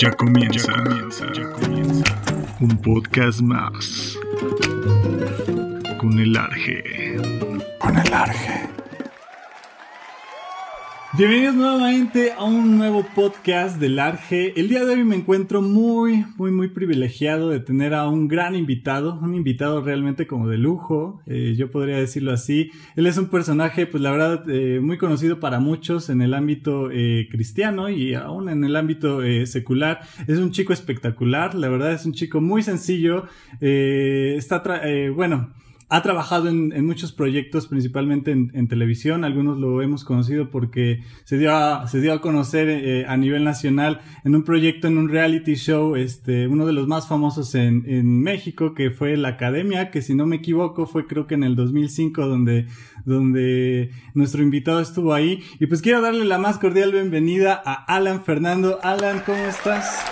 Ya 0.00 0.10
comienza, 0.12 0.72
ya 1.34 1.50
comienza. 1.50 2.04
Un 2.58 2.74
podcast 2.78 3.42
más. 3.42 4.16
Con 5.98 6.18
el 6.18 6.34
Arge. 6.38 7.18
Con 7.78 7.98
el 7.98 8.14
Arge. 8.14 8.79
Bienvenidos 11.18 11.56
nuevamente 11.56 12.34
a 12.34 12.44
un 12.44 12.78
nuevo 12.78 13.04
podcast 13.16 13.80
del 13.80 13.98
Arge. 13.98 14.52
El 14.54 14.68
día 14.68 14.84
de 14.84 14.92
hoy 14.92 15.02
me 15.02 15.16
encuentro 15.16 15.60
muy, 15.60 16.24
muy, 16.36 16.52
muy 16.52 16.68
privilegiado 16.68 17.48
de 17.48 17.58
tener 17.58 17.94
a 17.94 18.08
un 18.08 18.28
gran 18.28 18.54
invitado, 18.54 19.18
un 19.20 19.34
invitado 19.34 19.82
realmente 19.82 20.28
como 20.28 20.46
de 20.46 20.56
lujo, 20.56 21.20
eh, 21.26 21.56
yo 21.58 21.68
podría 21.72 21.96
decirlo 21.96 22.30
así. 22.32 22.70
Él 22.94 23.08
es 23.08 23.18
un 23.18 23.28
personaje, 23.28 23.88
pues 23.88 24.00
la 24.04 24.12
verdad, 24.12 24.48
eh, 24.48 24.78
muy 24.78 24.98
conocido 24.98 25.40
para 25.40 25.58
muchos 25.58 26.10
en 26.10 26.22
el 26.22 26.32
ámbito 26.32 26.92
eh, 26.92 27.26
cristiano 27.28 27.90
y 27.90 28.14
aún 28.14 28.48
en 28.48 28.62
el 28.62 28.76
ámbito 28.76 29.20
secular. 29.46 30.02
Es 30.28 30.38
un 30.38 30.52
chico 30.52 30.72
espectacular, 30.72 31.56
la 31.56 31.68
verdad 31.68 31.92
es 31.92 32.06
un 32.06 32.12
chico 32.12 32.40
muy 32.40 32.62
sencillo. 32.62 33.24
está, 33.60 34.62
bueno, 35.12 35.50
ha 35.92 36.02
trabajado 36.02 36.48
en, 36.48 36.86
muchos 36.86 37.12
proyectos, 37.12 37.66
principalmente 37.66 38.30
en, 38.30 38.68
televisión. 38.68 39.24
Algunos 39.24 39.58
lo 39.58 39.82
hemos 39.82 40.04
conocido 40.04 40.48
porque 40.48 41.02
se 41.24 41.36
dio 41.36 41.52
a, 41.52 41.88
se 41.88 42.00
dio 42.00 42.12
a 42.12 42.20
conocer 42.20 42.68
eh, 42.68 43.04
a 43.08 43.16
nivel 43.16 43.42
nacional 43.42 44.00
en 44.24 44.36
un 44.36 44.44
proyecto, 44.44 44.86
en 44.86 44.98
un 44.98 45.08
reality 45.08 45.56
show, 45.56 45.96
este, 45.96 46.46
uno 46.46 46.64
de 46.64 46.72
los 46.72 46.86
más 46.86 47.08
famosos 47.08 47.56
en, 47.56 47.80
México, 48.22 48.72
que 48.72 48.92
fue 48.92 49.16
La 49.16 49.30
Academia, 49.30 49.90
que 49.90 50.00
si 50.00 50.14
no 50.14 50.26
me 50.26 50.36
equivoco 50.36 50.86
fue 50.86 51.08
creo 51.08 51.26
que 51.26 51.34
en 51.34 51.42
el 51.42 51.56
2005 51.56 52.24
donde, 52.24 52.66
donde 53.04 53.90
nuestro 54.14 54.42
invitado 54.42 54.80
estuvo 54.80 55.12
ahí. 55.12 55.42
Y 55.58 55.66
pues 55.66 55.82
quiero 55.82 56.00
darle 56.00 56.24
la 56.24 56.38
más 56.38 56.58
cordial 56.58 56.92
bienvenida 56.92 57.60
a 57.64 57.74
Alan 57.74 58.22
Fernando. 58.22 58.78
Alan, 58.84 59.22
¿cómo 59.26 59.44
estás? 59.44 60.04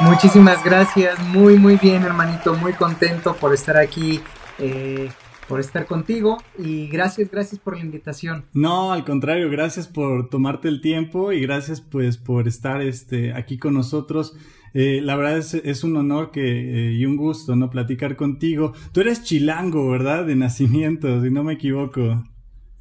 Muchísimas 0.00 0.62
gracias, 0.64 1.18
muy 1.28 1.58
muy 1.58 1.76
bien 1.76 2.02
hermanito, 2.04 2.54
muy 2.54 2.72
contento 2.72 3.34
por 3.34 3.52
estar 3.52 3.76
aquí 3.76 4.20
eh, 4.62 5.10
por 5.48 5.60
estar 5.60 5.86
contigo 5.86 6.38
y 6.56 6.86
gracias, 6.86 7.30
gracias 7.30 7.60
por 7.60 7.76
la 7.76 7.82
invitación. 7.82 8.44
No, 8.54 8.92
al 8.92 9.04
contrario, 9.04 9.50
gracias 9.50 9.88
por 9.88 10.30
tomarte 10.30 10.68
el 10.68 10.80
tiempo 10.80 11.32
y 11.32 11.40
gracias 11.40 11.80
pues 11.80 12.16
por 12.16 12.46
estar 12.46 12.80
este, 12.80 13.34
aquí 13.34 13.58
con 13.58 13.74
nosotros. 13.74 14.36
Eh, 14.72 15.00
la 15.02 15.16
verdad 15.16 15.38
es, 15.38 15.84
un 15.84 15.96
honor 15.96 16.30
que, 16.30 16.40
eh, 16.42 16.92
y 16.92 17.04
un 17.04 17.16
gusto, 17.16 17.56
¿no? 17.56 17.68
Platicar 17.70 18.16
contigo. 18.16 18.72
Tú 18.92 19.00
eres 19.00 19.22
chilango, 19.24 19.90
¿verdad? 19.90 20.24
De 20.24 20.36
nacimiento, 20.36 21.20
si 21.22 21.30
no 21.30 21.44
me 21.44 21.54
equivoco. 21.54 22.24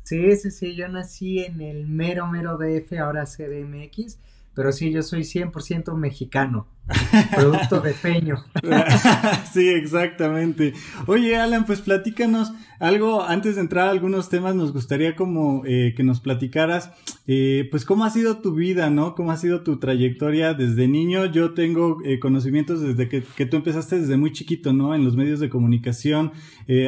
Sí, 0.04 0.36
sí, 0.38 0.52
sí, 0.52 0.76
yo 0.76 0.88
nací 0.88 1.40
en 1.40 1.62
el 1.62 1.88
mero, 1.88 2.28
mero 2.28 2.58
DF, 2.58 2.94
ahora 3.00 3.26
CDMX, 3.26 4.20
pero 4.54 4.72
sí, 4.72 4.92
yo 4.92 5.04
soy 5.04 5.22
100% 5.22 5.96
mexicano. 5.96 6.68
Producto 7.36 7.82
de 7.82 7.94
peño. 7.94 8.44
sí, 9.54 9.70
exactamente. 9.70 10.74
Oye, 11.08 11.36
Alan, 11.38 11.66
pues 11.66 11.82
platícanos 11.82 12.52
algo, 12.82 13.22
antes 13.22 13.56
de 13.56 13.62
entrar 13.62 13.88
a 13.88 13.92
algunos 13.92 14.30
temas, 14.30 14.56
nos 14.56 14.74
gustaría 14.74 15.16
como 15.16 15.62
eh, 15.68 15.94
que 15.96 16.04
nos 16.04 16.20
platicaras, 16.20 16.90
eh, 17.28 17.68
pues 17.70 17.86
cómo 17.86 18.06
ha 18.06 18.10
sido 18.10 18.38
tu 18.38 18.56
vida, 18.56 18.90
¿no? 18.90 19.14
¿Cómo 19.14 19.30
ha 19.30 19.38
sido 19.38 19.62
tu 19.62 19.78
trayectoria 19.78 20.56
desde 20.56 20.88
niño? 20.88 21.28
Yo 21.28 21.54
tengo 21.54 22.00
eh, 22.04 22.18
conocimientos 22.18 22.82
desde 22.82 23.08
que, 23.08 23.22
que, 23.22 23.46
tú 23.46 23.58
empezaste 23.58 24.00
desde 24.00 24.18
muy 24.18 24.32
chiquito, 24.32 24.74
¿no? 24.74 24.96
En 24.96 25.04
los 25.06 25.16
medios 25.16 25.40
de 25.40 25.50
comunicación, 25.50 26.32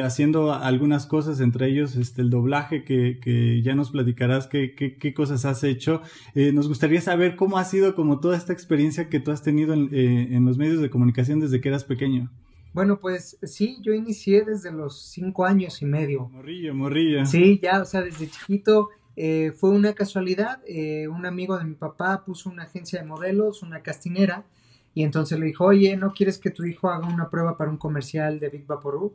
haciendo 0.02 0.52
algunas 0.52 1.06
cosas, 1.06 1.40
entre 1.40 1.68
ellos 1.68 1.94
este, 1.94 2.22
el 2.22 2.30
doblaje, 2.30 2.82
que, 2.82 3.20
que 3.22 3.62
ya 3.62 3.76
nos 3.76 3.90
platicarás 3.90 4.48
qué, 4.48 4.74
qué, 4.74 4.96
qué 4.96 5.14
cosas 5.14 5.44
has 5.44 5.62
hecho. 5.62 6.00
nos 6.34 6.66
gustaría 6.66 7.02
saber 7.02 7.36
cómo 7.36 7.58
ha 7.58 7.64
sido 7.64 7.94
como 7.94 8.18
toda 8.18 8.36
esta 8.36 8.52
experiencia 8.52 9.08
que 9.08 9.20
tú 9.20 9.30
has 9.30 9.42
tenido 9.42 9.74
en, 9.74 9.90
eh, 9.94 10.28
en 10.34 10.44
los 10.44 10.58
medios 10.58 10.80
de 10.80 10.90
comunicación 10.90 11.38
desde 11.38 11.60
que 11.60 11.68
eras 11.68 11.84
pequeño? 11.84 12.28
Bueno, 12.72 12.98
pues 12.98 13.38
sí, 13.44 13.78
yo 13.82 13.92
inicié 13.92 14.44
desde 14.44 14.72
los 14.72 15.00
cinco 15.12 15.44
años 15.44 15.80
y 15.80 15.86
medio. 15.86 16.28
Morrillo, 16.28 16.74
morrillo. 16.74 17.24
Sí, 17.24 17.60
ya, 17.62 17.80
o 17.80 17.84
sea, 17.84 18.02
desde 18.02 18.28
chiquito 18.28 18.88
eh, 19.14 19.52
fue 19.56 19.70
una 19.70 19.92
casualidad. 19.92 20.60
Eh, 20.66 21.06
un 21.06 21.24
amigo 21.24 21.56
de 21.56 21.64
mi 21.64 21.76
papá 21.76 22.24
puso 22.24 22.50
una 22.50 22.64
agencia 22.64 23.00
de 23.00 23.06
modelos, 23.06 23.62
una 23.62 23.82
castinera, 23.84 24.44
y 24.92 25.04
entonces 25.04 25.38
le 25.38 25.46
dijo, 25.46 25.66
oye, 25.66 25.96
¿no 25.96 26.12
quieres 26.12 26.38
que 26.38 26.50
tu 26.50 26.64
hijo 26.64 26.88
haga 26.88 27.06
una 27.06 27.30
prueba 27.30 27.56
para 27.56 27.70
un 27.70 27.78
comercial 27.78 28.40
de 28.40 28.48
Big 28.48 28.66
Vaporú? 28.66 29.14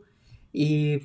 Y 0.54 1.00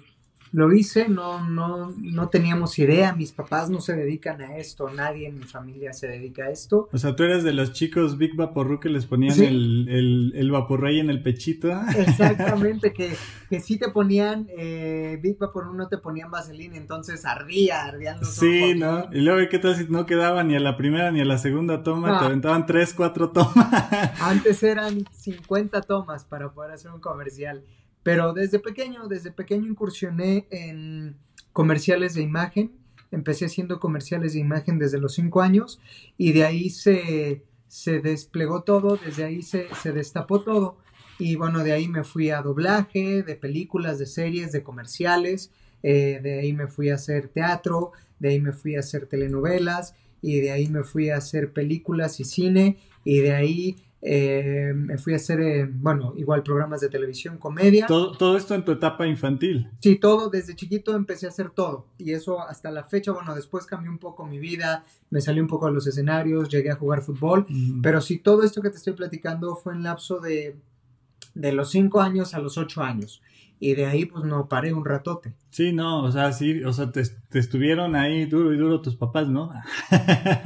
lo 0.51 0.71
hice, 0.73 1.09
no, 1.09 1.47
no, 1.47 1.93
no 1.97 2.29
teníamos 2.29 2.79
idea, 2.79 3.13
mis 3.13 3.31
papás 3.31 3.69
no 3.69 3.81
se 3.81 3.93
dedican 3.95 4.41
a 4.41 4.57
esto, 4.57 4.89
nadie 4.89 5.27
en 5.27 5.39
mi 5.39 5.43
familia 5.43 5.91
se 5.93 6.07
dedica 6.07 6.45
a 6.45 6.49
esto. 6.49 6.87
O 6.93 6.97
sea, 6.97 7.15
tú 7.15 7.23
eres 7.23 7.43
de 7.43 7.53
los 7.53 7.73
chicos 7.73 8.17
Big 8.17 8.35
Vaporru 8.35 8.79
que 8.79 8.89
les 8.89 9.05
ponían 9.05 9.37
el, 9.41 9.87
el, 9.89 10.33
el 10.35 10.51
Vaporrey 10.51 10.99
en 10.99 11.09
el 11.09 11.21
pechito. 11.21 11.69
Exactamente, 11.97 12.93
que, 12.93 13.15
que 13.49 13.59
sí 13.59 13.77
te 13.77 13.89
ponían 13.89 14.47
eh, 14.49 15.19
Big 15.21 15.37
Vaporru, 15.37 15.73
no 15.73 15.87
te 15.87 15.97
ponían 15.97 16.31
vaselina, 16.31 16.77
entonces 16.77 17.25
ardía, 17.25 17.83
ardían 17.83 18.19
los 18.19 18.35
Sí, 18.35 18.75
¿no? 18.75 19.09
Y 19.11 19.21
luego, 19.21 19.47
¿qué 19.49 19.59
tal 19.59 19.75
si 19.75 19.85
no 19.89 20.05
quedaba 20.05 20.43
ni 20.43 20.55
a 20.55 20.59
la 20.59 20.77
primera 20.77 21.11
ni 21.11 21.21
a 21.21 21.25
la 21.25 21.37
segunda 21.37 21.83
toma? 21.83 22.19
Te 22.19 22.25
aventaban 22.25 22.65
tres, 22.65 22.93
cuatro 22.93 23.31
tomas. 23.31 24.21
Antes 24.21 24.63
eran 24.63 25.05
50 25.11 25.81
tomas 25.81 26.23
para 26.23 26.51
poder 26.51 26.71
hacer 26.71 26.91
un 26.91 27.01
comercial. 27.01 27.63
Pero 28.05 28.33
desde 28.33 28.59
pequeño, 28.59 29.07
desde 29.07 29.31
pequeño 29.31 29.65
incursioné 29.65 30.45
en 30.51 31.15
comerciales 31.53 32.13
de 32.13 32.21
imagen. 32.21 32.71
Empecé 33.09 33.45
haciendo 33.45 33.79
comerciales 33.79 34.33
de 34.33 34.41
imagen 34.41 34.77
desde 34.77 34.99
los 34.99 35.15
cinco 35.15 35.41
años 35.41 35.79
y 36.15 36.31
de 36.31 36.45
ahí 36.45 36.69
se, 36.69 37.41
se 37.67 38.01
desplegó 38.01 38.61
todo, 38.61 38.99
desde 39.03 39.23
ahí 39.23 39.41
se, 39.41 39.69
se 39.81 39.91
destapó 39.91 40.41
todo. 40.41 40.77
Y 41.17 41.35
bueno, 41.35 41.63
de 41.63 41.71
ahí 41.73 41.87
me 41.87 42.03
fui 42.03 42.29
a 42.29 42.43
doblaje, 42.43 43.23
de 43.23 43.35
películas, 43.35 43.97
de 43.97 44.05
series, 44.05 44.51
de 44.51 44.61
comerciales, 44.61 45.49
eh, 45.81 46.19
de 46.21 46.41
ahí 46.41 46.53
me 46.53 46.67
fui 46.67 46.89
a 46.89 46.95
hacer 46.95 47.27
teatro, 47.29 47.91
de 48.19 48.29
ahí 48.29 48.39
me 48.39 48.51
fui 48.51 48.75
a 48.75 48.81
hacer 48.81 49.07
telenovelas 49.07 49.95
y 50.21 50.41
de 50.41 50.51
ahí 50.51 50.67
me 50.67 50.83
fui 50.83 51.09
a 51.09 51.17
hacer 51.17 51.53
películas 51.53 52.19
y 52.19 52.25
cine 52.25 52.77
y 53.03 53.17
de 53.17 53.33
ahí 53.33 53.77
eh, 54.07 54.71
me 54.75 54.99
fui 54.99 55.13
a 55.13 55.15
hacer, 55.15 55.39
eh, 55.39 55.67
bueno, 55.67 56.13
igual 56.15 56.43
programas 56.43 56.79
de 56.79 56.89
televisión, 56.89 57.39
comedia. 57.39 57.87
¿Todo, 57.87 58.15
todo 58.15 58.37
esto 58.37 58.53
en 58.53 58.63
tu 58.63 58.73
etapa 58.73 59.07
infantil. 59.07 59.67
Sí, 59.81 59.95
todo, 59.95 60.29
desde 60.29 60.55
chiquito 60.55 60.95
empecé 60.95 61.25
a 61.25 61.29
hacer 61.29 61.49
todo. 61.49 61.87
Y 61.97 62.11
eso 62.11 62.39
hasta 62.39 62.69
la 62.69 62.83
fecha, 62.83 63.11
bueno, 63.13 63.33
después 63.33 63.65
cambió 63.65 63.89
un 63.89 63.97
poco 63.97 64.27
mi 64.27 64.37
vida, 64.37 64.85
me 65.09 65.21
salí 65.21 65.39
un 65.39 65.47
poco 65.47 65.65
a 65.65 65.71
los 65.71 65.87
escenarios, 65.87 66.49
llegué 66.49 66.69
a 66.69 66.75
jugar 66.75 67.01
fútbol. 67.01 67.47
Pero 67.81 67.99
sí, 67.99 68.19
todo 68.19 68.43
esto 68.43 68.61
que 68.61 68.69
te 68.69 68.77
estoy 68.77 68.93
platicando 68.93 69.55
fue 69.55 69.73
en 69.73 69.81
lapso 69.81 70.19
de, 70.19 70.55
de 71.33 71.51
los 71.51 71.71
5 71.71 71.99
años 71.99 72.35
a 72.35 72.39
los 72.39 72.59
8 72.59 72.83
años 72.83 73.23
y 73.59 73.73
de 73.73 73.85
ahí 73.85 74.05
pues 74.05 74.23
no 74.23 74.47
paré 74.47 74.73
un 74.73 74.85
ratote. 74.85 75.33
Sí, 75.49 75.71
no, 75.71 76.03
o 76.03 76.11
sea, 76.11 76.33
sí, 76.33 76.63
o 76.63 76.73
sea, 76.73 76.91
te, 76.91 77.03
estuvieron 77.33 77.95
ahí 77.95 78.25
duro 78.25 78.53
y 78.53 78.57
duro 78.57 78.81
tus 78.81 78.95
papás, 78.95 79.27
¿no? 79.27 79.51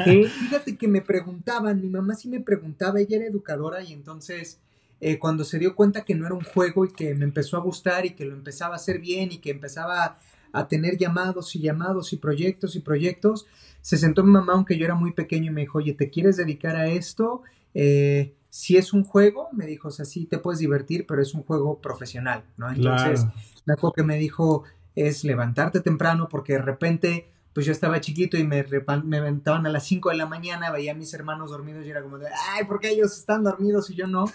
sí, 0.05 0.23
fíjate 0.39 0.77
que 0.77 0.87
me 0.87 1.01
preguntaban, 1.01 1.81
mi 1.81 1.89
mamá 1.89 2.15
sí 2.15 2.29
me 2.29 2.39
preguntaba, 2.39 2.99
ella 2.99 3.17
era 3.17 3.27
educadora 3.27 3.83
y 3.83 3.93
entonces 3.93 4.59
eh, 5.01 5.17
cuando 5.17 5.43
se 5.43 5.59
dio 5.59 5.75
cuenta 5.75 6.05
que 6.05 6.15
no 6.15 6.25
era 6.25 6.35
un 6.35 6.43
juego 6.43 6.85
y 6.85 6.91
que 6.91 7.15
me 7.15 7.25
empezó 7.25 7.57
a 7.57 7.61
gustar 7.61 8.05
y 8.05 8.11
que 8.11 8.25
lo 8.25 8.35
empezaba 8.35 8.73
a 8.73 8.77
hacer 8.77 8.99
bien 8.99 9.31
y 9.31 9.39
que 9.39 9.51
empezaba 9.51 10.19
a 10.51 10.67
tener 10.67 10.97
llamados 10.97 11.55
y 11.55 11.59
llamados 11.59 12.11
y 12.11 12.17
proyectos 12.17 12.75
y 12.75 12.79
proyectos, 12.79 13.45
se 13.81 13.97
sentó 13.97 14.23
mi 14.23 14.31
mamá 14.31 14.53
aunque 14.53 14.77
yo 14.77 14.85
era 14.85 14.95
muy 14.95 15.13
pequeño 15.13 15.51
y 15.51 15.53
me 15.53 15.61
dijo, 15.61 15.77
oye, 15.77 15.93
¿te 15.93 16.09
quieres 16.09 16.37
dedicar 16.37 16.75
a 16.75 16.87
esto? 16.87 17.43
Eh, 17.73 18.33
si 18.49 18.77
es 18.77 18.93
un 18.93 19.03
juego, 19.03 19.49
me 19.51 19.65
dijo, 19.65 19.89
o 19.89 19.91
sea, 19.91 20.05
sí 20.05 20.25
te 20.25 20.39
puedes 20.39 20.59
divertir, 20.59 21.05
pero 21.07 21.21
es 21.21 21.33
un 21.33 21.43
juego 21.43 21.79
profesional, 21.79 22.43
¿no? 22.57 22.69
Entonces, 22.69 23.25
me 23.65 23.73
acuerdo 23.73 23.93
que 23.93 24.03
me 24.03 24.17
dijo, 24.17 24.63
es 24.95 25.23
levantarte 25.23 25.81
temprano, 25.81 26.27
porque 26.29 26.53
de 26.53 26.61
repente, 26.61 27.29
pues 27.53 27.65
yo 27.65 27.71
estaba 27.71 28.01
chiquito 28.01 28.37
y 28.37 28.43
me, 28.43 28.63
me 28.63 29.17
levantaban 29.17 29.67
a 29.67 29.69
las 29.69 29.85
5 29.85 30.09
de 30.09 30.15
la 30.15 30.25
mañana, 30.25 30.71
veía 30.71 30.93
a 30.93 30.95
mis 30.95 31.13
hermanos 31.13 31.51
dormidos 31.51 31.85
y 31.85 31.89
era 31.91 32.01
como 32.01 32.17
de, 32.17 32.27
ay, 32.51 32.65
¿por 32.65 32.79
qué 32.79 32.89
ellos 32.89 33.15
están 33.17 33.43
dormidos 33.43 33.89
y 33.91 33.95
yo 33.95 34.07
no? 34.07 34.25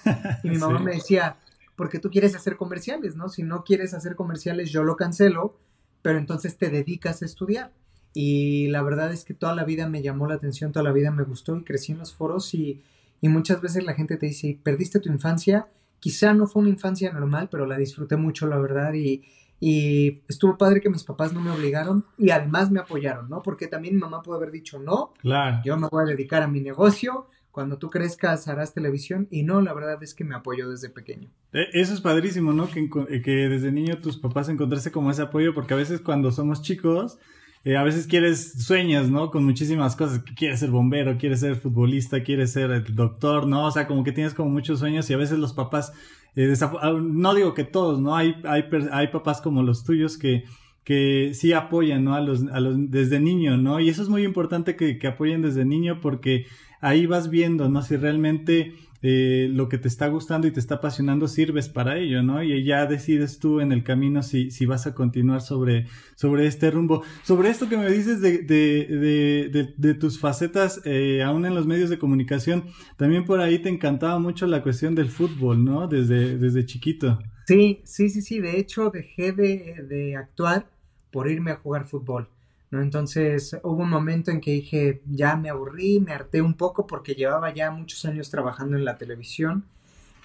Y 0.44 0.50
mi 0.50 0.58
mamá 0.58 0.78
me 0.78 0.92
decía, 0.92 1.36
porque 1.74 1.98
tú 1.98 2.10
quieres 2.10 2.36
hacer 2.36 2.56
comerciales, 2.56 3.16
¿no? 3.16 3.28
Si 3.28 3.42
no 3.42 3.64
quieres 3.64 3.94
hacer 3.94 4.14
comerciales, 4.14 4.70
yo 4.70 4.84
lo 4.84 4.96
cancelo, 4.96 5.58
pero 6.02 6.18
entonces 6.18 6.56
te 6.56 6.70
dedicas 6.70 7.22
a 7.22 7.24
estudiar. 7.24 7.72
Y 8.12 8.68
la 8.68 8.80
verdad 8.82 9.12
es 9.12 9.24
que 9.24 9.34
toda 9.34 9.56
la 9.56 9.64
vida 9.64 9.88
me 9.88 10.00
llamó 10.00 10.28
la 10.28 10.36
atención, 10.36 10.70
toda 10.70 10.84
la 10.84 10.92
vida 10.92 11.10
me 11.10 11.24
gustó 11.24 11.56
y 11.56 11.64
crecí 11.64 11.90
en 11.90 11.98
los 11.98 12.14
foros 12.14 12.54
y 12.54 12.80
y 13.24 13.28
muchas 13.30 13.62
veces 13.62 13.84
la 13.84 13.94
gente 13.94 14.18
te 14.18 14.26
dice, 14.26 14.60
perdiste 14.62 15.00
tu 15.00 15.08
infancia, 15.08 15.66
quizá 15.98 16.34
no 16.34 16.46
fue 16.46 16.60
una 16.60 16.68
infancia 16.68 17.10
normal, 17.10 17.48
pero 17.50 17.64
la 17.64 17.78
disfruté 17.78 18.18
mucho, 18.18 18.46
la 18.46 18.58
verdad, 18.58 18.92
y, 18.92 19.22
y 19.58 20.20
estuvo 20.28 20.58
padre 20.58 20.82
que 20.82 20.90
mis 20.90 21.04
papás 21.04 21.32
no 21.32 21.40
me 21.40 21.50
obligaron 21.50 22.04
y 22.18 22.28
además 22.28 22.70
me 22.70 22.80
apoyaron, 22.80 23.30
¿no? 23.30 23.40
Porque 23.40 23.66
también 23.66 23.94
mi 23.94 24.00
mamá 24.02 24.20
pudo 24.20 24.34
haber 24.36 24.50
dicho, 24.50 24.78
no, 24.78 25.14
claro. 25.22 25.62
yo 25.64 25.74
me 25.78 25.88
voy 25.90 26.02
a 26.02 26.06
dedicar 26.06 26.42
a 26.42 26.48
mi 26.48 26.60
negocio, 26.60 27.30
cuando 27.50 27.78
tú 27.78 27.88
crezcas 27.88 28.46
harás 28.46 28.74
televisión 28.74 29.26
y 29.30 29.42
no, 29.42 29.62
la 29.62 29.72
verdad 29.72 30.02
es 30.02 30.12
que 30.12 30.24
me 30.24 30.34
apoyó 30.34 30.68
desde 30.68 30.90
pequeño. 30.90 31.30
E, 31.54 31.64
eso 31.72 31.94
es 31.94 32.02
padrísimo, 32.02 32.52
¿no? 32.52 32.68
Que, 32.68 32.90
que 33.22 33.48
desde 33.48 33.72
niño 33.72 34.02
tus 34.02 34.18
papás 34.18 34.50
encontraste 34.50 34.92
como 34.92 35.10
ese 35.10 35.22
apoyo, 35.22 35.54
porque 35.54 35.72
a 35.72 35.78
veces 35.78 36.02
cuando 36.02 36.30
somos 36.30 36.60
chicos 36.60 37.18
eh, 37.64 37.76
a 37.76 37.82
veces 37.82 38.06
quieres, 38.06 38.64
sueños, 38.64 39.10
¿no? 39.10 39.30
Con 39.30 39.44
muchísimas 39.44 39.96
cosas, 39.96 40.22
quieres 40.36 40.60
ser 40.60 40.70
bombero, 40.70 41.16
quieres 41.18 41.40
ser 41.40 41.56
futbolista, 41.56 42.22
quieres 42.22 42.52
ser 42.52 42.94
doctor, 42.94 43.46
¿no? 43.46 43.66
O 43.66 43.70
sea, 43.70 43.86
como 43.86 44.04
que 44.04 44.12
tienes 44.12 44.34
como 44.34 44.50
muchos 44.50 44.80
sueños 44.80 45.08
y 45.10 45.14
a 45.14 45.16
veces 45.16 45.38
los 45.38 45.52
papás, 45.52 45.92
eh, 46.36 46.54
ah, 46.60 46.92
no 47.02 47.34
digo 47.34 47.54
que 47.54 47.64
todos, 47.64 48.00
¿no? 48.00 48.16
Hay, 48.16 48.36
hay, 48.44 48.64
hay 48.92 49.08
papás 49.08 49.40
como 49.40 49.62
los 49.62 49.84
tuyos 49.84 50.18
que 50.18 50.44
que 50.84 51.32
sí 51.32 51.52
apoyan, 51.52 52.04
¿no? 52.04 52.14
A 52.14 52.20
los, 52.20 52.44
a 52.52 52.60
los, 52.60 52.90
desde 52.90 53.18
niño, 53.18 53.56
¿no? 53.56 53.80
Y 53.80 53.88
eso 53.88 54.02
es 54.02 54.08
muy 54.08 54.22
importante 54.22 54.76
que, 54.76 54.98
que 54.98 55.06
apoyen 55.06 55.40
desde 55.40 55.64
niño 55.64 56.00
porque 56.00 56.46
ahí 56.80 57.06
vas 57.06 57.30
viendo, 57.30 57.68
¿no? 57.70 57.82
Si 57.82 57.96
realmente 57.96 58.74
eh, 59.06 59.48
lo 59.52 59.68
que 59.68 59.76
te 59.76 59.86
está 59.86 60.08
gustando 60.08 60.46
y 60.46 60.50
te 60.50 60.60
está 60.60 60.76
apasionando 60.76 61.28
sirves 61.28 61.68
para 61.68 61.98
ello, 61.98 62.22
¿no? 62.22 62.42
Y 62.42 62.64
ya 62.64 62.86
decides 62.86 63.38
tú 63.38 63.60
en 63.60 63.70
el 63.70 63.84
camino 63.84 64.22
si, 64.22 64.50
si 64.50 64.64
vas 64.64 64.86
a 64.86 64.94
continuar 64.94 65.42
sobre, 65.42 65.88
sobre 66.16 66.46
este 66.46 66.70
rumbo. 66.70 67.02
Sobre 67.22 67.50
esto 67.50 67.68
que 67.68 67.76
me 67.76 67.90
dices 67.90 68.22
de, 68.22 68.38
de, 68.38 69.50
de, 69.52 69.74
de 69.76 69.94
tus 69.94 70.18
facetas, 70.18 70.80
eh, 70.86 71.22
aún 71.22 71.44
en 71.44 71.54
los 71.54 71.66
medios 71.66 71.90
de 71.90 71.98
comunicación, 71.98 72.64
también 72.96 73.26
por 73.26 73.40
ahí 73.40 73.58
te 73.58 73.68
encantaba 73.68 74.18
mucho 74.18 74.46
la 74.46 74.62
cuestión 74.62 74.94
del 74.94 75.10
fútbol, 75.10 75.62
¿no? 75.62 75.86
Desde, 75.86 76.38
desde 76.38 76.64
chiquito. 76.64 77.18
Sí, 77.46 77.82
sí, 77.84 78.08
sí, 78.08 78.22
sí. 78.22 78.40
De 78.40 78.58
hecho, 78.58 78.88
dejé 78.88 79.32
de, 79.32 79.84
de 79.86 80.16
actuar 80.16 80.66
por 81.10 81.30
irme 81.30 81.50
a 81.50 81.56
jugar 81.56 81.84
fútbol. 81.84 82.26
¿No? 82.74 82.82
Entonces 82.82 83.56
hubo 83.62 83.82
un 83.82 83.88
momento 83.88 84.30
en 84.30 84.40
que 84.40 84.50
dije, 84.50 85.00
ya 85.06 85.36
me 85.36 85.48
aburrí, 85.48 86.00
me 86.00 86.12
harté 86.12 86.42
un 86.42 86.54
poco 86.54 86.86
porque 86.86 87.14
llevaba 87.14 87.54
ya 87.54 87.70
muchos 87.70 88.04
años 88.04 88.30
trabajando 88.30 88.76
en 88.76 88.84
la 88.84 88.98
televisión 88.98 89.64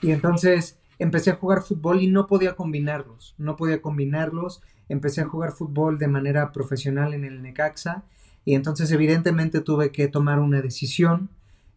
y 0.01 0.12
entonces 0.12 0.80
empecé 0.98 1.30
a 1.30 1.36
jugar 1.36 1.62
fútbol 1.62 2.01
y 2.01 2.07
no 2.07 2.25
podía 2.25 2.56
combinarlos, 2.56 3.36
no 3.38 3.56
podía 3.56 3.81
combinarlos, 3.81 4.62
empecé 4.90 5.22
a 5.22 5.25
jugar 5.25 5.51
fútbol 5.51 6.00
de 6.00 6.07
manera 6.07 6.51
profesional 6.51 7.13
en 7.13 7.24
el 7.24 7.42
Necaxa 7.44 8.04
y 8.46 8.56
entonces 8.56 8.92
evidentemente 8.92 9.62
tuve 9.62 9.92
que 9.92 10.07
tomar 10.07 10.40
una 10.40 10.62
decisión 10.62 11.30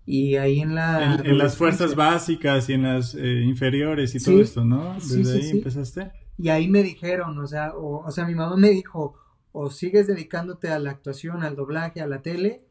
y 0.06 0.36
ahí 0.36 0.60
en 0.60 0.74
la... 0.74 1.16
En, 1.22 1.36
las 1.36 1.56
fuerzas 1.56 1.94
básicas 1.94 2.68
y 2.70 2.72
en 2.72 2.82
las 2.82 3.14
eh, 3.14 3.42
inferiores 3.42 4.14
y 4.14 4.24
todo 4.24 4.40
esto, 4.40 4.64
¿no? 4.64 4.94
Desde 4.94 5.34
ahí 5.34 5.50
empezaste. 5.50 6.10
Y 6.38 6.48
ahí 6.48 6.66
me 6.68 6.82
dijeron, 6.82 7.38
o 7.38 7.46
sea, 7.46 7.72
o, 7.76 8.10
sea, 8.10 8.26
mi 8.26 8.34
mamá 8.34 8.56
me 8.56 8.70
dijo, 8.70 9.14
o 9.52 9.70
sigues 9.70 10.06
dedicándote 10.06 10.68
a 10.68 10.78
la 10.78 10.90
actuación, 10.90 11.42
al 11.42 11.56
doblaje, 11.56 12.00
a 12.00 12.06
la 12.06 12.22
tele, 12.22 12.62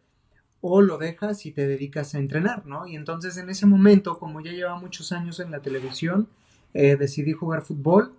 o 0.62 0.82
lo 0.82 0.98
dejas 0.98 1.46
y 1.46 1.52
te 1.52 1.68
dedicas 1.68 2.14
a 2.14 2.20
entrenar, 2.20 2.66
¿no? 2.66 2.88
Y 2.88 2.96
entonces 2.96 3.38
en 3.38 3.50
ese 3.50 3.66
momento, 3.66 4.20
como 4.20 4.42
ya 4.42 4.52
llevaba 4.52 4.80
muchos 4.80 5.12
años 5.12 5.40
en 5.40 5.52
la 5.52 5.62
televisión, 5.62 6.28
eh, 6.74 6.96
decidí 6.96 7.34
jugar 7.34 7.64
fútbol. 7.64 8.14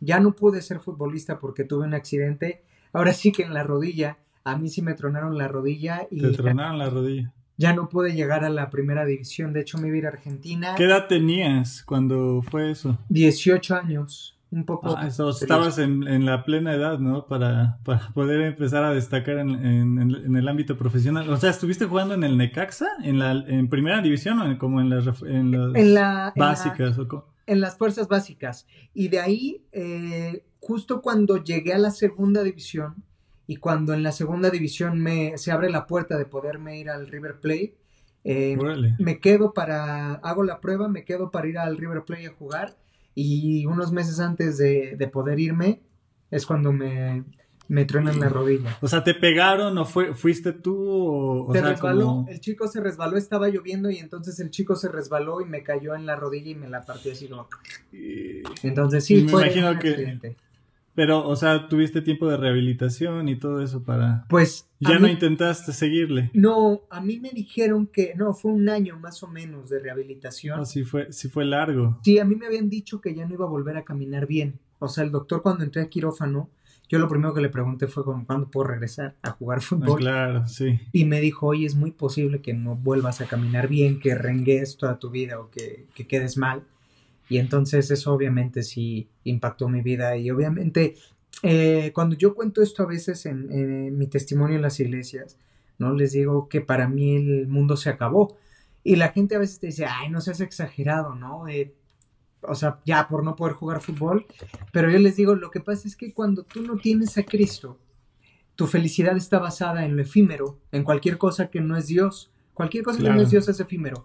Ya 0.00 0.18
no 0.18 0.32
pude 0.32 0.62
ser 0.62 0.80
futbolista 0.80 1.38
porque 1.38 1.64
tuve 1.64 1.86
un 1.86 1.94
accidente. 1.94 2.62
Ahora 2.92 3.12
sí 3.12 3.30
que 3.30 3.42
en 3.42 3.54
la 3.54 3.62
rodilla, 3.62 4.16
a 4.44 4.56
mí 4.56 4.68
sí 4.68 4.82
me 4.82 4.94
tronaron 4.94 5.36
la 5.36 5.48
rodilla. 5.48 6.06
Y 6.10 6.20
te 6.20 6.30
tronaron 6.30 6.78
la 6.78 6.90
rodilla. 6.90 7.32
Ya 7.58 7.74
no 7.74 7.88
pude 7.88 8.14
llegar 8.14 8.44
a 8.44 8.50
la 8.50 8.70
primera 8.70 9.04
división. 9.04 9.52
De 9.52 9.60
hecho, 9.60 9.78
me 9.78 9.88
iba 9.88 9.94
a 9.94 9.98
ir 9.98 10.06
a 10.06 10.08
Argentina. 10.08 10.74
¿Qué 10.76 10.84
edad 10.84 11.06
tenías 11.06 11.84
cuando 11.84 12.42
fue 12.42 12.70
eso? 12.70 12.98
18 13.10 13.76
años 13.76 14.36
un 14.52 14.64
poco. 14.66 14.94
Ah, 14.96 15.08
estabas 15.08 15.78
en, 15.78 16.26
la 16.26 16.44
plena 16.44 16.74
edad, 16.74 16.98
¿no? 16.98 17.26
Para, 17.26 17.78
para 17.84 18.10
poder 18.10 18.42
empezar 18.42 18.84
a 18.84 18.92
destacar 18.92 19.38
en, 19.38 20.36
el 20.36 20.48
ámbito 20.48 20.76
profesional. 20.76 21.28
O 21.30 21.36
sea, 21.38 21.50
¿estuviste 21.50 21.86
jugando 21.86 22.14
en 22.14 22.22
el 22.22 22.36
Necaxa? 22.36 22.86
¿En 23.02 23.18
la 23.18 23.32
en 23.32 23.68
primera 23.68 24.02
división 24.02 24.40
o 24.40 24.58
como 24.58 24.80
en 24.80 24.90
las, 24.90 25.06
las 25.22 26.34
básicas? 26.34 26.98
En, 27.46 27.60
las 27.60 27.78
fuerzas 27.78 28.08
básicas. 28.08 28.66
Y 28.92 29.08
de 29.08 29.20
ahí, 29.20 29.64
eh, 29.72 30.44
justo 30.60 31.00
cuando 31.00 31.42
llegué 31.42 31.72
a 31.72 31.78
la 31.78 31.90
segunda 31.90 32.42
división 32.42 33.02
y 33.46 33.56
cuando 33.56 33.94
en 33.94 34.02
la 34.02 34.12
segunda 34.12 34.50
división 34.50 35.00
me, 35.00 35.38
se 35.38 35.50
abre 35.50 35.70
la 35.70 35.86
puerta 35.86 36.18
de 36.18 36.26
poderme 36.26 36.78
ir 36.78 36.90
al 36.90 37.08
River 37.08 37.40
Plate, 37.40 37.74
eh, 38.24 38.56
me 38.98 39.18
quedo 39.18 39.52
para, 39.52 40.14
hago 40.14 40.44
la 40.44 40.60
prueba, 40.60 40.88
me 40.88 41.04
quedo 41.04 41.30
para 41.30 41.48
ir 41.48 41.58
al 41.58 41.76
River 41.78 42.04
Plate 42.04 42.26
a 42.28 42.32
jugar 42.32 42.81
y 43.14 43.66
unos 43.66 43.92
meses 43.92 44.20
antes 44.20 44.58
de, 44.58 45.10
poder 45.12 45.38
irme 45.38 45.82
es 46.30 46.46
cuando 46.46 46.72
me, 46.72 47.24
me 47.68 47.84
truenan 47.84 48.20
la 48.20 48.28
rodilla. 48.28 48.78
O 48.80 48.88
sea, 48.88 49.04
¿te 49.04 49.14
pegaron 49.14 49.76
o 49.78 49.84
fue, 49.84 50.14
fuiste 50.14 50.52
tú? 50.52 51.46
O, 51.46 51.52
resbaló, 51.52 52.24
el 52.28 52.40
chico 52.40 52.68
se 52.68 52.80
resbaló, 52.80 53.16
estaba 53.16 53.48
lloviendo 53.48 53.90
y 53.90 53.98
entonces 53.98 54.40
el 54.40 54.50
chico 54.50 54.76
se 54.76 54.88
resbaló 54.88 55.40
y 55.40 55.44
me 55.44 55.62
cayó 55.62 55.94
en 55.94 56.06
la 56.06 56.16
rodilla 56.16 56.50
y 56.50 56.54
me 56.54 56.68
la 56.68 56.82
partió 56.82 57.12
así 57.12 57.28
como... 57.28 57.48
Entonces 58.62 59.04
sí, 59.04 59.28
fue 59.28 59.42
imagino 59.42 59.78
que... 59.78 60.36
Pero, 60.94 61.26
o 61.26 61.36
sea, 61.36 61.68
tuviste 61.68 62.02
tiempo 62.02 62.28
de 62.28 62.36
rehabilitación 62.36 63.28
y 63.28 63.36
todo 63.36 63.62
eso 63.62 63.82
para... 63.82 64.26
Pues... 64.28 64.68
Ya 64.80 64.98
no 64.98 65.06
intentaste 65.06 65.72
seguirle. 65.72 66.30
No, 66.34 66.80
a 66.90 67.00
mí 67.00 67.20
me 67.20 67.30
dijeron 67.30 67.86
que... 67.86 68.14
No, 68.16 68.34
fue 68.34 68.50
un 68.50 68.68
año 68.68 68.98
más 68.98 69.22
o 69.22 69.28
menos 69.28 69.70
de 69.70 69.78
rehabilitación. 69.78 70.58
No, 70.58 70.64
sí 70.64 70.82
fue, 70.82 71.12
sí 71.12 71.28
fue 71.28 71.44
largo. 71.44 72.00
Sí, 72.02 72.18
a 72.18 72.24
mí 72.24 72.34
me 72.34 72.46
habían 72.46 72.68
dicho 72.68 73.00
que 73.00 73.14
ya 73.14 73.24
no 73.24 73.32
iba 73.32 73.44
a 73.44 73.48
volver 73.48 73.76
a 73.76 73.84
caminar 73.84 74.26
bien. 74.26 74.58
O 74.80 74.88
sea, 74.88 75.04
el 75.04 75.12
doctor 75.12 75.40
cuando 75.40 75.62
entré 75.62 75.82
a 75.82 75.88
quirófano, 75.88 76.50
yo 76.88 76.98
lo 76.98 77.08
primero 77.08 77.32
que 77.32 77.40
le 77.40 77.48
pregunté 77.48 77.86
fue 77.86 78.04
como, 78.04 78.26
¿cuándo 78.26 78.50
puedo 78.50 78.66
regresar 78.66 79.14
a 79.22 79.30
jugar 79.30 79.58
ah, 79.58 79.62
fútbol? 79.62 79.98
claro, 79.98 80.48
sí. 80.48 80.80
Y 80.92 81.04
me 81.04 81.20
dijo, 81.20 81.46
oye, 81.46 81.64
es 81.64 81.76
muy 81.76 81.92
posible 81.92 82.42
que 82.42 82.52
no 82.52 82.74
vuelvas 82.74 83.20
a 83.20 83.26
caminar 83.26 83.68
bien, 83.68 84.00
que 84.00 84.14
rengues 84.14 84.76
toda 84.76 84.98
tu 84.98 85.10
vida 85.10 85.38
o 85.38 85.48
que, 85.48 85.86
que 85.94 86.06
quedes 86.06 86.36
mal. 86.36 86.64
Y 87.32 87.38
entonces 87.38 87.90
eso 87.90 88.12
obviamente 88.12 88.62
sí 88.62 89.08
impactó 89.24 89.66
mi 89.66 89.80
vida 89.80 90.18
y 90.18 90.30
obviamente 90.30 90.96
eh, 91.42 91.90
cuando 91.94 92.14
yo 92.14 92.34
cuento 92.34 92.60
esto 92.60 92.82
a 92.82 92.86
veces 92.86 93.24
en, 93.24 93.96
mi 93.96 94.06
testimonio 94.06 94.56
en 94.56 94.60
las 94.60 94.78
iglesias, 94.80 95.38
¿no? 95.78 95.94
Les 95.94 96.12
digo 96.12 96.50
que 96.50 96.60
para 96.60 96.88
mí 96.88 97.16
el 97.16 97.48
mundo 97.48 97.78
se 97.78 97.88
acabó. 97.88 98.36
Y 98.84 98.96
la 98.96 99.12
gente 99.12 99.34
a 99.34 99.38
veces 99.38 99.60
te 99.60 99.68
dice, 99.68 99.86
ay, 99.86 100.10
no 100.10 100.20
seas 100.20 100.42
exagerado, 100.42 101.14
¿no? 101.14 101.48
Eh, 101.48 101.74
o 102.42 102.54
sea, 102.54 102.80
ya 102.84 103.08
por 103.08 103.24
no 103.24 103.34
poder 103.34 103.54
jugar 103.54 103.80
fútbol. 103.80 104.26
Pero 104.70 104.90
yo 104.90 104.98
les 104.98 105.16
digo, 105.16 105.34
lo 105.34 105.50
que 105.50 105.60
pasa 105.60 105.88
es 105.88 105.96
que 105.96 106.12
cuando 106.12 106.42
tú 106.42 106.60
no 106.60 106.76
tienes 106.76 107.16
a 107.16 107.22
Cristo, 107.22 107.78
tu 108.56 108.66
felicidad 108.66 109.16
está 109.16 109.38
basada 109.38 109.86
en 109.86 109.96
lo 109.96 110.02
efímero, 110.02 110.58
en 110.70 110.84
cualquier 110.84 111.16
cosa 111.16 111.48
que 111.48 111.62
no 111.62 111.78
es 111.78 111.86
Dios. 111.86 112.30
Cualquier 112.52 112.84
cosa 112.84 112.98
que 112.98 113.08
no 113.08 113.22
es 113.22 113.30
Dios 113.30 113.48
es 113.48 113.58
efímero. 113.58 114.04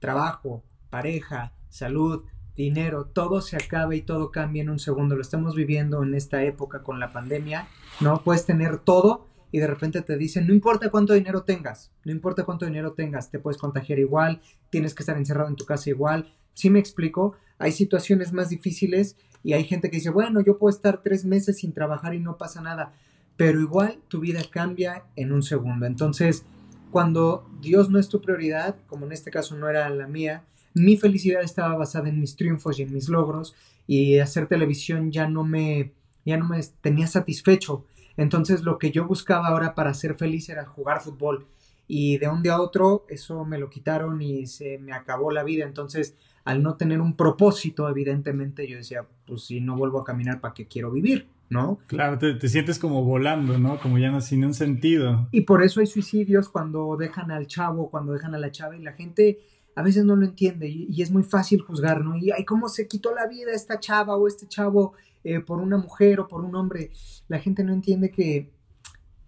Trabajo, 0.00 0.64
pareja, 0.90 1.52
salud, 1.68 2.24
dinero, 2.56 3.06
todo 3.06 3.40
se 3.40 3.56
acaba 3.56 3.94
y 3.94 4.02
todo 4.02 4.30
cambia 4.30 4.62
en 4.62 4.70
un 4.70 4.78
segundo. 4.78 5.14
Lo 5.14 5.22
estamos 5.22 5.54
viviendo 5.54 6.02
en 6.02 6.14
esta 6.14 6.42
época 6.42 6.82
con 6.82 6.98
la 6.98 7.12
pandemia, 7.12 7.68
¿no? 8.00 8.22
Puedes 8.22 8.46
tener 8.46 8.78
todo 8.78 9.26
y 9.52 9.58
de 9.58 9.66
repente 9.66 10.02
te 10.02 10.16
dicen, 10.16 10.46
no 10.46 10.52
importa 10.52 10.90
cuánto 10.90 11.12
dinero 11.12 11.42
tengas, 11.42 11.92
no 12.04 12.12
importa 12.12 12.44
cuánto 12.44 12.66
dinero 12.66 12.92
tengas, 12.92 13.30
te 13.30 13.38
puedes 13.38 13.58
contagiar 13.58 13.98
igual, 13.98 14.40
tienes 14.70 14.94
que 14.94 15.02
estar 15.02 15.16
encerrado 15.16 15.48
en 15.48 15.56
tu 15.56 15.64
casa 15.64 15.90
igual. 15.90 16.34
Si 16.54 16.70
me 16.70 16.78
explico, 16.78 17.36
hay 17.58 17.72
situaciones 17.72 18.32
más 18.32 18.48
difíciles 18.48 19.16
y 19.42 19.52
hay 19.52 19.64
gente 19.64 19.90
que 19.90 19.98
dice, 19.98 20.10
bueno, 20.10 20.40
yo 20.40 20.58
puedo 20.58 20.74
estar 20.74 21.02
tres 21.02 21.24
meses 21.24 21.58
sin 21.58 21.72
trabajar 21.72 22.14
y 22.14 22.20
no 22.20 22.36
pasa 22.36 22.60
nada, 22.60 22.92
pero 23.36 23.60
igual 23.60 23.98
tu 24.08 24.20
vida 24.20 24.40
cambia 24.50 25.04
en 25.14 25.32
un 25.32 25.42
segundo. 25.42 25.86
Entonces, 25.86 26.44
cuando 26.90 27.48
Dios 27.60 27.90
no 27.90 27.98
es 27.98 28.08
tu 28.08 28.20
prioridad, 28.20 28.76
como 28.86 29.06
en 29.06 29.12
este 29.12 29.30
caso 29.30 29.56
no 29.56 29.68
era 29.68 29.88
la 29.90 30.06
mía, 30.06 30.44
mi 30.76 30.98
felicidad 30.98 31.42
estaba 31.42 31.74
basada 31.74 32.10
en 32.10 32.20
mis 32.20 32.36
triunfos 32.36 32.78
y 32.78 32.82
en 32.82 32.92
mis 32.92 33.08
logros 33.08 33.54
y 33.86 34.18
hacer 34.18 34.46
televisión 34.46 35.10
ya 35.10 35.26
no 35.26 35.42
me 35.42 35.92
ya 36.26 36.36
no 36.36 36.46
me 36.46 36.60
tenía 36.80 37.06
satisfecho. 37.06 37.86
Entonces 38.16 38.62
lo 38.62 38.78
que 38.78 38.90
yo 38.90 39.06
buscaba 39.06 39.48
ahora 39.48 39.74
para 39.74 39.94
ser 39.94 40.14
feliz 40.14 40.48
era 40.50 40.66
jugar 40.66 41.00
fútbol 41.00 41.46
y 41.88 42.18
de 42.18 42.28
un 42.28 42.42
día 42.42 42.54
a 42.54 42.60
otro 42.60 43.06
eso 43.08 43.44
me 43.46 43.58
lo 43.58 43.70
quitaron 43.70 44.20
y 44.20 44.46
se 44.46 44.76
me 44.78 44.92
acabó 44.92 45.30
la 45.30 45.44
vida. 45.44 45.64
Entonces, 45.64 46.14
al 46.44 46.62
no 46.62 46.76
tener 46.76 47.00
un 47.00 47.16
propósito, 47.16 47.88
evidentemente 47.88 48.68
yo 48.68 48.76
decía, 48.76 49.06
pues 49.26 49.44
si 49.44 49.60
no 49.60 49.76
vuelvo 49.76 50.00
a 50.00 50.04
caminar, 50.04 50.40
¿para 50.40 50.52
qué 50.52 50.66
quiero 50.66 50.90
vivir? 50.90 51.28
¿No? 51.48 51.78
Claro, 51.86 52.18
te, 52.18 52.34
te 52.34 52.48
sientes 52.48 52.78
como 52.78 53.04
volando, 53.04 53.56
¿no? 53.56 53.78
Como 53.78 53.98
ya 53.98 54.10
no 54.10 54.20
sin 54.20 54.44
un 54.44 54.52
sentido. 54.52 55.28
Y 55.30 55.42
por 55.42 55.62
eso 55.62 55.80
hay 55.80 55.86
suicidios 55.86 56.48
cuando 56.48 56.96
dejan 56.96 57.30
al 57.30 57.46
chavo, 57.46 57.88
cuando 57.88 58.12
dejan 58.12 58.34
a 58.34 58.38
la 58.38 58.50
chava 58.50 58.76
y 58.76 58.82
la 58.82 58.92
gente 58.92 59.38
a 59.76 59.82
veces 59.82 60.04
no 60.04 60.16
lo 60.16 60.24
entiende 60.24 60.68
y, 60.68 61.00
es 61.02 61.10
muy 61.10 61.22
fácil 61.22 61.60
juzgar, 61.60 62.02
¿no? 62.02 62.16
Y 62.16 62.30
ay, 62.32 62.44
cómo 62.44 62.68
se 62.68 62.88
quitó 62.88 63.14
la 63.14 63.26
vida 63.26 63.52
esta 63.52 63.78
chava 63.78 64.16
o 64.16 64.26
este 64.26 64.48
chavo 64.48 64.94
eh, 65.22 65.40
por 65.40 65.60
una 65.60 65.76
mujer 65.76 66.18
o 66.18 66.26
por 66.26 66.44
un 66.44 66.56
hombre. 66.56 66.90
La 67.28 67.38
gente 67.38 67.62
no 67.62 67.74
entiende 67.74 68.10
que 68.10 68.50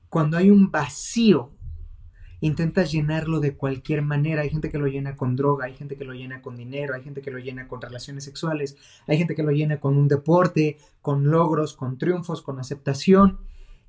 cuando 0.08 0.38
hay 0.38 0.50
un 0.50 0.70
vacío, 0.70 1.50
intentas 2.40 2.90
llenarlo 2.90 3.40
de 3.40 3.56
cualquier 3.56 4.00
manera. 4.00 4.40
Hay 4.40 4.48
gente 4.48 4.70
que 4.70 4.78
lo 4.78 4.86
llena 4.86 5.16
con 5.16 5.36
droga, 5.36 5.66
hay 5.66 5.74
gente 5.74 5.96
que 5.96 6.04
lo 6.06 6.14
llena 6.14 6.40
con 6.40 6.56
dinero, 6.56 6.94
hay 6.94 7.02
gente 7.02 7.20
que 7.20 7.30
lo 7.30 7.38
llena 7.38 7.68
con 7.68 7.82
relaciones 7.82 8.24
sexuales, 8.24 8.76
hay 9.06 9.18
gente 9.18 9.34
que 9.34 9.42
lo 9.42 9.50
llena 9.50 9.80
con 9.80 9.98
un 9.98 10.08
deporte, 10.08 10.78
con 11.02 11.30
logros, 11.30 11.74
con 11.74 11.98
triunfos, 11.98 12.40
con 12.40 12.58
aceptación. 12.58 13.38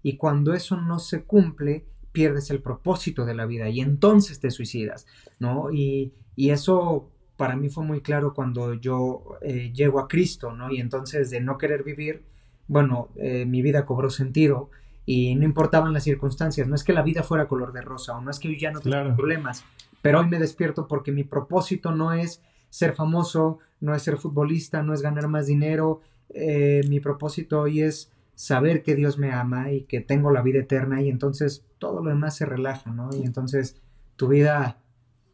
Y 0.04 0.18
cuando 0.18 0.54
eso 0.54 0.75
no 0.75 1.00
se 1.00 1.24
cumple, 1.24 1.86
pierdes 2.12 2.50
el 2.50 2.62
propósito 2.62 3.25
de 3.25 3.36
la 3.36 3.46
vida 3.46 3.70
y 3.70 3.82
entonces 3.82 4.39
te 4.39 4.51
suicidas, 4.51 5.06
¿no? 5.39 5.72
Y, 5.72 6.13
y 6.36 6.50
eso 6.51 7.10
para 7.39 7.56
mí 7.56 7.70
fue 7.70 7.86
muy 7.86 8.01
claro 8.01 8.34
cuando 8.34 8.74
yo 8.74 9.38
eh, 9.42 9.72
llego 9.74 10.00
a 10.00 10.10
Cristo, 10.10 10.51
¿no? 10.51 10.72
Y 10.72 10.82
entonces 10.82 11.30
de 11.30 11.39
no 11.39 11.58
querer 11.58 11.84
vivir, 11.84 12.24
bueno, 12.68 13.08
eh, 13.16 13.46
mi 13.46 13.62
vida 13.62 13.86
cobró 13.86 14.10
sentido 14.10 14.70
y 15.06 15.36
no 15.36 15.46
importaban 15.46 15.94
las 15.94 16.04
circunstancias, 16.04 16.68
no 16.68 16.75
es 16.75 16.84
que 16.84 16.92
la 16.92 17.01
vida 17.01 17.24
fuera 17.24 17.48
color 17.48 17.72
de 17.72 17.82
rosa 17.82 18.18
o 18.18 18.22
no 18.22 18.30
es 18.30 18.39
que 18.39 18.51
yo 18.51 18.60
ya 18.60 18.72
no 18.72 18.82
tengo 18.82 19.16
problemas, 19.16 19.63
pero 20.01 20.20
hoy 20.20 20.28
me 20.28 20.38
despierto 20.38 20.86
porque 20.86 21.13
mi 21.13 21.24
propósito 21.24 21.92
no 21.92 22.12
es 22.12 22.44
ser 22.70 22.94
famoso, 22.94 23.60
no 23.80 23.96
es 23.96 24.04
ser 24.04 24.18
futbolista, 24.18 24.84
no 24.84 24.94
es 24.94 25.01
ganar 25.01 25.30
más 25.30 25.48
dinero, 25.48 26.01
eh, 26.30 26.82
mi 26.89 27.00
propósito 27.00 27.62
hoy 27.62 27.82
es 27.82 28.12
saber 28.39 28.84
que 28.84 28.96
Dios 28.96 29.17
me 29.17 29.34
ama 29.34 29.69
y 29.69 29.81
que 29.81 30.00
tengo 30.00 30.31
la 30.31 30.41
vida 30.41 30.60
eterna 30.60 31.01
y 31.01 31.10
entonces 31.10 31.65
todo 31.77 32.01
lo 32.01 32.10
demás 32.10 32.38
se 32.38 32.46
relaja, 32.46 32.89
¿no? 32.89 33.10
Y 33.13 33.24
entonces 33.24 33.81
tu 34.15 34.29
vida 34.29 34.77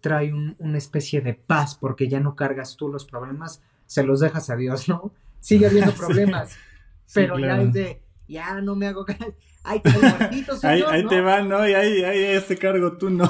trae 0.02 0.34
una 0.34 0.78
especie 0.80 1.22
de 1.22 1.36
paz 1.36 1.76
porque 1.80 2.08
ya 2.08 2.20
no 2.20 2.36
cargas 2.36 2.76
tú 2.78 2.90
los 2.90 3.06
problemas, 3.06 3.62
se 3.86 4.02
los 4.02 4.22
dejas 4.22 4.50
a 4.50 4.56
Dios, 4.56 4.90
¿no? 4.90 5.14
Sigue 5.40 5.68
habiendo 5.70 5.94
problemas, 5.94 6.58
pero 7.14 7.38
ya 7.38 7.62
es 7.62 7.74
de, 7.74 8.02
ya 8.28 8.60
no 8.62 8.76
me 8.76 8.88
hago... 8.88 9.06
Ay, 9.64 9.82
ahí, 10.64 10.84
ahí 10.88 11.08
te 11.08 11.22
van, 11.22 11.48
¿no? 11.48 11.68
Y 11.68 11.74
ahí, 11.74 12.04
ahí 12.04 12.20
este 12.24 12.58
cargo 12.58 12.98
tú, 12.98 13.12
¿no? 13.12 13.30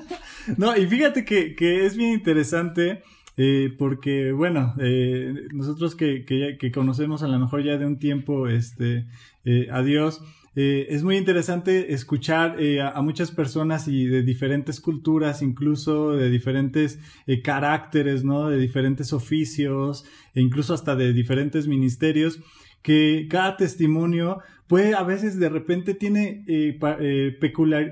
no, 0.56 0.74
y 0.76 0.86
fíjate 0.86 1.26
que, 1.26 1.54
que 1.54 1.84
es 1.84 1.94
bien 1.94 2.12
interesante 2.12 3.02
eh, 3.42 3.74
porque, 3.78 4.32
bueno, 4.32 4.74
eh, 4.78 5.48
nosotros 5.54 5.94
que, 5.94 6.26
conocemos 6.74 7.22
a 7.22 7.26
lo 7.26 7.38
mejor 7.38 7.64
ya 7.64 7.78
de 7.78 7.86
un 7.86 7.98
tiempo 7.98 8.48
este, 8.48 9.06
eh, 9.46 9.66
a 9.72 9.80
Dios, 9.80 10.20
eh, 10.56 10.88
es 10.90 11.04
muy 11.04 11.16
interesante 11.16 11.94
escuchar 11.94 12.60
eh, 12.60 12.82
a, 12.82 13.00
muchas 13.00 13.30
personas 13.30 13.88
y 13.88 14.04
de 14.04 14.20
diferentes 14.20 14.78
culturas, 14.78 15.40
incluso 15.40 16.10
de 16.10 16.28
diferentes 16.28 16.98
caracteres, 17.42 18.24
¿no? 18.24 18.50
De 18.50 18.58
diferentes 18.58 19.14
oficios, 19.14 20.04
e 20.34 20.42
incluso 20.42 20.74
hasta 20.74 20.94
de 20.94 21.14
diferentes 21.14 21.66
ministerios, 21.66 22.40
que 22.82 23.26
cada 23.30 23.56
testimonio 23.56 24.40
puede 24.70 24.94
a 24.94 25.02
veces 25.02 25.40
de 25.40 25.48
repente 25.48 25.94
tiene 25.94 26.44
eh, 26.46 26.78
eh, 27.00 27.36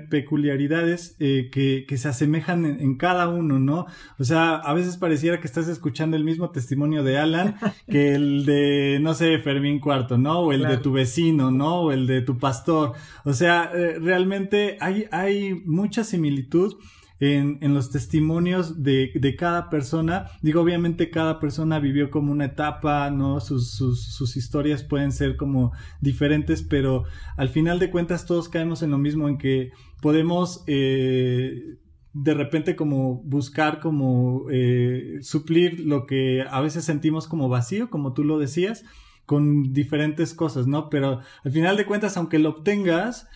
peculiaridades 0.09 1.17
eh, 1.19 1.49
que, 1.51 1.83
que, 1.85 1.97
se 1.97 2.07
asemejan 2.07 2.63
en, 2.63 2.95
cada 2.95 3.27
uno, 3.27 3.59
¿no? 3.59 3.85
O 4.17 4.23
sea, 4.23 4.55
a 4.55 4.73
veces 4.73 4.95
pareciera 4.95 5.41
que 5.41 5.47
estás 5.47 5.67
escuchando 5.67 6.15
el 6.15 6.23
mismo 6.23 6.51
testimonio 6.51 7.03
de 7.03 7.17
Alan 7.17 7.57
que 7.89 8.15
el 8.15 8.45
de, 8.45 8.99
no 9.01 9.13
sé, 9.13 9.39
Fermín 9.39 9.81
Cuarto, 9.81 10.17
¿no? 10.17 10.39
O 10.39 10.53
el 10.53 10.63
de 10.63 10.77
tu 10.77 10.93
vecino, 10.93 11.51
¿no? 11.51 11.81
O 11.81 11.91
el 11.91 12.07
de 12.07 12.21
tu 12.21 12.37
pastor. 12.37 12.93
O 13.25 13.33
sea, 13.33 13.69
realmente 13.73 14.77
hay, 14.79 15.05
hay 15.11 15.55
mucha 15.65 16.05
similitud 16.05 16.77
en, 17.19 17.73
los 17.73 17.91
testimonios 17.91 18.81
de, 18.83 19.11
de, 19.15 19.35
cada 19.35 19.69
persona. 19.69 20.27
Digo, 20.41 20.61
obviamente 20.61 21.09
cada 21.09 21.39
persona 21.39 21.79
vivió 21.79 22.09
como 22.09 22.31
una 22.31 22.45
etapa, 22.45 23.09
¿no? 23.11 23.39
Sus, 23.39 23.71
sus, 23.71 24.03
sus, 24.03 24.37
historias 24.37 24.83
pueden 24.83 25.11
ser 25.11 25.35
como 25.35 25.73
diferentes, 25.99 26.63
pero 26.63 27.03
al 27.35 27.49
final 27.49 27.79
de 27.79 27.91
cuentas 27.91 28.25
todos 28.25 28.47
caemos 28.47 28.81
en 28.83 28.91
lo 28.91 28.97
mismo, 28.97 29.27
en 29.27 29.37
que 29.37 29.71
podemos... 30.01 30.63
Eh, 30.67 31.77
de 32.11 32.33
repente 32.33 32.75
como 32.75 33.21
buscar 33.23 33.79
como 33.79 34.47
eh, 34.49 35.19
suplir 35.21 35.81
lo 35.81 36.07
que 36.07 36.43
a 36.49 36.59
veces 36.59 36.83
sentimos 36.83 37.27
como 37.27 37.49
vacío, 37.49 37.91
como 37.91 38.13
tú 38.13 38.23
lo 38.23 38.39
decías, 38.39 38.83
con 39.27 39.73
diferentes 39.73 40.33
cosas, 40.33 40.65
¿no? 40.65 40.89
Pero 40.89 41.21
al 41.43 41.51
final 41.51 41.77
de 41.77 41.85
cuentas, 41.85 42.17
aunque 42.17 42.39
lo 42.39 42.49
obtengas, 42.49 43.27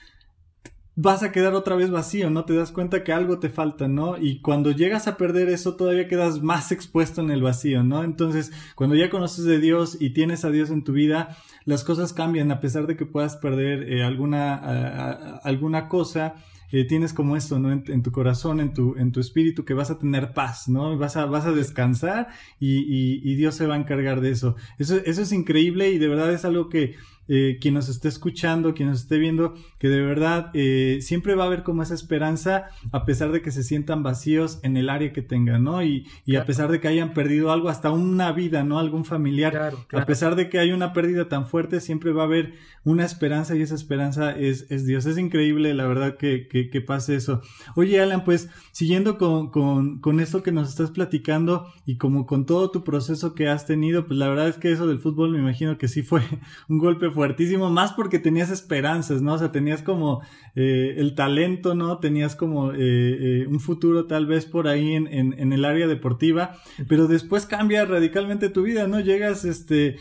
vas 0.96 1.24
a 1.24 1.32
quedar 1.32 1.56
otra 1.56 1.76
vez 1.76 1.90
vacío, 1.90 2.30
¿no? 2.30 2.46
Te 2.46 2.54
das 2.54 2.72
cuenta 2.72 3.04
que 3.04 3.14
algo 3.14 3.40
te 3.40 3.50
falta, 3.50 3.88
¿no? 3.88 4.18
Y 4.18 4.42
cuando 4.42 4.72
llegas 4.72 5.08
a 5.08 5.18
perder 5.18 5.50
eso, 5.50 5.76
todavía 5.76 6.08
quedas 6.08 6.42
más 6.42 6.72
expuesto 6.72 7.22
en 7.22 7.32
el 7.32 7.42
vacío, 7.42 7.84
¿no? 7.84 8.04
Entonces, 8.04 8.52
cuando 8.76 8.96
ya 8.96 9.10
conoces 9.10 9.46
de 9.46 9.60
Dios 9.60 9.98
y 10.00 10.12
tienes 10.12 10.46
a 10.46 10.52
Dios 10.52 10.70
en 10.70 10.84
tu 10.84 10.94
vida, 10.94 11.38
las 11.66 11.84
cosas 11.84 12.14
cambian, 12.14 12.52
a 12.52 12.60
pesar 12.60 12.86
de 12.86 12.96
que 12.96 13.06
puedas 13.06 13.38
perder 13.38 13.92
eh, 13.92 14.04
alguna, 14.04 15.40
alguna 15.44 15.88
cosa. 15.88 16.36
Eh, 16.72 16.86
tienes 16.86 17.14
como 17.14 17.38
esto, 17.38 17.60
¿no? 17.60 17.72
En, 17.72 18.02
tu 18.02 18.12
corazón, 18.12 18.60
en 18.60 18.74
tu, 18.74 18.96
en 18.98 19.12
tu 19.12 19.20
espíritu, 19.20 19.64
que 19.64 19.76
vas 19.76 19.92
a 19.92 20.00
tener 20.00 20.34
paz, 20.34 20.68
¿no? 20.68 20.98
Vas 20.98 21.18
a, 21.18 21.26
vas 21.28 21.46
a 21.46 21.52
descansar 21.52 22.30
y, 22.60 22.80
y, 22.80 23.22
y 23.24 23.36
Dios 23.36 23.54
se 23.54 23.68
va 23.68 23.76
a 23.76 23.78
encargar 23.78 24.22
de 24.22 24.32
eso. 24.32 24.56
Eso, 24.80 24.98
eso 25.06 25.22
es 25.22 25.32
increíble 25.34 25.92
y 25.92 26.00
de 26.00 26.08
verdad 26.08 26.34
es 26.34 26.46
algo 26.46 26.70
que, 26.70 26.96
eh, 27.28 27.58
quien 27.62 27.74
nos 27.74 27.90
esté 27.90 28.08
escuchando, 28.08 28.74
quien 28.74 28.90
nos 28.90 29.02
esté 29.02 29.18
viendo, 29.18 29.54
que 29.80 29.90
de 29.90 30.02
verdad 30.02 30.52
eh, 30.54 31.00
siempre 31.02 31.36
va 31.36 31.44
a 31.44 31.48
haber 31.48 31.64
como 31.64 31.84
esa 31.84 31.94
esperanza, 31.94 32.66
a 32.92 33.06
pesar 33.06 33.32
de 33.32 33.42
que 33.42 33.52
se 33.52 33.64
sientan 33.64 34.04
vacíos 34.04 34.60
en 34.64 34.78
el 34.78 34.90
área 34.90 35.14
que 35.14 35.22
tengan, 35.22 35.64
¿no? 35.64 35.84
Y, 35.84 36.08
y 36.26 36.36
a 36.36 36.46
pesar 36.46 36.72
de 36.72 36.80
que 36.80 36.88
hayan 36.88 37.14
perdido 37.14 37.52
algo, 37.52 37.70
hasta 37.70 37.92
una 37.92 38.32
vida, 38.32 38.64
¿no? 38.64 38.80
Algún 38.80 39.06
familiar, 39.06 39.74
a 39.92 40.06
pesar 40.06 40.36
de 40.36 40.50
que 40.50 40.60
hay 40.60 40.72
una 40.72 40.94
pérdida 40.94 41.30
tan 41.30 41.48
fuerte, 41.48 41.80
siempre 41.80 42.12
va 42.12 42.24
a 42.24 42.26
haber 42.26 42.54
una 42.84 43.06
esperanza 43.06 43.56
y 43.56 43.62
esa 43.62 43.76
esperanza 43.76 44.32
es, 44.32 44.70
es 44.70 44.86
Dios. 44.86 45.06
Es 45.06 45.18
increíble, 45.18 45.74
la 45.74 45.88
verdad, 45.88 46.18
que, 46.18 46.48
que, 46.48 46.70
que 46.70 46.82
pase 46.82 47.16
eso. 47.16 47.42
Oye, 47.76 48.02
Alan, 48.02 48.24
pues 48.24 48.50
siguiendo 48.72 49.18
con, 49.18 49.50
con, 49.52 50.00
con 50.00 50.20
esto 50.20 50.44
que 50.44 50.52
nos 50.52 50.70
estás 50.70 50.92
platicando 50.92 51.72
y 51.86 51.98
como 51.98 52.26
con 52.26 52.46
todo 52.46 52.72
tu 52.72 52.84
proceso 52.84 53.34
que 53.36 53.48
has 53.48 53.66
tenido, 53.66 54.06
pues 54.06 54.18
la 54.20 54.28
verdad 54.28 54.50
es 54.50 54.58
que 54.58 54.72
eso 54.72 54.88
del 54.88 55.00
fútbol 55.00 55.32
me 55.32 55.40
imagino 55.40 55.78
que 55.78 55.88
sí 55.88 56.02
fue 56.04 56.22
un 56.68 56.78
golpe 56.78 57.10
fuertísimo, 57.14 57.70
más 57.70 57.94
porque 57.94 58.20
tenías 58.20 58.50
esperanzas, 58.50 59.22
¿no? 59.22 59.34
O 59.34 59.38
sea, 59.38 59.52
tenías 59.52 59.82
como 59.82 60.22
eh, 60.56 60.96
el 60.98 61.16
talento, 61.16 61.76
¿no? 61.76 62.00
Tenías 62.00 62.36
como 62.36 62.74
eh, 62.74 62.78
eh, 62.80 63.48
un 63.48 63.60
futuro 63.60 64.06
tal 64.06 64.26
vez 64.26 64.46
por 64.46 64.68
ahí 64.68 64.94
en, 64.94 65.08
en, 65.08 65.40
en, 65.40 65.54
el 65.54 65.64
área 65.64 65.88
deportiva, 65.88 66.58
pero 66.88 67.08
después 67.08 67.46
cambia 67.46 67.86
radicalmente 67.86 68.50
tu 68.50 68.64
vida, 68.64 68.88
¿no? 68.88 69.00
Llegas, 69.00 69.46
este, 69.46 69.98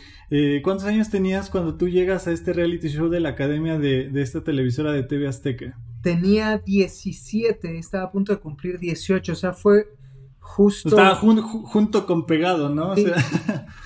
¿cuántos 0.63 0.85
años 0.85 1.09
tenías 1.09 1.49
cuando 1.49 1.75
tú 1.75 1.87
llegas 1.87 2.27
a 2.27 2.31
este 2.31 2.51
reality 2.51 2.89
show 2.89 3.07
de 3.07 3.19
la 3.19 3.29
academia 3.29 3.79
de, 3.79 4.09
de 4.09 4.21
esta 4.21 4.43
televisora 4.43 4.91
de 4.91 5.03
TV 5.03 5.27
Azteca? 5.27 5.79
Tenía 6.01 6.57
17, 6.57 7.77
estaba 7.77 8.05
a 8.05 8.11
punto 8.11 8.33
de 8.33 8.39
cumplir 8.39 8.77
18, 8.79 9.31
o 9.31 9.35
sea, 9.35 9.53
fue 9.53 9.87
justo... 10.39 10.89
Estaba 10.89 11.15
junto 11.15 12.05
con 12.05 12.25
pegado, 12.25 12.69
¿no? 12.69 12.95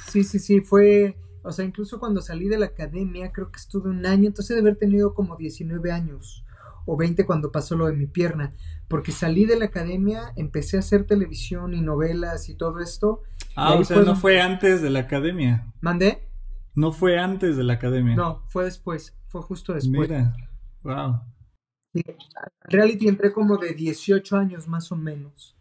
sí, 0.07 0.23
sí, 0.23 0.39
sí, 0.39 0.61
fue 0.61 1.15
o 1.47 1.51
sea, 1.53 1.63
incluso 1.63 1.99
cuando 1.99 2.21
salí 2.21 2.49
de 2.49 2.57
la 2.57 2.65
academia, 2.67 3.31
creo 3.31 3.51
que 3.51 3.59
estuve 3.59 3.89
un 3.89 4.05
año, 4.05 4.27
entonces 4.27 4.55
de 4.55 4.61
haber 4.61 4.75
tenido 4.75 5.13
como 5.13 5.37
19 5.37 5.91
años 5.91 6.43
o 6.85 6.97
20 6.97 7.25
cuando 7.25 7.51
pasó 7.51 7.75
lo 7.75 7.87
de 7.87 7.93
mi 7.93 8.05
pierna, 8.05 8.51
porque 8.89 9.11
salí 9.11 9.45
de 9.45 9.57
la 9.57 9.65
academia, 9.65 10.33
empecé 10.35 10.77
a 10.77 10.81
hacer 10.81 11.05
televisión 11.05 11.73
y 11.73 11.81
novelas 11.81 12.49
y 12.49 12.55
todo 12.55 12.79
esto. 12.79 13.23
Ah, 13.55 13.75
o 13.75 13.83
sea, 13.83 14.01
no 14.01 14.15
fue 14.15 14.41
antes 14.41 14.81
de 14.81 14.89
la 14.89 14.99
academia. 14.99 15.71
¿Mandé? 15.81 16.27
No 16.75 16.91
fue 16.91 17.17
antes 17.17 17.55
de 17.57 17.63
la 17.63 17.73
academia. 17.73 18.15
No, 18.15 18.43
fue 18.47 18.65
después, 18.65 19.17
fue 19.25 19.41
justo 19.41 19.73
después. 19.73 20.09
Mira, 20.09 20.35
wow. 20.83 21.21
reality 22.65 23.07
entré 23.07 23.31
como 23.31 23.57
de 23.57 23.73
18 23.73 24.37
años 24.37 24.67
más 24.67 24.91
o 24.91 24.95
menos. 24.95 25.56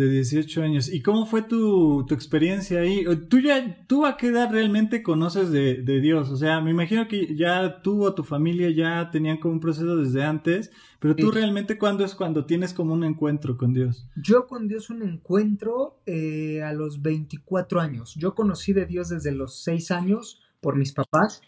De 0.00 0.08
18 0.08 0.62
años. 0.62 0.90
¿Y 0.90 1.02
cómo 1.02 1.26
fue 1.26 1.42
tu, 1.42 2.06
tu 2.06 2.14
experiencia 2.14 2.80
ahí? 2.80 3.04
¿Tú, 3.28 3.38
ya, 3.38 3.84
¿Tú 3.86 4.06
a 4.06 4.16
qué 4.16 4.28
edad 4.28 4.50
realmente 4.50 5.02
conoces 5.02 5.50
de, 5.50 5.82
de, 5.82 6.00
Dios? 6.00 6.30
O 6.30 6.38
sea, 6.38 6.62
me 6.62 6.70
imagino 6.70 7.06
que 7.06 7.36
ya 7.36 7.82
tú 7.82 8.02
o 8.06 8.14
tu 8.14 8.24
familia 8.24 8.70
ya 8.70 9.10
tenían 9.10 9.36
como 9.36 9.52
un 9.52 9.60
proceso 9.60 9.98
desde 9.98 10.24
antes, 10.24 10.70
pero 11.00 11.14
tú 11.14 11.30
realmente 11.30 11.76
cuándo 11.76 12.02
es 12.02 12.14
cuando 12.14 12.46
tienes 12.46 12.72
como 12.72 12.94
un 12.94 13.04
encuentro 13.04 13.58
con 13.58 13.74
Dios? 13.74 14.08
Yo 14.16 14.46
con 14.46 14.68
Dios 14.68 14.88
un 14.88 15.02
encuentro 15.02 16.00
eh, 16.06 16.62
a 16.62 16.72
los 16.72 17.02
24 17.02 17.78
años. 17.78 18.14
Yo 18.16 18.34
conocí 18.34 18.72
de 18.72 18.86
Dios 18.86 19.10
desde 19.10 19.32
los 19.32 19.62
6 19.62 19.90
años 19.90 20.40
por 20.62 20.76
mis 20.76 20.92
papás. 20.92 21.42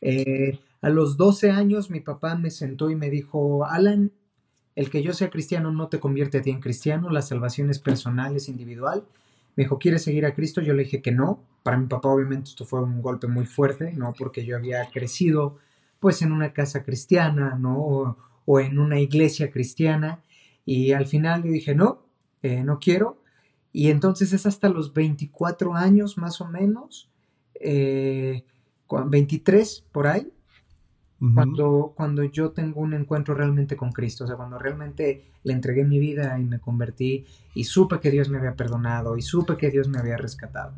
Eh, 0.00 0.60
a 0.80 0.88
los 0.88 1.18
12 1.18 1.50
años 1.50 1.90
mi 1.90 2.00
papá 2.00 2.36
me 2.36 2.50
sentó 2.50 2.88
y 2.88 2.96
me 2.96 3.10
dijo, 3.10 3.66
Alan, 3.66 4.12
el 4.78 4.90
que 4.90 5.02
yo 5.02 5.12
sea 5.12 5.28
cristiano 5.28 5.72
no 5.72 5.88
te 5.88 5.98
convierte 5.98 6.38
a 6.38 6.42
ti 6.42 6.50
en 6.50 6.60
cristiano, 6.60 7.10
la 7.10 7.20
salvación 7.20 7.68
es 7.68 7.80
personal, 7.80 8.36
es 8.36 8.48
individual. 8.48 9.02
Me 9.56 9.64
dijo, 9.64 9.76
¿quieres 9.76 10.04
seguir 10.04 10.24
a 10.24 10.34
Cristo? 10.34 10.60
Yo 10.60 10.72
le 10.72 10.84
dije 10.84 11.02
que 11.02 11.10
no. 11.10 11.42
Para 11.64 11.76
mi 11.76 11.88
papá 11.88 12.10
obviamente 12.10 12.50
esto 12.50 12.64
fue 12.64 12.80
un 12.80 13.02
golpe 13.02 13.26
muy 13.26 13.44
fuerte, 13.44 13.92
¿no? 13.94 14.14
Porque 14.16 14.44
yo 14.44 14.56
había 14.56 14.88
crecido 14.88 15.58
pues 15.98 16.22
en 16.22 16.30
una 16.30 16.52
casa 16.52 16.84
cristiana, 16.84 17.56
¿no? 17.58 18.16
O, 18.46 18.60
en 18.60 18.78
una 18.78 19.00
iglesia 19.00 19.50
cristiana. 19.50 20.20
Y 20.64 20.92
al 20.92 21.06
final 21.06 21.42
yo 21.42 21.50
dije, 21.50 21.74
no, 21.74 22.04
eh, 22.44 22.62
no 22.62 22.78
quiero. 22.78 23.20
Y 23.72 23.90
entonces 23.90 24.32
es 24.32 24.46
hasta 24.46 24.68
los 24.68 24.94
24 24.94 25.74
años 25.74 26.16
más 26.18 26.40
o 26.40 26.46
menos, 26.46 27.10
eh, 27.54 28.44
23 28.88 29.86
por 29.90 30.06
ahí, 30.06 30.32
cuando, 31.34 31.94
cuando 31.96 32.22
yo 32.22 32.50
tengo 32.50 32.80
un 32.80 32.94
encuentro 32.94 33.34
realmente 33.34 33.76
con 33.76 33.90
Cristo, 33.90 34.24
o 34.24 34.26
sea, 34.26 34.36
cuando 34.36 34.58
realmente 34.58 35.24
le 35.42 35.52
entregué 35.52 35.84
mi 35.84 35.98
vida 35.98 36.38
y 36.38 36.44
me 36.44 36.60
convertí 36.60 37.26
y 37.54 37.64
supe 37.64 37.98
que 37.98 38.10
Dios 38.10 38.28
me 38.28 38.38
había 38.38 38.54
perdonado 38.54 39.16
y 39.16 39.22
supe 39.22 39.56
que 39.56 39.70
Dios 39.70 39.88
me 39.88 39.98
había 39.98 40.16
rescatado. 40.16 40.74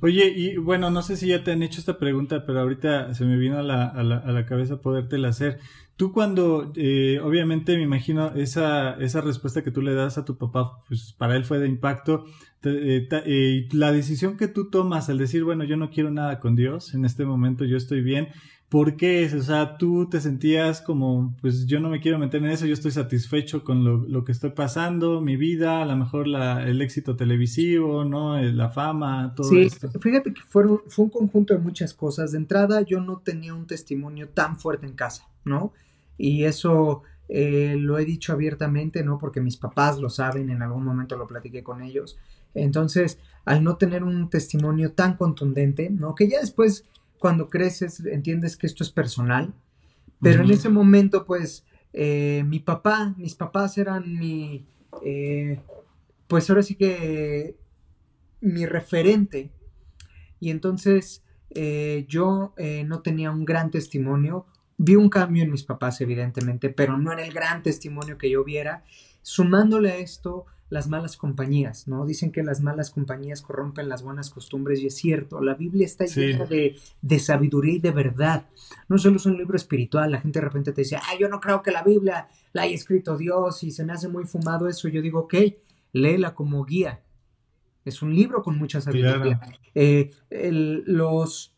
Oye, 0.00 0.28
y 0.28 0.56
bueno, 0.58 0.90
no 0.90 1.02
sé 1.02 1.16
si 1.16 1.26
ya 1.26 1.42
te 1.42 1.50
han 1.50 1.62
hecho 1.64 1.80
esta 1.80 1.98
pregunta, 1.98 2.46
pero 2.46 2.60
ahorita 2.60 3.14
se 3.14 3.24
me 3.24 3.36
vino 3.36 3.58
a 3.58 3.62
la, 3.62 3.86
a 3.88 4.04
la, 4.04 4.18
a 4.18 4.30
la 4.30 4.46
cabeza 4.46 4.80
podértela 4.80 5.28
hacer. 5.28 5.58
Tú 5.96 6.12
cuando, 6.12 6.72
eh, 6.76 7.18
obviamente 7.20 7.76
me 7.76 7.82
imagino 7.82 8.32
esa, 8.36 8.94
esa 9.00 9.20
respuesta 9.20 9.64
que 9.64 9.72
tú 9.72 9.82
le 9.82 9.94
das 9.94 10.16
a 10.16 10.24
tu 10.24 10.38
papá, 10.38 10.84
pues 10.86 11.12
para 11.18 11.34
él 11.34 11.44
fue 11.44 11.58
de 11.58 11.66
impacto. 11.66 12.24
Eh, 12.62 13.08
eh, 13.10 13.68
la 13.72 13.90
decisión 13.90 14.36
que 14.36 14.46
tú 14.46 14.70
tomas 14.70 15.08
al 15.08 15.18
decir, 15.18 15.42
bueno, 15.42 15.64
yo 15.64 15.76
no 15.76 15.90
quiero 15.90 16.12
nada 16.12 16.38
con 16.38 16.54
Dios, 16.54 16.94
en 16.94 17.04
este 17.04 17.24
momento 17.24 17.64
yo 17.64 17.76
estoy 17.76 18.00
bien, 18.00 18.28
¿Por 18.68 18.96
qué? 18.96 19.30
O 19.34 19.42
sea, 19.42 19.78
tú 19.78 20.10
te 20.10 20.20
sentías 20.20 20.82
como, 20.82 21.34
pues 21.40 21.66
yo 21.66 21.80
no 21.80 21.88
me 21.88 22.00
quiero 22.00 22.18
meter 22.18 22.44
en 22.44 22.50
eso, 22.50 22.66
yo 22.66 22.74
estoy 22.74 22.90
satisfecho 22.90 23.64
con 23.64 24.12
lo, 24.12 24.24
que 24.24 24.32
estoy 24.32 24.50
pasando, 24.50 25.22
mi 25.22 25.36
vida, 25.36 25.80
a 25.80 25.86
lo 25.86 25.96
mejor 25.96 26.28
la, 26.28 26.68
el 26.68 26.82
éxito 26.82 27.16
televisivo, 27.16 28.04
¿no? 28.04 28.36
Eh, 28.36 28.52
la 28.52 28.68
fama, 28.68 29.32
todo 29.34 29.48
sí, 29.48 29.70
fíjate 30.00 30.34
que 30.34 30.42
fue, 30.46 30.64
fue 30.86 31.06
un 31.06 31.10
conjunto 31.10 31.54
de 31.54 31.60
muchas 31.60 31.94
cosas. 31.94 32.32
De 32.32 32.38
entrada, 32.38 32.82
yo 32.82 33.00
no 33.00 33.20
tenía 33.20 33.54
un 33.54 33.66
testimonio 33.66 34.28
tan 34.28 34.58
fuerte 34.58 34.84
en 34.84 34.92
casa, 34.92 35.26
¿no? 35.46 35.72
Y 36.18 36.44
eso 36.44 37.04
eh, 37.30 37.74
lo 37.78 37.98
he 37.98 38.04
dicho 38.04 38.34
abiertamente, 38.34 39.02
¿no? 39.02 39.18
Porque 39.18 39.40
mis 39.40 39.56
papás 39.56 39.98
lo 39.98 40.10
saben, 40.10 40.50
en 40.50 40.60
algún 40.60 40.84
momento 40.84 41.16
lo 41.16 41.26
platiqué 41.26 41.62
con 41.62 41.80
ellos. 41.80 42.18
Entonces, 42.54 43.18
al 43.46 43.64
no 43.64 43.76
tener 43.76 44.04
un 44.04 44.28
testimonio 44.28 44.92
tan 44.92 45.16
contundente, 45.16 45.88
¿no? 45.88 46.14
Que 46.14 46.28
ya 46.28 46.40
después 46.40 46.84
cuando 47.18 47.48
creces 47.48 48.00
entiendes 48.06 48.56
que 48.56 48.66
esto 48.66 48.82
es 48.82 48.90
personal, 48.90 49.54
pero 50.20 50.42
en 50.42 50.50
ese 50.50 50.68
momento 50.68 51.24
pues 51.24 51.64
eh, 51.92 52.44
mi 52.46 52.60
papá, 52.60 53.14
mis 53.16 53.34
papás 53.34 53.78
eran 53.78 54.18
mi, 54.18 54.66
eh, 55.04 55.60
pues 56.26 56.48
ahora 56.50 56.62
sí 56.62 56.74
que 56.74 57.56
mi 58.40 58.66
referente. 58.66 59.50
Y 60.40 60.50
entonces 60.50 61.24
eh, 61.50 62.04
yo 62.08 62.54
no 62.86 63.02
tenía 63.02 63.30
un 63.30 63.44
gran 63.44 63.70
testimonio, 63.70 64.46
vi 64.76 64.94
un 64.94 65.08
cambio 65.08 65.42
en 65.42 65.50
mis 65.50 65.64
papás 65.64 66.00
evidentemente, 66.00 66.68
pero 66.68 66.96
no 66.96 67.12
era 67.12 67.24
el 67.24 67.32
gran 67.32 67.62
testimonio 67.62 68.18
que 68.18 68.30
yo 68.30 68.44
viera, 68.44 68.84
sumándole 69.22 69.90
a 69.90 69.96
esto 69.96 70.46
las 70.70 70.88
malas 70.88 71.16
compañías, 71.16 71.88
¿no? 71.88 72.04
Dicen 72.04 72.30
que 72.30 72.42
las 72.42 72.60
malas 72.60 72.90
compañías 72.90 73.40
corrompen 73.40 73.88
las 73.88 74.02
buenas 74.02 74.30
costumbres 74.30 74.80
y 74.80 74.86
es 74.86 74.96
cierto, 74.96 75.40
la 75.40 75.54
Biblia 75.54 75.86
está 75.86 76.04
llena 76.04 76.44
de, 76.44 77.18
sabiduría 77.18 77.74
y 77.74 77.78
de 77.78 77.90
verdad. 77.90 78.46
No 78.88 78.98
solo 78.98 79.16
es 79.16 79.26
un 79.26 79.38
libro 79.38 79.56
espiritual, 79.56 80.12
la 80.12 80.20
gente 80.20 80.40
de 80.40 80.44
repente 80.44 80.72
te 80.72 80.82
dice, 80.82 80.96
ah, 80.96 81.16
yo 81.18 81.28
no 81.28 81.40
creo 81.40 81.62
que 81.62 81.70
la 81.70 81.82
Biblia 81.82 82.28
la 82.52 82.62
haya 82.62 82.74
escrito 82.74 83.16
Dios 83.16 83.62
y 83.62 83.70
se 83.70 83.84
me 83.84 83.92
hace 83.92 84.08
muy 84.08 84.24
fumado 84.24 84.68
eso. 84.68 84.88
Yo 84.88 85.00
digo, 85.00 85.20
ok, 85.20 85.34
léela 85.92 86.34
como 86.34 86.64
guía. 86.64 87.02
Es 87.84 88.02
un 88.02 88.14
libro 88.14 88.42
con 88.42 88.58
mucha 88.58 88.80
sabiduría. 88.80 89.40
Eh, 89.74 90.10
los... 90.30 91.54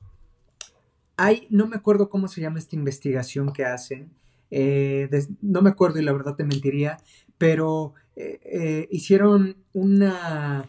Hay, 1.17 1.47
no 1.51 1.67
me 1.67 1.77
acuerdo 1.77 2.09
cómo 2.09 2.29
se 2.29 2.41
llama 2.41 2.59
esta 2.59 2.77
investigación 2.77 3.53
que 3.53 3.65
hacen, 3.65 4.11
eh, 4.51 5.09
no 5.43 5.63
me 5.63 5.71
acuerdo 5.71 6.01
y 6.01 6.03
la 6.03 6.13
verdad 6.13 6.35
te 6.35 6.45
mentiría, 6.45 6.97
pero 7.39 7.95
eh, 8.21 8.39
eh, 8.45 8.89
hicieron 8.91 9.57
una 9.73 10.67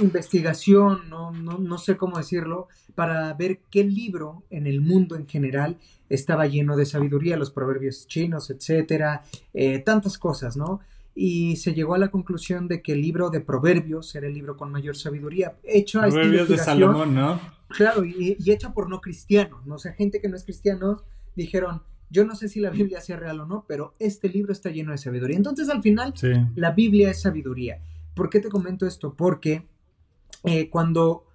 investigación, 0.00 1.08
no, 1.08 1.78
sé 1.78 1.96
cómo 1.96 2.18
decirlo, 2.18 2.66
para 2.96 3.32
ver 3.34 3.60
qué 3.70 3.84
libro 3.84 4.42
en 4.50 4.66
el 4.66 4.80
mundo 4.80 5.14
en 5.14 5.28
general 5.28 5.78
estaba 6.08 6.46
lleno 6.46 6.76
de 6.76 6.84
sabiduría, 6.84 7.36
los 7.36 7.52
proverbios 7.52 8.08
chinos, 8.08 8.50
etcétera, 8.50 9.22
eh, 9.54 9.78
tantas 9.78 10.18
cosas, 10.18 10.56
¿no? 10.56 10.80
Y 11.14 11.56
se 11.56 11.74
llegó 11.74 11.94
a 11.94 11.98
la 11.98 12.10
conclusión 12.10 12.66
de 12.66 12.82
que 12.82 12.92
el 12.92 13.02
libro 13.02 13.30
de 13.30 13.40
Proverbios 13.40 14.12
era 14.16 14.26
el 14.26 14.34
libro 14.34 14.56
con 14.56 14.72
mayor 14.72 14.96
sabiduría. 14.96 15.56
Hecho 15.62 16.00
Proverbios 16.00 16.48
de 16.48 16.58
Salomón, 16.58 17.14
¿no? 17.14 17.40
Claro, 17.68 18.04
y, 18.04 18.36
y 18.38 18.50
hecha 18.50 18.72
por 18.72 18.88
no 18.88 19.00
cristianos, 19.00 19.64
¿no? 19.64 19.76
O 19.76 19.78
sea, 19.78 19.92
gente 19.92 20.20
que 20.20 20.28
no 20.28 20.36
es 20.36 20.44
cristiano 20.44 21.02
dijeron, 21.36 21.82
yo 22.10 22.24
no 22.24 22.34
sé 22.34 22.48
si 22.48 22.60
la 22.60 22.70
Biblia 22.70 23.00
sea 23.00 23.16
real 23.16 23.40
o 23.40 23.46
no, 23.46 23.64
pero 23.68 23.94
este 23.98 24.28
libro 24.28 24.52
está 24.52 24.70
lleno 24.70 24.92
de 24.92 24.98
sabiduría. 24.98 25.36
Entonces, 25.36 25.68
al 25.68 25.82
final, 25.82 26.14
la 26.54 26.72
Biblia 26.72 27.10
es 27.10 27.22
sabiduría. 27.22 27.82
¿Por 28.14 28.30
qué 28.30 28.40
te 28.40 28.48
comento 28.48 28.86
esto? 28.86 29.14
Porque 29.14 29.66
eh, 30.44 30.70
cuando 30.70 31.26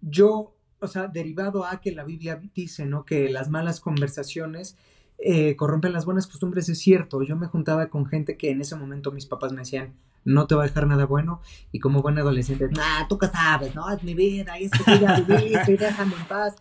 yo, 0.00 0.56
o 0.80 0.86
sea, 0.86 1.06
derivado 1.08 1.64
a 1.64 1.80
que 1.80 1.92
la 1.92 2.04
Biblia 2.04 2.40
dice, 2.54 2.86
¿no? 2.86 3.04
Que 3.04 3.28
las 3.28 3.50
malas 3.50 3.80
conversaciones 3.80 4.76
eh, 5.18 5.56
corrompen 5.56 5.92
las 5.92 6.04
buenas 6.04 6.26
costumbres, 6.26 6.68
es 6.68 6.78
cierto. 6.78 7.22
Yo 7.22 7.36
me 7.36 7.46
juntaba 7.46 7.88
con 7.88 8.06
gente 8.06 8.36
que 8.36 8.50
en 8.50 8.60
ese 8.60 8.76
momento 8.76 9.12
mis 9.12 9.26
papás 9.26 9.52
me 9.52 9.60
decían, 9.60 9.94
no 10.24 10.46
te 10.46 10.54
va 10.54 10.64
a 10.64 10.66
dejar 10.66 10.86
nada 10.86 11.06
bueno. 11.06 11.40
Y 11.72 11.78
como 11.78 12.02
buen 12.02 12.18
adolescente, 12.18 12.68
nah, 12.70 13.06
tú 13.08 13.18
qué 13.18 13.28
sabes, 13.28 13.74
¿no? 13.74 13.90
Es 13.90 14.02
mi 14.02 14.14
vida, 14.14 14.58
y 14.58 14.64
es 14.64 14.72
que 14.72 14.98
voy 14.98 15.04
a 15.04 15.20
vivir, 15.20 15.58
y 15.66 15.76
déjame 15.76 16.14
en 16.14 16.24
paz. 16.26 16.56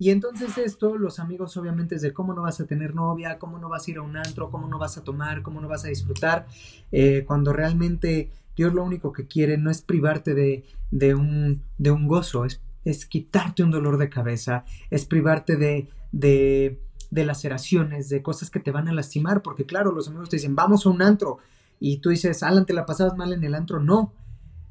Y 0.00 0.08
entonces 0.08 0.56
esto, 0.56 0.96
los 0.96 1.18
amigos 1.18 1.58
obviamente 1.58 1.96
es 1.96 2.00
de 2.00 2.14
cómo 2.14 2.32
no 2.32 2.40
vas 2.40 2.58
a 2.58 2.64
tener 2.64 2.94
novia, 2.94 3.38
cómo 3.38 3.58
no 3.58 3.68
vas 3.68 3.86
a 3.86 3.90
ir 3.90 3.98
a 3.98 4.02
un 4.02 4.16
antro, 4.16 4.50
cómo 4.50 4.66
no 4.66 4.78
vas 4.78 4.96
a 4.96 5.04
tomar, 5.04 5.42
cómo 5.42 5.60
no 5.60 5.68
vas 5.68 5.84
a 5.84 5.88
disfrutar, 5.88 6.46
eh, 6.90 7.24
cuando 7.26 7.52
realmente 7.52 8.30
Dios 8.56 8.72
lo 8.72 8.82
único 8.82 9.12
que 9.12 9.26
quiere 9.26 9.58
no 9.58 9.70
es 9.70 9.82
privarte 9.82 10.34
de, 10.34 10.64
de, 10.90 11.14
un, 11.14 11.62
de 11.76 11.90
un 11.90 12.08
gozo, 12.08 12.46
es, 12.46 12.62
es, 12.82 13.04
quitarte 13.04 13.62
un 13.62 13.70
dolor 13.70 13.98
de 13.98 14.08
cabeza, 14.08 14.64
es 14.88 15.04
privarte 15.04 15.58
de, 15.58 15.90
de, 16.12 16.80
de 17.10 17.24
laceraciones, 17.26 18.08
de 18.08 18.22
cosas 18.22 18.48
que 18.48 18.60
te 18.60 18.70
van 18.70 18.88
a 18.88 18.94
lastimar, 18.94 19.42
porque 19.42 19.66
claro, 19.66 19.92
los 19.92 20.08
amigos 20.08 20.30
te 20.30 20.36
dicen, 20.36 20.56
vamos 20.56 20.86
a 20.86 20.88
un 20.88 21.02
antro, 21.02 21.40
y 21.78 21.98
tú 21.98 22.08
dices, 22.08 22.42
Alan, 22.42 22.64
¿te 22.64 22.72
la 22.72 22.86
pasabas 22.86 23.18
mal 23.18 23.34
en 23.34 23.44
el 23.44 23.54
antro? 23.54 23.80
No, 23.80 24.14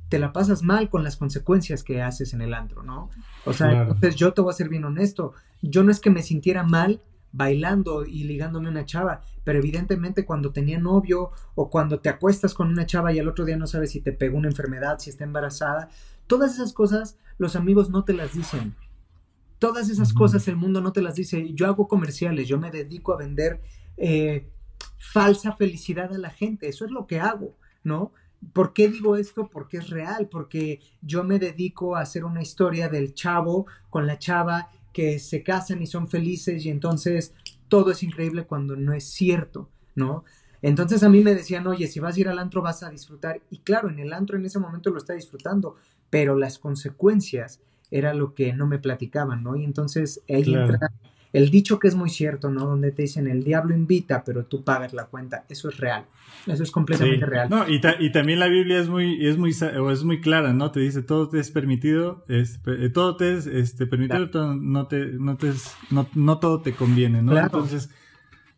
te 0.10 0.20
la 0.20 0.34
pasas 0.34 0.64
mal 0.64 0.90
con 0.90 1.04
las 1.04 1.18
consecuencias 1.18 1.84
que 1.84 2.02
haces 2.02 2.34
en 2.34 2.42
el 2.42 2.54
antro, 2.54 2.84
¿no? 2.84 3.10
O 3.46 3.54
sea, 3.54 3.84
entonces 3.84 4.16
yo 4.16 4.34
te 4.34 4.42
voy 4.42 4.52
a 4.52 4.56
ser 4.56 4.68
bien 4.68 4.84
honesto, 4.84 5.34
yo 5.62 5.84
no 5.84 5.92
es 5.92 6.00
que 6.00 6.10
me 6.10 6.24
sintiera 6.24 6.64
mal 6.64 7.02
bailando 7.32 8.06
y 8.06 8.24
ligándome 8.24 8.68
a 8.68 8.72
una 8.72 8.86
chava, 8.86 9.22
pero 9.44 9.60
evidentemente 9.60 10.26
cuando 10.26 10.52
tenía 10.52 10.80
novio 10.80 11.32
o 11.54 11.70
cuando 11.70 12.00
te 12.00 12.10
acuestas 12.10 12.56
con 12.56 12.70
una 12.70 12.88
chava 12.88 13.14
y 13.14 13.20
al 13.20 13.28
otro 13.28 13.46
día 13.46 13.56
no 13.56 13.68
sabes 13.68 13.92
si 13.92 14.02
te 14.02 14.12
pegó 14.12 14.38
una 14.38 14.50
enfermedad, 14.50 14.98
si 15.00 15.12
está 15.12 15.24
embarazada, 15.24 15.90
todas 16.26 16.56
esas 16.56 16.74
cosas 16.74 17.18
los 17.38 17.56
amigos 17.56 17.90
no 17.90 18.04
te 18.04 18.14
las 18.14 18.34
dicen. 18.34 18.76
Todas 19.60 19.90
esas 19.90 20.14
cosas 20.14 20.48
el 20.48 20.56
mundo 20.56 20.80
no 20.80 20.94
te 20.94 21.02
las 21.02 21.16
dice. 21.16 21.54
Yo 21.54 21.68
hago 21.68 21.90
comerciales, 21.90 22.48
yo 22.48 22.58
me 22.58 22.72
dedico 22.72 23.14
a 23.14 23.18
vender 23.18 23.62
eh, 23.98 24.50
falsa 24.98 25.54
felicidad 25.54 26.14
a 26.14 26.18
la 26.18 26.30
gente, 26.30 26.68
eso 26.68 26.86
es 26.86 26.92
lo 26.92 27.08
que 27.08 27.20
hago, 27.20 27.56
¿no? 27.84 28.14
¿Por 28.54 28.74
qué 28.74 28.90
digo 28.90 29.16
esto? 29.16 29.50
Porque 29.50 29.78
es 29.78 29.90
real, 29.90 30.28
porque 30.30 30.80
yo 31.02 31.24
me 31.24 31.40
dedico 31.40 31.96
a 31.96 32.02
hacer 32.02 32.24
una 32.24 32.42
historia 32.42 32.90
del 32.90 33.14
chavo 33.14 33.68
con 33.90 34.08
la 34.08 34.18
chava 34.18 34.70
que 34.94 35.20
se 35.20 35.44
casan 35.44 35.82
y 35.82 35.88
son 35.88 36.08
felices 36.08 36.66
y 36.66 36.70
entonces 36.70 37.34
todo 37.68 37.92
es 37.92 38.02
increíble 38.04 38.46
cuando 38.46 38.76
no 38.76 38.94
es 38.94 39.04
cierto, 39.04 39.70
¿no? 39.96 40.24
Entonces 40.62 41.04
a 41.04 41.10
mí 41.10 41.24
me 41.24 41.36
decían, 41.36 41.68
oye, 41.68 41.88
si 41.88 42.00
vas 42.00 42.18
a 42.18 42.20
ir 42.20 42.28
al 42.28 42.40
antro 42.40 42.62
vas 42.62 42.84
a 42.84 42.90
disfrutar. 42.90 43.42
Y 43.50 43.60
claro, 43.60 43.90
en 43.90 44.00
el 44.00 44.12
antro 44.14 44.38
en 44.38 44.46
ese 44.46 44.60
momento 44.60 44.90
lo 44.90 44.98
está 44.98 45.14
disfrutando, 45.14 45.76
pero 46.10 46.36
las 46.36 46.60
consecuencias 46.60 47.62
era 47.92 48.14
lo 48.14 48.34
que 48.34 48.54
no 48.54 48.68
me 48.68 48.80
platicaban, 48.80 49.44
¿no? 49.44 49.56
Y 49.56 49.64
entonces 49.64 50.22
ahí 50.28 50.54
entra 50.54 50.92
el 51.32 51.52
dicho 51.52 51.78
que 51.78 51.88
es 51.88 51.96
muy 51.96 52.10
cierto, 52.10 52.50
¿no? 52.50 52.66
Donde 52.66 52.92
te 52.92 53.04
dicen 53.04 53.28
el 53.28 53.44
diablo 53.44 53.76
invita, 53.76 54.24
pero 54.24 54.46
tú 54.46 54.64
pagas 54.64 54.94
la 54.94 55.06
cuenta. 55.06 55.46
Eso 55.48 55.70
es 55.70 55.78
real. 55.78 56.06
Eso 56.48 56.64
es 56.64 56.72
completamente 56.72 57.26
real. 57.26 57.50
No, 57.50 57.68
y, 57.70 57.82
y, 58.00 58.12
también 58.12 58.40
la 58.40 58.48
Biblia 58.48 58.80
es 58.80 58.88
muy, 58.90 59.26
es 59.26 59.38
muy, 59.38 59.52
es 59.52 60.04
muy 60.04 60.22
clara, 60.22 60.54
¿no? 60.54 60.72
Te 60.72 60.80
dice 60.80 61.04
todo 61.04 61.30
te 61.30 61.40
es 61.40 61.52
permitido, 61.52 62.24
es, 62.28 62.60
eh, 62.66 62.90
todo 62.90 63.18
te 63.18 63.38
es 63.38 63.46
este, 63.46 63.86
permitido, 63.86 64.30
todo, 64.30 64.56
no 64.56 64.88
te, 64.88 65.06
no 65.20 65.38
te 65.38 65.52
no, 65.92 66.08
no, 66.16 66.40
todo 66.40 66.62
te 66.62 66.74
conviene, 66.74 67.22
¿no? 67.22 67.38
Entonces, 67.38 67.90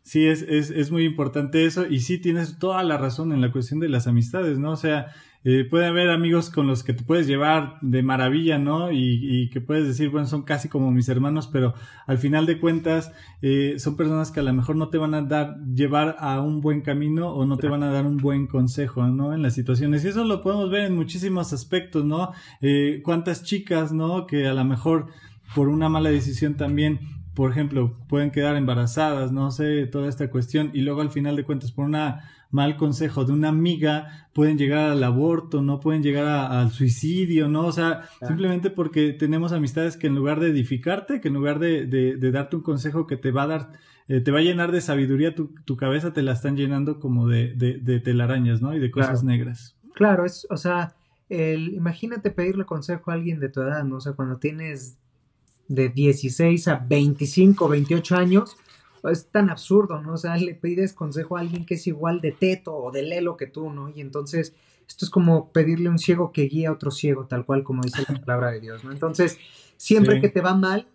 sí 0.02 0.26
es, 0.26 0.42
es, 0.42 0.70
es 0.70 0.90
muy 0.90 1.04
importante 1.04 1.66
eso, 1.66 1.86
y 1.86 2.00
sí 2.00 2.18
tienes 2.18 2.58
toda 2.58 2.82
la 2.84 2.96
razón 2.96 3.32
en 3.32 3.40
la 3.40 3.52
cuestión 3.52 3.80
de 3.80 3.88
las 3.88 4.06
amistades, 4.06 4.58
¿no? 4.58 4.70
O 4.70 4.76
sea, 4.76 5.12
eh, 5.44 5.64
puede 5.68 5.86
haber 5.86 6.10
amigos 6.10 6.50
con 6.50 6.66
los 6.66 6.84
que 6.84 6.92
te 6.92 7.02
puedes 7.02 7.26
llevar 7.26 7.78
de 7.80 8.02
maravilla, 8.02 8.58
¿no? 8.58 8.92
Y, 8.92 9.50
que 9.50 9.60
puedes 9.60 9.86
decir, 9.86 10.08
bueno, 10.08 10.26
son 10.26 10.42
casi 10.42 10.68
como 10.68 10.90
mis 10.90 11.08
hermanos, 11.08 11.48
pero 11.48 11.74
al 12.06 12.18
final 12.18 12.46
de 12.46 12.60
cuentas 12.60 13.12
eh, 13.42 13.74
son 13.78 13.96
personas 13.96 14.30
que 14.30 14.40
a 14.40 14.44
lo 14.44 14.52
mejor 14.52 14.76
no 14.76 14.88
te 14.88 14.98
van 14.98 15.14
a 15.14 15.22
dar, 15.22 15.56
llevar 15.74 16.16
a 16.20 16.40
un 16.40 16.60
buen 16.60 16.80
camino 16.80 17.30
o 17.30 17.44
no 17.44 17.56
te 17.56 17.68
van 17.68 17.82
a 17.82 17.90
dar 17.90 18.06
un 18.06 18.18
buen 18.18 18.46
consejo, 18.46 19.06
¿no? 19.08 19.34
En 19.34 19.42
las 19.42 19.54
situaciones. 19.54 20.04
Y 20.04 20.08
eso 20.08 20.24
lo 20.24 20.42
podemos 20.42 20.70
ver 20.70 20.84
en 20.84 20.94
muchísimos 20.94 21.52
aspectos, 21.52 22.04
¿no? 22.04 22.32
Eh, 22.60 23.00
cuántas 23.04 23.42
chicas, 23.42 23.92
¿no? 23.92 24.26
Que 24.26 24.46
a 24.46 24.54
lo 24.54 24.64
mejor 24.64 25.08
por 25.54 25.68
una 25.68 25.88
mala 25.88 26.10
decisión 26.10 26.56
también 26.56 27.00
por 27.34 27.50
ejemplo, 27.50 27.96
pueden 28.08 28.30
quedar 28.30 28.56
embarazadas, 28.56 29.32
no 29.32 29.50
sé, 29.50 29.86
toda 29.86 30.08
esta 30.08 30.28
cuestión, 30.28 30.70
y 30.74 30.82
luego 30.82 31.00
al 31.00 31.10
final 31.10 31.34
de 31.34 31.44
cuentas, 31.44 31.72
por 31.72 31.86
una 31.86 32.30
mal 32.52 32.76
consejo 32.76 33.24
de 33.24 33.32
una 33.32 33.48
amiga, 33.48 34.28
pueden 34.32 34.56
llegar 34.58 34.90
al 34.90 35.02
aborto, 35.02 35.62
no 35.62 35.80
pueden 35.80 36.02
llegar 36.02 36.26
al 36.26 36.70
suicidio, 36.70 37.48
¿no? 37.48 37.66
O 37.66 37.72
sea, 37.72 38.02
simplemente 38.26 38.70
porque 38.70 39.12
tenemos 39.12 39.52
amistades 39.52 39.96
que 39.96 40.06
en 40.06 40.14
lugar 40.14 40.38
de 40.38 40.50
edificarte, 40.50 41.20
que 41.20 41.28
en 41.28 41.34
lugar 41.34 41.58
de, 41.58 41.86
de, 41.86 42.30
darte 42.30 42.56
un 42.56 42.62
consejo 42.62 43.06
que 43.06 43.16
te 43.16 43.30
va 43.30 43.44
a 43.44 43.46
dar, 43.46 43.72
eh, 44.06 44.20
te 44.20 44.30
va 44.30 44.38
a 44.38 44.42
llenar 44.42 44.70
de 44.70 44.80
sabiduría, 44.80 45.34
tu, 45.34 45.54
tu, 45.64 45.76
cabeza 45.76 46.12
te 46.12 46.22
la 46.22 46.32
están 46.32 46.56
llenando 46.56 47.00
como 47.00 47.26
de, 47.26 47.54
de 47.54 48.00
telarañas, 48.00 48.60
¿no? 48.62 48.74
Y 48.74 48.78
de 48.78 48.90
cosas 48.90 49.24
negras. 49.24 49.76
Claro, 49.94 50.24
es, 50.24 50.46
o 50.50 50.56
sea, 50.56 50.94
el, 51.28 51.72
imagínate 51.72 52.30
pedirle 52.30 52.66
consejo 52.66 53.10
a 53.10 53.14
alguien 53.14 53.40
de 53.40 53.48
tu 53.48 53.62
edad, 53.62 53.84
¿no? 53.84 53.96
O 53.96 54.00
sea, 54.00 54.12
cuando 54.12 54.36
tienes 54.36 54.98
de 55.68 55.88
16 55.88 56.68
a 56.68 56.76
25, 56.76 57.68
28 57.68 58.16
años, 58.16 58.56
es 59.04 59.26
tan 59.26 59.50
absurdo, 59.50 60.00
¿no? 60.00 60.14
O 60.14 60.16
sea, 60.16 60.36
le 60.36 60.54
pides 60.54 60.92
consejo 60.92 61.36
a 61.36 61.40
alguien 61.40 61.66
que 61.66 61.74
es 61.74 61.86
igual 61.86 62.20
de 62.20 62.32
teto 62.32 62.74
o 62.74 62.92
de 62.92 63.02
lelo 63.02 63.36
que 63.36 63.46
tú, 63.46 63.70
¿no? 63.70 63.88
Y 63.88 64.00
entonces, 64.00 64.54
esto 64.86 65.04
es 65.04 65.10
como 65.10 65.52
pedirle 65.52 65.88
a 65.88 65.92
un 65.92 65.98
ciego 65.98 66.32
que 66.32 66.42
guía 66.42 66.68
a 66.68 66.72
otro 66.72 66.90
ciego, 66.90 67.26
tal 67.26 67.44
cual 67.44 67.64
como 67.64 67.82
dice 67.82 68.04
la 68.08 68.20
palabra 68.20 68.50
de 68.52 68.60
Dios, 68.60 68.84
¿no? 68.84 68.92
Entonces, 68.92 69.38
siempre 69.76 70.20
que 70.20 70.28
te 70.28 70.40
va 70.40 70.54
mal, 70.54 70.88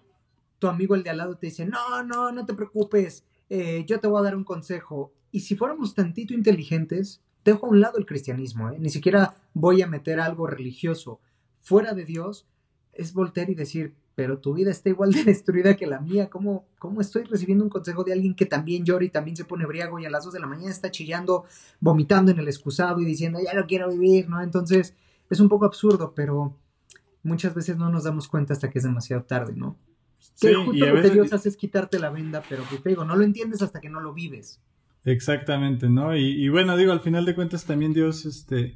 tu 0.59 0.67
amigo 0.67 0.95
el 0.95 1.03
de 1.03 1.09
al 1.09 1.17
lado 1.17 1.37
te 1.37 1.47
dice, 1.47 1.65
no, 1.65 2.03
no, 2.03 2.31
no 2.31 2.45
te 2.45 2.53
preocupes, 2.53 3.23
eh, 3.49 3.85
yo 3.87 3.99
te 3.99 4.07
voy 4.07 4.19
a 4.19 4.23
dar 4.23 4.35
un 4.35 4.43
consejo. 4.43 5.11
Y 5.31 5.41
si 5.41 5.55
fuéramos 5.55 5.93
tantito 5.93 6.33
inteligentes, 6.33 7.21
dejo 7.43 7.67
a 7.67 7.69
un 7.69 7.81
lado 7.81 7.97
el 7.97 8.05
cristianismo, 8.05 8.69
¿eh? 8.69 8.77
ni 8.79 8.89
siquiera 8.89 9.35
voy 9.53 9.81
a 9.81 9.87
meter 9.87 10.19
algo 10.19 10.47
religioso 10.47 11.19
fuera 11.59 11.93
de 11.93 12.05
Dios, 12.05 12.47
es 12.93 13.13
voltear 13.13 13.49
y 13.49 13.55
decir, 13.55 13.93
pero 14.17 14.39
tu 14.39 14.55
vida 14.55 14.71
está 14.71 14.89
igual 14.89 15.11
de 15.11 15.23
destruida 15.25 15.75
que 15.75 15.85
la 15.85 15.99
mía, 15.99 16.27
¿cómo, 16.27 16.65
¿cómo 16.79 17.01
estoy 17.01 17.25
recibiendo 17.25 17.63
un 17.63 17.69
consejo 17.69 18.03
de 18.03 18.13
alguien 18.13 18.33
que 18.33 18.47
también 18.47 18.83
llora 18.83 19.05
y 19.05 19.09
también 19.09 19.37
se 19.37 19.45
pone 19.45 19.67
briago 19.67 19.99
y 19.99 20.05
a 20.05 20.09
las 20.09 20.23
2 20.23 20.33
de 20.33 20.39
la 20.39 20.47
mañana 20.47 20.71
está 20.71 20.89
chillando, 20.89 21.45
vomitando 21.79 22.31
en 22.31 22.39
el 22.39 22.47
excusado 22.47 22.99
y 22.99 23.05
diciendo, 23.05 23.37
ya 23.45 23.53
no 23.53 23.67
quiero 23.67 23.91
vivir, 23.91 24.27
¿no? 24.27 24.41
Entonces, 24.41 24.95
es 25.29 25.39
un 25.39 25.49
poco 25.49 25.65
absurdo, 25.65 26.13
pero 26.15 26.57
muchas 27.21 27.53
veces 27.53 27.77
no 27.77 27.91
nos 27.91 28.05
damos 28.05 28.27
cuenta 28.27 28.53
hasta 28.53 28.71
que 28.71 28.79
es 28.79 28.85
demasiado 28.85 29.21
tarde, 29.21 29.53
¿no? 29.55 29.77
que 30.41 30.55
justo 30.55 30.85
lo 30.87 30.99
que 30.99 31.09
Dios 31.11 31.31
hace 31.31 31.49
es 31.49 31.55
quitarte 31.55 31.99
la 31.99 32.09
venda, 32.09 32.41
pero 32.49 32.63
pues 32.67 32.81
te 32.81 32.89
digo, 32.89 33.05
no 33.05 33.15
lo 33.15 33.23
entiendes 33.23 33.61
hasta 33.61 33.79
que 33.79 33.89
no 33.89 33.99
lo 33.99 34.15
vives. 34.15 34.59
Exactamente, 35.05 35.89
¿no? 35.89 36.17
Y, 36.17 36.49
bueno, 36.49 36.75
digo, 36.75 36.91
al 36.91 37.01
final 37.01 37.23
de 37.23 37.35
cuentas 37.35 37.65
también 37.65 37.93
Dios, 37.93 38.25
este, 38.25 38.73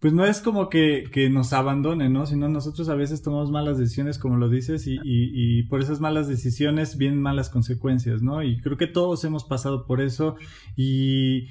pues 0.00 0.14
no 0.14 0.24
es 0.24 0.40
como 0.40 0.70
que, 0.70 1.08
que 1.12 1.28
nos 1.28 1.52
abandone, 1.52 2.08
¿no? 2.08 2.24
Sino 2.24 2.48
nosotros 2.48 2.88
a 2.88 2.94
veces 2.94 3.20
tomamos 3.20 3.50
malas 3.50 3.78
decisiones, 3.78 4.18
como 4.18 4.36
lo 4.36 4.48
dices, 4.48 4.86
y, 4.86 4.94
y, 4.94 4.98
y, 5.04 5.62
por 5.64 5.82
esas 5.82 6.00
malas 6.00 6.26
decisiones 6.26 6.96
vienen 6.96 7.20
malas 7.20 7.50
consecuencias, 7.50 8.22
¿no? 8.22 8.42
Y 8.42 8.58
creo 8.60 8.78
que 8.78 8.86
todos 8.86 9.22
hemos 9.24 9.44
pasado 9.44 9.86
por 9.86 10.00
eso 10.00 10.36
y 10.74 11.48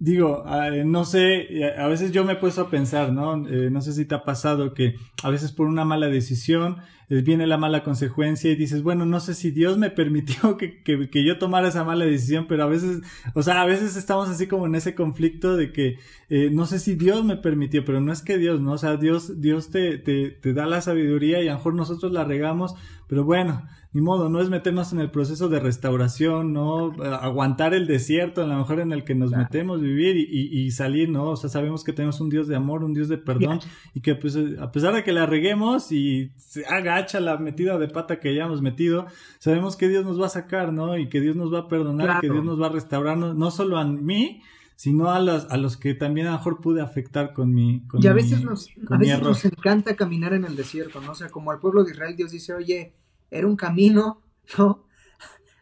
digo, 0.00 0.44
no 0.86 1.04
sé, 1.04 1.72
a 1.78 1.86
veces 1.86 2.10
yo 2.10 2.24
me 2.24 2.32
he 2.32 2.36
puesto 2.36 2.62
a 2.62 2.70
pensar, 2.70 3.12
¿no? 3.12 3.46
Eh, 3.46 3.70
no 3.70 3.82
sé 3.82 3.92
si 3.92 4.06
te 4.06 4.14
ha 4.14 4.24
pasado 4.24 4.72
que 4.72 4.96
a 5.22 5.30
veces 5.30 5.52
por 5.52 5.66
una 5.68 5.84
mala 5.84 6.08
decisión 6.08 6.78
eh, 7.10 7.20
viene 7.20 7.46
la 7.46 7.58
mala 7.58 7.84
consecuencia 7.84 8.50
y 8.50 8.56
dices, 8.56 8.82
bueno, 8.82 9.04
no 9.04 9.20
sé 9.20 9.34
si 9.34 9.50
Dios 9.50 9.76
me 9.76 9.90
permitió 9.90 10.56
que, 10.56 10.82
que, 10.82 11.10
que, 11.10 11.26
yo 11.26 11.38
tomara 11.38 11.68
esa 11.68 11.84
mala 11.84 12.06
decisión, 12.06 12.46
pero 12.48 12.62
a 12.64 12.66
veces, 12.66 13.02
o 13.34 13.42
sea, 13.42 13.60
a 13.60 13.66
veces 13.66 13.96
estamos 13.96 14.30
así 14.30 14.46
como 14.46 14.66
en 14.66 14.74
ese 14.74 14.94
conflicto 14.94 15.56
de 15.56 15.70
que 15.70 15.98
eh, 16.30 16.48
no 16.50 16.64
sé 16.64 16.78
si 16.78 16.94
Dios 16.94 17.22
me 17.24 17.36
permitió, 17.36 17.84
pero 17.84 18.00
no 18.00 18.10
es 18.10 18.22
que 18.22 18.38
Dios, 18.38 18.60
¿no? 18.60 18.72
O 18.72 18.78
sea, 18.78 18.96
Dios, 18.96 19.40
Dios 19.40 19.70
te, 19.70 19.98
te, 19.98 20.30
te 20.30 20.54
da 20.54 20.64
la 20.64 20.80
sabiduría 20.80 21.42
y 21.42 21.48
a 21.48 21.52
lo 21.52 21.58
mejor 21.58 21.74
nosotros 21.74 22.10
la 22.10 22.24
regamos, 22.24 22.74
pero 23.06 23.24
bueno, 23.24 23.68
ni 23.92 24.00
modo, 24.00 24.28
no 24.28 24.40
es 24.40 24.48
meternos 24.48 24.92
en 24.92 25.00
el 25.00 25.10
proceso 25.10 25.48
de 25.48 25.58
restauración, 25.58 26.52
no 26.52 26.92
aguantar 27.02 27.74
el 27.74 27.88
desierto, 27.88 28.42
a 28.42 28.46
lo 28.46 28.56
mejor 28.56 28.78
en 28.78 28.92
el 28.92 29.02
que 29.02 29.16
nos 29.16 29.32
metemos, 29.32 29.80
vivir 29.80 30.16
y, 30.16 30.60
y, 30.60 30.70
salir, 30.70 31.08
¿no? 31.08 31.30
O 31.30 31.36
sea, 31.36 31.50
sabemos 31.50 31.82
que 31.82 31.92
tenemos 31.92 32.20
un 32.20 32.30
Dios 32.30 32.46
de 32.46 32.54
amor, 32.54 32.84
un 32.84 32.94
Dios 32.94 33.08
de 33.08 33.18
perdón 33.18 33.58
y 33.92 34.00
que 34.00 34.14
pues 34.14 34.38
a 34.60 34.70
pesar 34.70 34.94
de 34.94 35.02
que 35.02 35.12
la 35.12 35.26
reguemos 35.26 35.90
y 35.90 36.30
se 36.36 36.64
agacha 36.66 37.18
la 37.18 37.38
metida 37.38 37.78
de 37.78 37.88
pata 37.88 38.20
que 38.20 38.28
hayamos 38.28 38.62
metido, 38.62 39.06
sabemos 39.40 39.74
que 39.74 39.88
Dios 39.88 40.04
nos 40.04 40.20
va 40.20 40.26
a 40.26 40.30
sacar, 40.30 40.72
¿no? 40.72 40.96
Y 40.96 41.08
que 41.08 41.20
Dios 41.20 41.34
nos 41.34 41.52
va 41.52 41.60
a 41.60 41.68
perdonar, 41.68 42.20
que 42.20 42.30
Dios 42.30 42.44
nos 42.44 42.62
va 42.62 42.66
a 42.66 42.70
restaurar, 42.70 43.16
no, 43.18 43.50
solo 43.50 43.76
a 43.76 43.84
mí, 43.84 44.40
sino 44.76 45.10
a 45.10 45.18
los, 45.18 45.50
a 45.50 45.56
los 45.56 45.76
que 45.76 45.94
también 45.94 46.28
a 46.28 46.30
lo 46.30 46.36
mejor 46.36 46.60
pude 46.60 46.80
afectar 46.80 47.32
con 47.32 47.52
mi 47.52 47.80
con 47.88 48.00
Y 48.00 48.06
a 48.06 48.12
veces, 48.12 48.44
nos, 48.44 48.68
a 48.88 48.96
veces 48.96 49.20
nos 49.20 49.44
encanta 49.44 49.96
caminar 49.96 50.32
en 50.32 50.44
el 50.44 50.54
desierto, 50.54 51.00
¿no? 51.00 51.10
O 51.10 51.14
sea, 51.16 51.28
como 51.28 51.50
al 51.50 51.58
pueblo 51.58 51.82
de 51.82 51.90
Israel 51.90 52.14
Dios 52.14 52.30
dice, 52.30 52.54
oye, 52.54 52.94
era 53.30 53.46
un 53.46 53.56
camino, 53.56 54.22
¿no? 54.58 54.84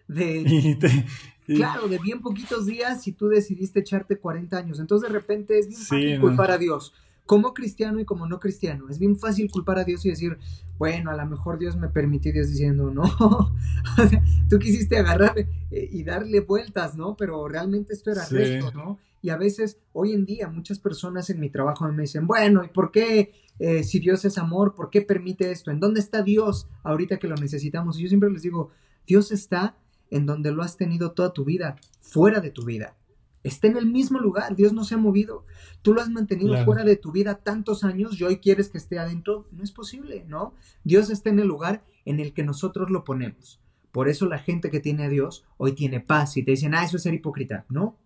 De, 0.07 0.79
claro, 1.47 1.89
de 1.89 1.99
bien 1.99 2.21
poquitos 2.21 2.67
días 2.67 3.07
y 3.07 3.13
tú 3.13 3.29
decidiste 3.29 3.81
echarte 3.81 4.19
40 4.19 4.57
años. 4.57 4.81
Entonces 4.81 5.09
de 5.09 5.13
repente 5.13 5.59
es 5.59 5.69
bien 5.69 5.81
fácil 5.81 6.21
culpar 6.21 6.51
a 6.51 6.59
Dios. 6.59 6.95
Como 7.27 7.53
cristiano 7.53 8.01
y 8.01 8.07
como 8.07 8.27
no 8.27 8.41
cristiano. 8.41 8.89
Es 8.89 8.99
bien 8.99 9.19
fácil 9.19 9.51
culpar 9.51 9.79
a 9.79 9.85
Dios 9.85 10.07
y 10.07 10.09
decir, 10.09 10.39
bueno, 10.79 11.11
a 11.11 11.17
lo 11.17 11.27
mejor 11.27 11.59
Dios 11.59 11.77
me 11.77 11.89
permitió, 11.89 12.33
Dios 12.33 12.49
diciendo, 12.49 12.91
no. 12.91 13.05
tú 14.49 14.59
quisiste 14.59 14.97
agarrar 14.97 15.39
eh, 15.39 15.89
y 15.93 16.05
darle 16.05 16.41
vueltas, 16.41 16.97
¿no? 16.97 17.17
Pero 17.17 17.47
realmente 17.47 17.93
esto 17.93 18.11
era 18.13 18.25
recto, 18.25 18.73
¿no? 18.73 18.99
Y 19.21 19.31
a 19.31 19.37
veces, 19.37 19.79
hoy 19.93 20.13
en 20.13 20.25
día, 20.25 20.49
muchas 20.49 20.79
personas 20.79 21.29
en 21.29 21.41
mi 21.41 21.51
trabajo 21.51 21.87
me 21.91 22.03
dicen, 22.03 22.27
bueno, 22.27 22.65
¿y 22.65 22.69
por 22.69 22.91
qué 22.91 23.33
eh, 23.59 23.83
si 23.85 23.99
Dios 23.99 24.25
es 24.25 24.39
amor, 24.39 24.75
¿por 24.75 24.91
qué 24.91 25.03
permite 25.03 25.51
esto? 25.51 25.71
¿En 25.71 25.81
dónde 25.81 26.01
está 26.01 26.23
Dios 26.23 26.69
ahorita 26.83 27.19
que 27.19 27.29
lo 27.29 27.37
necesitamos? 27.37 27.99
Y 27.99 28.03
yo 28.03 28.09
siempre 28.09 28.31
les 28.31 28.43
digo, 28.43 28.71
Dios 29.07 29.33
está 29.33 29.77
en 30.11 30.27
donde 30.27 30.53
lo 30.53 30.63
has 30.63 30.77
tenido 30.77 31.13
toda 31.13 31.33
tu 31.33 31.45
vida, 31.45 31.77
fuera 32.01 32.41
de 32.41 32.51
tu 32.51 32.65
vida. 32.65 32.97
Está 33.45 33.69
en 33.69 33.77
el 33.77 33.87
mismo 33.87 34.19
lugar, 34.19 34.57
Dios 34.57 34.73
no 34.73 34.85
se 34.85 34.95
ha 34.95 34.99
movido. 34.99 35.45
Tú 35.83 35.95
lo 35.95 36.01
has 36.01 36.11
mantenido 36.11 36.63
fuera 36.65 36.85
de 36.85 36.97
tu 36.97 37.13
vida 37.13 37.37
tantos 37.37 37.85
años 37.85 38.21
y 38.21 38.25
hoy 38.25 38.39
quieres 38.39 38.69
que 38.69 38.79
esté 38.79 38.99
adentro. 38.99 39.47
No 39.53 39.63
es 39.63 39.73
posible, 39.73 40.25
¿no? 40.29 40.55
Dios 40.85 41.09
está 41.11 41.31
en 41.31 41.39
el 41.39 41.47
lugar 41.47 41.85
en 42.05 42.21
el 42.21 42.33
que 42.33 42.43
nosotros 42.43 42.91
lo 42.91 43.05
ponemos. 43.05 43.61
Por 43.93 44.09
eso 44.09 44.27
la 44.27 44.39
gente 44.39 44.71
que 44.71 44.81
tiene 44.81 45.05
a 45.05 45.09
Dios 45.09 45.45
hoy 45.57 45.73
tiene 45.73 46.01
paz 46.01 46.37
y 46.37 46.43
te 46.43 46.51
dicen, 46.51 46.75
ah, 46.75 46.85
eso 46.85 46.97
es 46.97 47.05
ser 47.05 47.15
hipócrita. 47.15 47.65
No, 47.69 47.97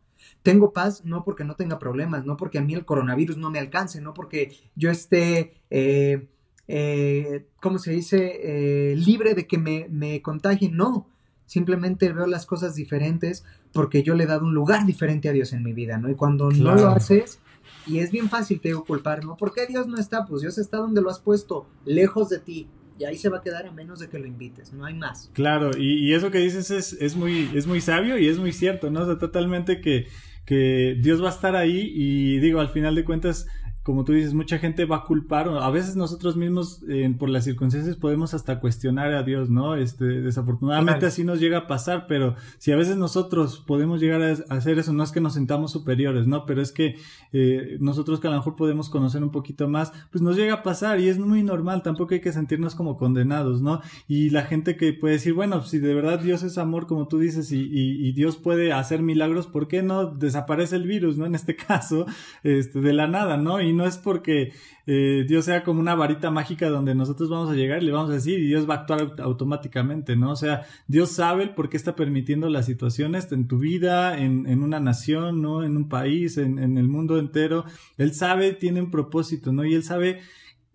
tengo 0.42 0.72
paz 0.72 1.04
no 1.04 1.24
porque 1.24 1.44
no 1.44 1.54
tenga 1.54 1.78
problemas, 1.78 2.24
no 2.24 2.37
porque 2.37 2.58
a 2.58 2.62
mí 2.62 2.74
el 2.74 2.85
coronavirus 2.85 3.37
no 3.37 3.50
me 3.50 3.58
alcance, 3.58 4.00
no 4.00 4.14
porque 4.14 4.56
yo 4.74 4.90
esté, 4.90 5.54
eh, 5.70 6.28
eh, 6.68 7.46
¿cómo 7.61 7.78
se 7.78 7.92
dice?, 7.92 8.40
eh, 8.42 8.96
libre 8.96 9.35
de 9.35 9.46
que 9.46 9.58
me, 9.58 9.87
me 9.90 10.22
contagien, 10.22 10.76
no. 10.76 11.08
Simplemente 11.46 12.12
veo 12.12 12.26
las 12.26 12.46
cosas 12.46 12.74
diferentes 12.74 13.44
porque 13.72 14.02
yo 14.02 14.14
le 14.14 14.24
he 14.24 14.26
dado 14.26 14.46
un 14.46 14.54
lugar 14.54 14.87
diferente 14.87 15.28
a 15.28 15.32
Dios 15.32 15.52
en 15.52 15.62
mi 15.62 15.72
vida, 15.72 15.98
¿no? 15.98 16.08
Y 16.08 16.14
cuando 16.14 16.50
no 16.50 16.74
lo 16.74 16.88
haces, 16.88 17.40
y 17.87 17.98
es 17.98 18.11
bien 18.11 18.30
fácil, 18.30 18.61
te 18.61 18.68
digo, 18.68 18.85
culpar, 18.85 19.24
¿no? 19.24 19.37
¿Por 19.37 19.52
qué 19.52 19.66
Dios 19.66 19.87
no 19.87 19.98
está? 19.98 20.24
Pues 20.24 20.42
Dios 20.42 20.56
está 20.58 20.78
donde 20.78 21.02
lo 21.02 21.11
has 21.11 21.20
puesto, 21.20 21.66
lejos 21.85 22.28
de 22.28 22.38
ti, 22.38 22.68
y 22.98 23.05
ahí 23.05 23.16
se 23.16 23.28
va 23.28 23.38
a 23.38 23.42
quedar 23.42 23.66
a 23.66 23.72
menos 23.72 23.98
de 23.98 24.09
que 24.09 24.18
lo 24.18 24.26
invites, 24.26 24.72
no 24.72 24.85
hay 24.85 24.94
más. 24.94 25.31
Claro, 25.33 25.70
y, 25.76 26.12
eso 26.14 26.31
que 26.31 26.38
dices 26.38 26.70
es, 26.70 26.92
es, 26.94 27.16
muy, 27.16 27.50
es 27.55 27.66
muy 27.66 27.81
sabio 27.81 28.18
y 28.18 28.28
es 28.28 28.38
muy 28.38 28.52
cierto, 28.52 28.90
¿no? 28.90 29.02
O 29.02 29.07
sea, 29.07 29.18
totalmente 29.18 29.81
que, 29.81 30.07
que 30.44 30.96
Dios 31.00 31.22
va 31.22 31.28
a 31.28 31.33
estar 31.33 31.57
ahí 31.57 31.92
y 31.94 32.38
digo, 32.38 32.61
al 32.61 32.68
final 32.68 32.94
de 32.94 33.05
cuentas, 33.05 33.46
como 33.83 34.05
tú 34.05 34.12
dices, 34.12 34.33
mucha 34.33 34.59
gente 34.59 34.85
va 34.85 34.99
a 34.99 35.05
culpar, 35.05 35.49
o 35.49 35.61
a 35.61 35.71
veces 35.71 35.97
nosotros 35.97 36.37
mismos, 36.37 36.83
eh, 36.88 37.12
por 37.18 37.29
las 37.29 37.45
circunstancias, 37.45 37.97
podemos 37.97 38.33
hasta 38.33 38.61
cuestionar 38.61 39.12
a 39.12 39.23
Dios, 39.25 39.51
¿no? 39.51 39.75
Este, 39.75 40.05
desafortunadamente 40.05 41.07
así 41.07 41.25
nos 41.25 41.40
llega 41.40 41.59
a 41.59 41.66
pasar, 41.66 42.07
pero 42.07 42.37
si 42.59 42.71
a 42.71 42.77
veces 42.77 42.97
nosotros 42.97 43.62
podemos 43.66 44.01
llegar 44.01 44.23
a, 44.23 44.55
hacer 44.55 44.79
eso, 44.79 44.92
no 44.92 45.03
es 45.03 45.11
que 45.11 45.21
nos 45.21 45.35
sentamos 45.35 45.73
superiores, 45.73 46.27
¿no? 46.29 46.47
Pero 46.47 46.62
es 46.62 46.71
que 46.71 46.97
eh, 47.33 47.77
nosotros 47.81 48.21
que 48.21 48.29
a 48.29 48.31
lo 48.31 48.37
mejor 48.37 48.55
podemos 48.55 48.88
conocer 48.88 49.23
un 49.23 49.31
poquito 49.31 49.68
más, 49.68 49.92
pues 50.11 50.23
nos 50.23 50.37
llega 50.37 50.55
a 50.55 50.62
pasar 50.62 51.01
y 51.01 51.09
es 51.09 51.18
muy 51.18 51.42
normal, 51.42 51.83
tampoco 51.83 52.14
hay 52.14 52.21
que 52.21 52.33
sentirnos 52.33 52.77
como 52.77 52.97
condenados, 52.97 53.62
¿no? 53.62 53.81
Y 54.07 54.31
la 54.31 54.42
gente 54.42 54.77
que 54.77 54.92
puede 54.92 55.14
decir, 55.14 55.35
bueno, 55.35 55.62
si 55.62 55.79
de 55.79 55.95
verdad 55.95 56.21
Dios 56.21 56.42
es 56.42 56.57
amor, 56.59 56.87
como 56.87 57.09
tú 57.09 57.18
dices, 57.18 57.51
y, 57.51 57.62
y, 57.62 58.12
Dios 58.12 58.37
puede 58.37 58.73
hacer 58.73 59.03
milagros, 59.03 59.47
¿por 59.47 59.68
qué 59.68 59.83
no 59.83 60.07
desaparece 60.07 60.77
el 60.77 60.87
virus, 60.87 61.16
¿no? 61.18 61.27
En 61.27 61.35
este 61.35 61.57
caso, 61.68 62.07
este, 62.42 62.81
de 62.81 62.92
la 62.92 63.09
nada, 63.09 63.37
¿no? 63.37 63.61
No 63.72 63.87
es 63.87 63.98
porque 63.98 64.52
eh, 64.87 65.24
Dios 65.28 65.44
sea 65.44 65.62
como 65.62 65.80
una 65.80 65.94
varita 65.94 66.30
mágica 66.30 66.68
donde 66.68 66.94
nosotros 66.94 67.28
vamos 67.28 67.50
a 67.50 67.54
llegar 67.54 67.82
y 67.82 67.87
le 67.87 67.92
vamos 67.92 68.11
a 68.11 68.14
decir 68.14 68.38
y 68.38 68.46
Dios 68.46 68.68
va 68.68 68.74
a 68.74 68.78
actuar 68.78 69.14
automáticamente, 69.20 70.16
¿no? 70.16 70.32
O 70.32 70.37
sea, 70.37 70.66
Dios 70.87 71.11
sabe 71.11 71.48
por 71.48 71.68
qué 71.68 71.76
está 71.76 71.96
permitiendo 71.96 72.48
las 72.48 72.66
situaciones 72.66 73.30
en 73.32 73.48
tu 73.48 73.58
vida, 73.58 74.18
en, 74.18 74.46
en 74.46 74.62
una 74.62 74.80
nación, 74.80 75.42
¿no? 75.42 75.62
En 75.64 75.76
un 75.76 75.88
país, 75.88 76.38
en, 76.38 76.58
en, 76.58 76.78
el 76.78 76.88
mundo 76.88 77.18
entero. 77.18 77.64
Él 77.98 78.14
sabe, 78.14 78.52
tiene 78.52 78.80
un 78.82 78.90
propósito, 78.90 79.52
¿no? 79.52 79.64
Y 79.64 79.74
él 79.74 79.85
sabe 79.85 80.20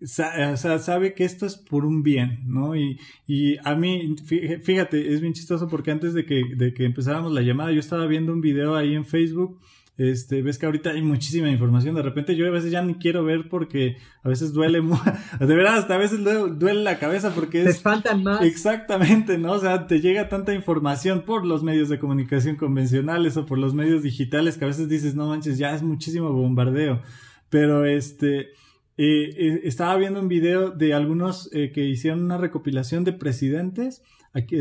o 0.00 0.06
sea, 0.06 0.78
sabe 0.78 1.12
que 1.14 1.24
esto 1.24 1.44
es 1.44 1.56
por 1.56 1.84
un 1.84 2.04
bien, 2.04 2.40
¿no? 2.46 2.76
Y, 2.76 3.00
y 3.26 3.56
a 3.64 3.74
mí, 3.74 4.14
fíjate, 4.62 5.12
es 5.12 5.20
bien 5.20 5.32
chistoso 5.32 5.68
porque 5.68 5.90
antes 5.90 6.14
de 6.14 6.24
que, 6.24 6.44
de 6.56 6.72
que 6.72 6.84
empezáramos 6.84 7.32
la 7.32 7.42
llamada, 7.42 7.72
yo 7.72 7.80
estaba 7.80 8.06
viendo 8.06 8.32
un 8.32 8.40
video 8.40 8.76
ahí 8.76 8.94
en 8.94 9.04
Facebook 9.04 9.58
este, 9.98 10.42
ves 10.42 10.58
que 10.58 10.66
ahorita 10.66 10.90
hay 10.90 11.02
muchísima 11.02 11.50
información. 11.50 11.96
De 11.96 12.02
repente 12.02 12.36
yo 12.36 12.46
a 12.46 12.50
veces 12.50 12.70
ya 12.70 12.82
ni 12.82 12.94
quiero 12.94 13.24
ver 13.24 13.48
porque 13.48 13.96
a 14.22 14.28
veces 14.28 14.52
duele, 14.52 14.80
de 15.40 15.54
verdad, 15.54 15.76
hasta 15.76 15.96
a 15.96 15.98
veces 15.98 16.20
duele 16.22 16.82
la 16.82 17.00
cabeza 17.00 17.34
porque 17.34 17.64
es... 17.64 17.82
Te 17.82 18.14
más. 18.14 18.42
Exactamente, 18.42 19.38
¿no? 19.38 19.52
O 19.52 19.58
sea, 19.58 19.88
te 19.88 20.00
llega 20.00 20.28
tanta 20.28 20.54
información 20.54 21.22
por 21.22 21.44
los 21.44 21.64
medios 21.64 21.88
de 21.88 21.98
comunicación 21.98 22.54
convencionales 22.54 23.36
o 23.36 23.44
por 23.44 23.58
los 23.58 23.74
medios 23.74 24.04
digitales 24.04 24.56
que 24.56 24.64
a 24.64 24.68
veces 24.68 24.88
dices, 24.88 25.16
no 25.16 25.26
manches, 25.26 25.58
ya 25.58 25.74
es 25.74 25.82
muchísimo 25.82 26.32
bombardeo. 26.32 27.02
Pero 27.50 27.84
este, 27.84 28.52
eh, 28.98 29.34
eh, 29.36 29.60
estaba 29.64 29.96
viendo 29.96 30.20
un 30.20 30.28
video 30.28 30.70
de 30.70 30.94
algunos 30.94 31.50
eh, 31.52 31.72
que 31.72 31.84
hicieron 31.84 32.22
una 32.22 32.38
recopilación 32.38 33.02
de 33.02 33.14
presidentes 33.14 34.04
aquí, 34.32 34.58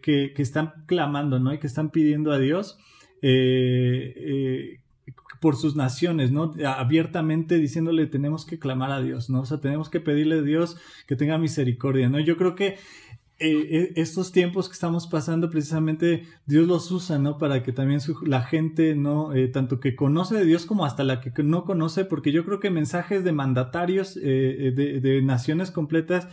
que, 0.00 0.32
que 0.34 0.42
están 0.42 0.72
clamando, 0.86 1.38
¿no? 1.38 1.52
Y 1.52 1.58
que 1.58 1.66
están 1.66 1.90
pidiendo 1.90 2.32
a 2.32 2.38
Dios 2.38 2.78
eh, 3.22 4.14
eh, 4.16 4.78
por 5.40 5.56
sus 5.56 5.76
naciones, 5.76 6.30
¿no? 6.32 6.54
Abiertamente 6.66 7.58
diciéndole 7.58 8.06
tenemos 8.06 8.44
que 8.44 8.58
clamar 8.58 8.90
a 8.90 9.00
Dios, 9.00 9.30
¿no? 9.30 9.40
O 9.40 9.46
sea, 9.46 9.60
tenemos 9.60 9.88
que 9.88 10.00
pedirle 10.00 10.38
a 10.38 10.42
Dios 10.42 10.76
que 11.06 11.16
tenga 11.16 11.38
misericordia, 11.38 12.08
¿no? 12.08 12.18
Yo 12.20 12.36
creo 12.36 12.54
que 12.54 12.78
eh, 13.38 13.92
estos 13.96 14.30
tiempos 14.30 14.68
que 14.68 14.74
estamos 14.74 15.06
pasando, 15.08 15.50
precisamente 15.50 16.26
Dios 16.46 16.68
los 16.68 16.90
usa, 16.92 17.18
¿no? 17.18 17.38
Para 17.38 17.62
que 17.62 17.72
también 17.72 18.00
la 18.24 18.42
gente, 18.42 18.94
¿no? 18.94 19.30
tanto 19.52 19.80
que 19.80 19.96
conoce 19.96 20.36
de 20.36 20.44
Dios 20.44 20.66
como 20.66 20.84
hasta 20.84 21.02
la 21.02 21.20
que 21.20 21.32
no 21.42 21.64
conoce, 21.64 22.04
porque 22.04 22.30
yo 22.30 22.44
creo 22.44 22.60
que 22.60 22.70
mensajes 22.70 23.24
de 23.24 23.32
mandatarios 23.32 24.14
de, 24.14 25.20
naciones 25.24 25.70
completas 25.70 26.28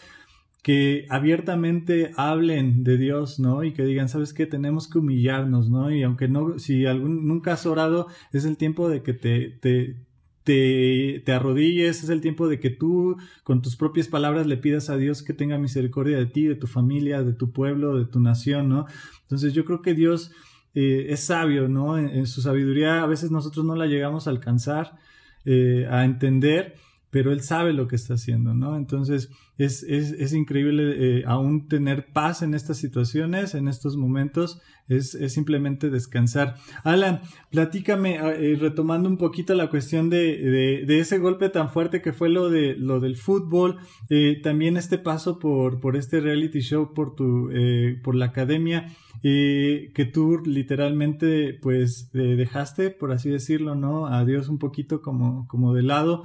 que 0.61 1.05
abiertamente 1.09 2.11
hablen 2.17 2.83
de 2.83 2.97
Dios, 2.97 3.39
¿no? 3.39 3.63
Y 3.63 3.73
que 3.73 3.85
digan, 3.85 4.09
¿sabes 4.09 4.33
qué? 4.33 4.45
Tenemos 4.45 4.89
que 4.89 4.99
humillarnos, 4.99 5.69
¿no? 5.69 5.91
Y 5.91 6.03
aunque 6.03 6.27
no, 6.27 6.59
si 6.59 6.85
algún, 6.85 7.27
nunca 7.27 7.53
has 7.53 7.65
orado, 7.65 8.07
es 8.33 8.45
el 8.45 8.57
tiempo 8.57 8.89
de 8.89 9.01
que 9.01 9.13
te, 9.13 9.51
te, 9.61 9.95
te, 10.43 11.21
te, 11.25 11.31
arrodilles, 11.31 12.03
es 12.03 12.09
el 12.09 12.21
tiempo 12.21 12.47
de 12.49 12.59
que 12.59 12.69
tú 12.69 13.15
con 13.43 13.61
tus 13.61 13.77
propias 13.77 14.09
palabras 14.09 14.47
le 14.47 14.57
pidas 14.57 14.89
a 14.89 14.97
Dios 14.97 15.23
que 15.23 15.33
tenga 15.33 15.57
misericordia 15.57 16.17
de 16.17 16.25
ti, 16.25 16.43
de 16.45 16.55
tu 16.55 16.67
familia, 16.67 17.23
de 17.23 17.33
tu 17.33 17.51
pueblo, 17.51 17.97
de 17.97 18.05
tu 18.05 18.19
nación, 18.19 18.67
¿no? 18.67 18.85
Entonces 19.21 19.53
yo 19.53 19.63
creo 19.63 19.81
que 19.81 19.93
Dios 19.93 20.31
eh, 20.73 21.07
es 21.09 21.21
sabio, 21.21 21.69
¿no? 21.69 21.97
En, 21.97 22.27
su 22.27 22.41
sabiduría 22.41 23.01
a 23.01 23.07
veces 23.07 23.31
nosotros 23.31 23.65
no 23.65 23.75
la 23.75 23.85
llegamos 23.85 24.27
a 24.27 24.31
alcanzar, 24.31 24.97
eh, 25.45 25.87
a 25.89 26.03
entender, 26.03 26.75
pero 27.11 27.31
Él 27.31 27.41
sabe 27.41 27.73
lo 27.73 27.87
que 27.87 27.95
está 27.95 28.15
haciendo, 28.15 28.53
¿no? 28.53 28.75
Entonces 28.75 29.29
es, 29.57 29.83
es, 29.83 30.11
es 30.11 30.33
increíble 30.33 31.19
eh, 31.19 31.23
aún 31.25 31.67
tener 31.67 32.07
paz 32.13 32.41
en 32.41 32.53
estas 32.53 32.77
situaciones, 32.77 33.55
en 33.55 33.67
estos 33.67 33.97
momentos, 33.97 34.61
es, 34.87 35.15
es 35.15 35.33
simplemente 35.33 35.89
descansar. 35.89 36.55
Alan, 36.83 37.21
platícame, 37.51 38.19
ah, 38.19 38.33
eh, 38.33 38.57
retomando 38.59 39.09
un 39.09 39.17
poquito 39.17 39.53
la 39.55 39.69
cuestión 39.69 40.09
de, 40.09 40.85
de, 40.85 40.99
ese 40.99 41.17
golpe 41.17 41.49
tan 41.49 41.69
fuerte 41.69 42.01
que 42.01 42.13
fue 42.13 42.29
lo, 42.29 42.49
de, 42.49 42.75
lo 42.75 42.99
del 42.99 43.17
fútbol, 43.17 43.77
eh, 44.09 44.39
también 44.41 44.77
este 44.77 44.97
paso 44.97 45.39
por, 45.39 45.79
por 45.79 45.97
este 45.97 46.19
reality 46.19 46.61
show, 46.61 46.93
por, 46.93 47.15
tu, 47.15 47.49
por 48.03 48.15
la 48.15 48.25
academia. 48.25 48.87
Que 49.21 50.09
tú 50.13 50.41
literalmente 50.45 51.53
pues 51.61 52.11
dejaste, 52.11 52.89
por 52.89 53.11
así 53.11 53.29
decirlo, 53.29 53.75
¿no? 53.75 54.07
A 54.07 54.25
Dios 54.25 54.49
un 54.49 54.59
poquito 54.59 55.01
como, 55.01 55.47
como 55.47 55.73
de 55.73 55.83
lado. 55.83 56.23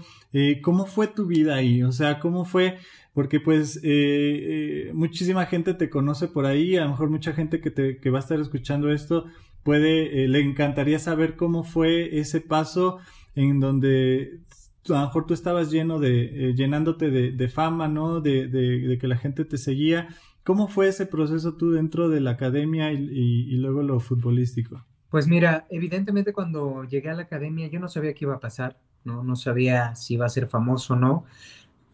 ¿Cómo 0.62 0.86
fue 0.86 1.08
tu 1.08 1.26
vida 1.26 1.56
ahí? 1.56 1.82
O 1.82 1.92
sea, 1.92 2.20
¿cómo 2.20 2.44
fue 2.44 2.78
porque 3.14 3.38
pues 3.38 3.76
eh, 3.76 3.80
eh, 3.84 4.90
muchísima 4.92 5.46
gente 5.46 5.72
te 5.72 5.88
conoce 5.88 6.26
por 6.26 6.46
ahí, 6.46 6.76
a 6.76 6.84
lo 6.84 6.90
mejor 6.90 7.10
mucha 7.10 7.32
gente 7.32 7.60
que, 7.60 7.70
te, 7.70 7.98
que 7.98 8.10
va 8.10 8.18
a 8.18 8.22
estar 8.22 8.40
escuchando 8.40 8.92
esto 8.92 9.26
puede, 9.62 10.24
eh, 10.24 10.28
le 10.28 10.40
encantaría 10.40 10.98
saber 10.98 11.36
cómo 11.36 11.62
fue 11.62 12.18
ese 12.18 12.40
paso 12.40 12.98
en 13.36 13.60
donde 13.60 14.40
a 14.88 14.92
lo 14.92 15.00
mejor 15.06 15.26
tú 15.26 15.32
estabas 15.32 15.70
lleno 15.70 15.98
de, 15.98 16.52
llenándote 16.54 17.10
de, 17.10 17.48
fama, 17.48 17.88
¿no? 17.88 18.20
De, 18.20 18.48
de, 18.48 18.98
que 18.98 19.08
la 19.08 19.16
gente 19.16 19.46
te 19.46 19.56
seguía. 19.56 20.08
¿Cómo 20.44 20.68
fue 20.68 20.88
ese 20.88 21.06
proceso 21.06 21.54
tú 21.54 21.72
dentro 21.72 22.08
de 22.08 22.20
la 22.20 22.32
academia 22.32 22.92
y, 22.92 23.56
luego 23.56 23.82
lo 23.82 23.98
futbolístico? 23.98 24.84
Pues 25.08 25.26
mira, 25.26 25.66
evidentemente 25.70 26.32
cuando 26.32 26.84
llegué 26.84 27.08
a 27.10 27.14
la 27.14 27.22
academia 27.22 27.68
yo 27.68 27.80
no 27.80 27.88
sabía 27.88 28.12
qué 28.12 28.26
iba 28.26 28.34
a 28.34 28.40
pasar, 28.40 28.78
¿no? 29.04 29.24
No 29.24 29.36
sabía 29.36 29.94
si 29.94 30.14
iba 30.14 30.26
a 30.26 30.28
ser 30.28 30.46
famoso 30.46 30.94
o 30.94 30.96
no 30.96 31.24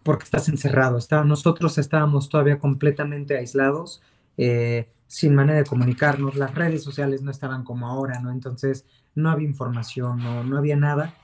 porque 0.02 0.24
estás 0.24 0.48
encerrado. 0.48 0.98
nosotros 1.24 1.78
estábamos 1.78 2.28
todavía 2.28 2.58
completamente 2.58 3.36
aislados, 3.36 4.02
eh, 4.36 4.88
sin 5.06 5.34
manera 5.34 5.58
de 5.58 5.64
comunicarnos, 5.64 6.36
las 6.36 6.54
redes 6.54 6.82
sociales 6.82 7.22
no 7.22 7.30
estaban 7.30 7.64
como 7.64 7.88
ahora, 7.88 8.20
¿no? 8.20 8.30
Entonces 8.30 8.86
no 9.14 9.30
había 9.30 9.48
información, 9.48 10.18
no, 10.18 10.44
no 10.44 10.56
había 10.56 10.76
nada. 10.76 11.14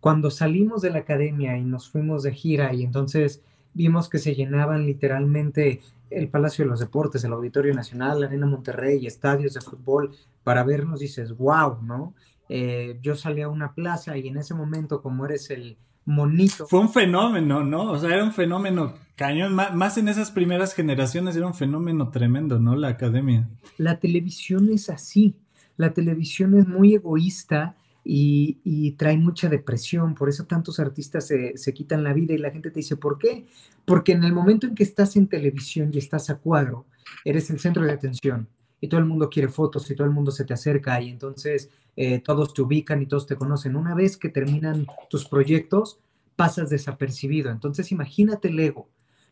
Cuando 0.00 0.30
salimos 0.30 0.82
de 0.82 0.90
la 0.90 1.00
academia 1.00 1.56
y 1.58 1.64
nos 1.64 1.90
fuimos 1.90 2.22
de 2.22 2.32
gira 2.32 2.72
y 2.72 2.84
entonces 2.84 3.42
vimos 3.74 4.08
que 4.08 4.18
se 4.18 4.34
llenaban 4.34 4.86
literalmente 4.86 5.80
el 6.10 6.28
Palacio 6.28 6.64
de 6.64 6.70
los 6.70 6.80
Deportes, 6.80 7.24
el 7.24 7.32
Auditorio 7.32 7.74
Nacional, 7.74 8.20
la 8.20 8.26
Arena 8.26 8.46
Monterrey, 8.46 9.06
estadios 9.06 9.54
de 9.54 9.60
fútbol 9.60 10.10
para 10.42 10.64
vernos, 10.64 11.00
dices, 11.00 11.36
wow, 11.36 11.82
¿no? 11.82 12.14
Eh, 12.48 12.98
yo 13.00 13.14
salí 13.14 13.42
a 13.42 13.48
una 13.48 13.74
plaza 13.74 14.16
y 14.16 14.28
en 14.28 14.36
ese 14.36 14.54
momento, 14.54 15.02
como 15.02 15.24
eres 15.24 15.50
el, 15.50 15.76
monito. 16.04 16.66
Fue 16.66 16.80
un 16.80 16.90
fenómeno, 16.90 17.64
¿no? 17.64 17.92
O 17.92 17.98
sea, 17.98 18.14
era 18.14 18.24
un 18.24 18.32
fenómeno 18.32 18.94
cañón. 19.16 19.54
Más 19.54 19.98
en 19.98 20.08
esas 20.08 20.30
primeras 20.30 20.74
generaciones 20.74 21.36
era 21.36 21.46
un 21.46 21.54
fenómeno 21.54 22.10
tremendo, 22.10 22.58
¿no? 22.58 22.76
La 22.76 22.88
academia. 22.88 23.48
La 23.78 23.98
televisión 23.98 24.68
es 24.70 24.90
así. 24.90 25.36
La 25.76 25.92
televisión 25.92 26.58
es 26.58 26.66
muy 26.66 26.94
egoísta 26.94 27.76
y, 28.04 28.92
trae 28.98 29.16
mucha 29.16 29.48
depresión. 29.48 30.14
Por 30.14 30.28
eso 30.28 30.44
tantos 30.44 30.80
artistas 30.80 31.26
se, 31.26 31.56
se, 31.56 31.74
quitan 31.74 32.04
la 32.04 32.12
vida 32.12 32.34
y 32.34 32.38
la 32.38 32.50
gente 32.50 32.70
te 32.70 32.80
dice, 32.80 32.96
¿por 32.96 33.18
qué? 33.18 33.46
Porque 33.84 34.12
en 34.12 34.24
el 34.24 34.32
momento 34.32 34.66
en 34.66 34.74
que 34.74 34.82
estás 34.82 35.16
en 35.16 35.26
televisión 35.26 35.90
y 35.92 35.98
estás 35.98 36.30
a 36.30 36.36
cuadro, 36.36 36.86
eres 37.24 37.50
el 37.50 37.58
centro 37.58 37.84
de 37.84 37.92
atención 37.92 38.48
y 38.80 38.88
todo 38.88 39.00
el 39.00 39.06
mundo 39.06 39.28
quiere 39.28 39.48
fotos 39.48 39.90
y 39.90 39.94
todo 39.94 40.06
el 40.06 40.12
mundo 40.12 40.30
se 40.30 40.44
te 40.44 40.54
acerca 40.54 41.00
y 41.00 41.10
entonces 41.10 41.70
eh, 41.96 42.20
todos 42.20 42.54
te 42.54 42.62
ubican 42.62 43.02
y 43.02 43.06
todos 43.06 43.26
te 43.26 43.36
conocen. 43.36 43.76
Una 43.76 43.94
vez 43.94 44.16
que 44.16 44.28
terminan 44.28 44.86
tus 45.08 45.26
proyectos, 45.26 45.98
pasas 46.36 46.70
desapercibido. 46.70 47.50
Entonces 47.50 47.92
imagínate 47.92 48.48
el 48.48 48.58
ego, 48.58 48.88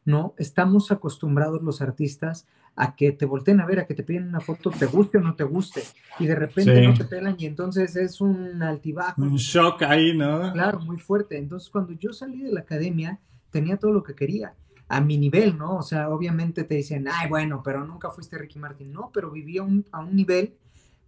¿no? 0.08 0.32
Estamos 0.38 0.90
acostumbrados 0.90 1.62
los 1.62 1.82
artistas 1.82 2.46
a 2.76 2.96
que 2.96 3.12
te 3.12 3.26
volteen 3.26 3.60
a 3.60 3.66
ver, 3.66 3.80
a 3.80 3.86
que 3.86 3.92
te 3.92 4.02
piden 4.02 4.28
una 4.28 4.40
foto, 4.40 4.70
te 4.70 4.86
guste 4.86 5.18
o 5.18 5.20
no 5.20 5.34
te 5.36 5.44
guste, 5.44 5.82
y 6.18 6.26
de 6.26 6.34
repente 6.34 6.80
no 6.80 6.94
te 6.94 7.04
pelan 7.04 7.36
y 7.38 7.44
entonces 7.44 7.94
es 7.94 8.22
un 8.22 8.62
altibajo. 8.62 9.20
Un 9.20 9.36
shock 9.36 9.82
ahí, 9.82 10.16
¿no? 10.16 10.50
Claro, 10.54 10.80
muy 10.80 10.96
fuerte. 10.96 11.36
Entonces 11.36 11.68
cuando 11.68 11.92
yo 11.92 12.14
salí 12.14 12.40
de 12.40 12.52
la 12.52 12.60
academia, 12.60 13.18
tenía 13.50 13.76
todo 13.76 13.92
lo 13.92 14.02
que 14.02 14.14
quería 14.14 14.54
a 14.88 15.02
mi 15.02 15.18
nivel, 15.18 15.58
¿no? 15.58 15.76
O 15.76 15.82
sea, 15.82 16.08
obviamente 16.08 16.64
te 16.64 16.76
dicen, 16.76 17.06
ay, 17.12 17.28
bueno, 17.28 17.60
pero 17.62 17.84
nunca 17.84 18.08
fuiste 18.08 18.38
Ricky 18.38 18.58
Martin. 18.58 18.90
No, 18.90 19.10
pero 19.12 19.30
vivía 19.30 19.60
a 19.92 20.00
un 20.00 20.16
nivel, 20.16 20.54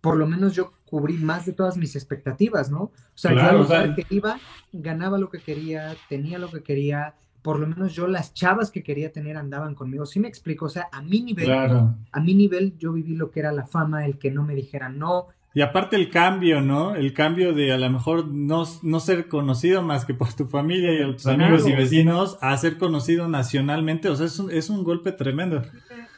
por 0.02 0.18
lo 0.18 0.26
menos 0.26 0.54
yo 0.54 0.74
cubrí 0.84 1.14
más 1.14 1.46
de 1.46 1.54
todas 1.54 1.78
mis 1.78 1.96
expectativas, 1.96 2.70
¿no? 2.70 2.82
O 2.82 2.92
sea, 3.14 3.32
yo 3.32 3.94
que 3.94 4.06
iba, 4.10 4.38
ganaba 4.74 5.16
lo 5.16 5.30
que 5.30 5.38
quería, 5.38 5.96
tenía 6.10 6.38
lo 6.38 6.50
que 6.50 6.62
quería, 6.62 7.14
por 7.42 7.58
lo 7.58 7.66
menos 7.66 7.94
yo 7.94 8.06
las 8.06 8.34
chavas 8.34 8.70
que 8.70 8.82
quería 8.82 9.12
tener 9.12 9.36
andaban 9.36 9.74
conmigo. 9.74 10.06
Sí 10.06 10.20
me 10.20 10.28
explico, 10.28 10.66
o 10.66 10.68
sea, 10.68 10.88
a 10.92 11.02
mi 11.02 11.22
nivel, 11.22 11.50
a 11.50 12.20
mi 12.20 12.34
nivel 12.34 12.76
yo 12.78 12.92
viví 12.92 13.14
lo 13.14 13.30
que 13.30 13.40
era 13.40 13.52
la 13.52 13.64
fama, 13.64 14.04
el 14.04 14.18
que 14.18 14.30
no 14.30 14.42
me 14.42 14.54
dijeran 14.54 14.98
no, 14.98 15.28
y 15.52 15.62
aparte 15.62 15.96
el 15.96 16.10
cambio, 16.10 16.60
¿no? 16.60 16.94
El 16.94 17.12
cambio 17.12 17.52
de 17.52 17.72
a 17.72 17.78
lo 17.78 17.90
mejor 17.90 18.28
no, 18.28 18.64
no 18.82 19.00
ser 19.00 19.26
conocido 19.26 19.82
más 19.82 20.04
que 20.04 20.14
por 20.14 20.32
tu 20.32 20.46
familia 20.46 20.92
y 20.92 21.12
tus 21.12 21.26
amigos 21.26 21.66
y 21.66 21.72
vecinos 21.72 22.38
a 22.40 22.56
ser 22.56 22.78
conocido 22.78 23.26
nacionalmente, 23.26 24.08
o 24.08 24.14
sea, 24.14 24.26
es 24.26 24.38
un, 24.38 24.52
es 24.52 24.70
un 24.70 24.84
golpe 24.84 25.10
tremendo. 25.10 25.62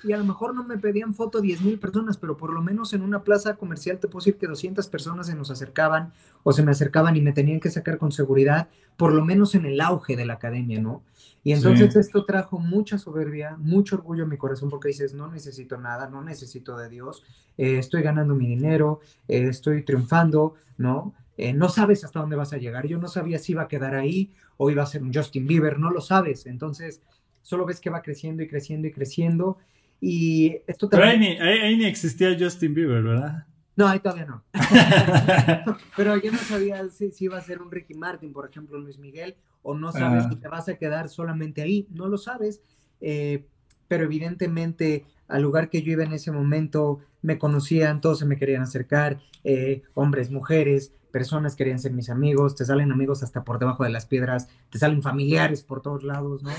Y 0.05 0.13
a 0.13 0.19
lo 0.19 0.25
mejor 0.25 0.55
no 0.55 0.65
me 0.65 0.77
pedían 0.77 1.15
foto 1.15 1.41
10 1.41 1.63
mil 1.63 1.79
personas, 1.79 2.19
pero 2.19 2.37
por 2.37 2.53
lo 2.53 2.61
menos 2.61 2.93
en 2.93 3.01
una 3.01 3.23
plaza 3.23 3.55
comercial 3.55 3.99
te 3.99 4.09
puedo 4.09 4.23
decir 4.23 4.37
que 4.37 4.49
200 4.49 4.87
personas 4.89 5.29
se 5.29 5.35
nos 5.35 5.51
acercaban 5.51 6.13
o 6.43 6.53
se 6.53 6.63
me 6.63 6.73
acercaban 6.73 7.17
y 7.17 7.23
me 7.23 7.33
tenían 7.33 7.61
que 7.61 7.71
sacar 7.71 7.97
con 7.97 8.13
seguridad, 8.13 8.69
por 8.99 9.15
lo 9.15 9.25
menos 9.25 9.55
en 9.55 9.65
el 9.65 9.81
auge 9.81 10.15
de 10.15 10.27
la 10.27 10.35
academia, 10.35 10.79
¿no? 10.79 11.03
Y 11.45 11.53
entonces 11.53 11.97
esto 11.97 12.25
trajo 12.25 12.59
mucha 12.59 12.99
soberbia, 12.99 13.57
mucho 13.57 13.97
orgullo 13.97 14.23
en 14.25 14.29
mi 14.29 14.37
corazón 14.37 14.71
porque 14.71 14.89
dices, 14.89 15.13
no 15.13 15.29
necesito 15.29 15.77
nada, 15.77 16.09
no 16.09 16.23
necesito 16.23 16.77
de 16.77 16.89
Dios, 16.89 17.25
eh, 17.59 17.79
estoy 17.79 18.03
ganando 18.03 18.35
mi 18.35 18.47
dinero, 18.47 19.01
eh, 19.27 19.49
estoy 19.49 19.83
triunfando, 19.83 20.55
¿no? 20.79 21.15
Eh, 21.37 21.53
no 21.53 21.69
sabes 21.69 22.05
hasta 22.05 22.21
dónde 22.21 22.37
vas 22.37 22.53
a 22.53 22.59
llegar. 22.59 22.87
Yo 22.87 22.99
no 22.99 23.09
sabía 23.09 23.39
si 23.39 23.53
iba 23.53 23.63
a 23.63 23.69
quedar 23.69 23.95
ahí 23.95 24.31
o 24.57 24.71
iba 24.71 24.83
a 24.83 24.87
ser 24.87 25.03
un 25.03 25.13
Justin 25.13 25.47
Bieber, 25.47 25.79
no 25.79 25.91
lo 25.91 26.01
sabes. 26.01 26.47
Entonces, 26.47 27.01
solo 27.43 27.67
ves 27.67 27.81
que 27.81 27.91
va 27.91 28.03
creciendo 28.03 28.43
y 28.43 28.49
creciendo 28.49 28.87
y 28.87 28.93
creciendo. 28.93 29.59
Y 30.01 30.59
esto 30.67 30.89
también... 30.89 31.37
Pero 31.39 31.45
ahí 31.45 31.77
ni, 31.77 31.85
existía 31.87 32.37
Justin 32.39 32.75
Bieber, 32.75 33.03
¿verdad? 33.03 33.47
No, 33.75 33.89
ahí 33.89 33.99
todavía 34.01 34.27
no. 34.27 34.45
Pero 35.97 36.17
yo 36.19 36.31
no 36.31 36.39
sabía 36.39 36.87
si, 36.89 37.11
iba 37.21 37.39
a 37.39 37.43
ser 37.43 37.63
un 37.63 37.71
Ricky 37.71 37.95
Martin, 37.95 38.33
por 38.33 38.49
ejemplo, 38.49 38.79
Luis 38.79 38.99
Miguel, 38.99 39.35
o 39.63 39.75
no 39.75 39.93
sabes 39.93 40.25
si 40.29 40.37
te 40.37 40.49
vas 40.49 40.69
a 40.69 40.75
quedar 40.75 41.09
solamente 41.09 41.63
ahí, 41.63 41.87
no 41.91 42.09
lo 42.09 42.19
sabes. 42.19 42.61
pero 43.01 44.05
evidentemente 44.05 45.05
al 45.33 45.43
lugar 45.43 45.71
que 45.71 45.83
yo 45.83 45.93
iba 45.93 46.05
en 46.05 46.13
ese 46.13 46.31
momento, 46.31 47.01
me 47.23 47.39
conocían, 47.39 48.01
todos 48.01 48.19
se 48.19 48.27
me 48.27 48.37
querían 48.37 48.63
acercar, 48.63 49.19
eh, 49.45 49.83
hombres, 49.95 50.31
mujeres, 50.31 50.93
personas 51.11 51.57
querían 51.57 51.79
ser 51.79 51.93
mis 51.93 52.11
amigos, 52.11 52.55
te 52.55 52.65
salen 52.65 52.93
amigos 52.93 53.23
hasta 53.23 53.43
por 53.43 53.59
debajo 53.59 53.85
de 53.85 53.91
las 53.91 54.07
piedras, 54.07 54.49
te 54.71 54.79
salen 54.79 55.03
familiares 55.03 55.63
por 55.63 55.81
todos 55.81 56.03
lados, 56.03 56.43
¿no? 56.43 56.51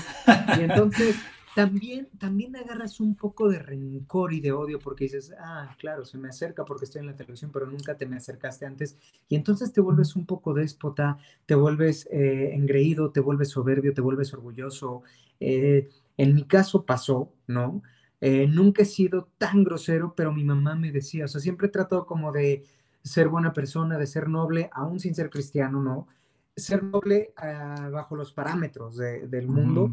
Y 0.58 0.62
entonces 0.62 1.16
también, 1.54 2.08
también 2.18 2.56
agarras 2.56 2.98
un 2.98 3.14
poco 3.14 3.48
de 3.48 3.60
rencor 3.60 4.32
y 4.32 4.40
de 4.40 4.52
odio 4.52 4.78
porque 4.80 5.04
dices, 5.04 5.32
ah, 5.38 5.74
claro, 5.78 6.04
se 6.04 6.18
me 6.18 6.28
acerca 6.28 6.64
porque 6.64 6.84
estoy 6.84 7.00
en 7.00 7.06
la 7.06 7.16
televisión, 7.16 7.50
pero 7.52 7.66
nunca 7.66 7.96
te 7.96 8.06
me 8.06 8.16
acercaste 8.16 8.66
antes. 8.66 8.98
Y 9.28 9.36
entonces 9.36 9.72
te 9.72 9.80
vuelves 9.80 10.16
un 10.16 10.26
poco 10.26 10.52
déspota, 10.52 11.18
te 11.46 11.54
vuelves 11.54 12.08
eh, 12.10 12.54
engreído, 12.54 13.10
te 13.10 13.20
vuelves 13.20 13.50
soberbio, 13.50 13.94
te 13.94 14.00
vuelves 14.00 14.34
orgulloso. 14.34 15.02
Eh, 15.38 15.88
en 16.16 16.34
mi 16.34 16.44
caso 16.44 16.84
pasó, 16.84 17.32
¿no? 17.46 17.82
Eh, 18.20 18.46
nunca 18.48 18.82
he 18.82 18.86
sido 18.86 19.28
tan 19.38 19.62
grosero, 19.62 20.14
pero 20.16 20.32
mi 20.32 20.44
mamá 20.44 20.74
me 20.74 20.90
decía, 20.90 21.26
o 21.26 21.28
sea, 21.28 21.40
siempre 21.40 21.68
he 21.68 21.70
tratado 21.70 22.06
como 22.06 22.32
de 22.32 22.64
ser 23.02 23.28
buena 23.28 23.52
persona, 23.52 23.98
de 23.98 24.06
ser 24.06 24.28
noble, 24.28 24.70
aún 24.72 24.98
sin 24.98 25.14
ser 25.14 25.30
cristiano, 25.30 25.82
¿no? 25.82 26.08
Ser 26.56 26.82
noble 26.82 27.32
ah, 27.36 27.90
bajo 27.92 28.16
los 28.16 28.32
parámetros 28.32 28.96
del 28.96 29.46
mundo, 29.48 29.92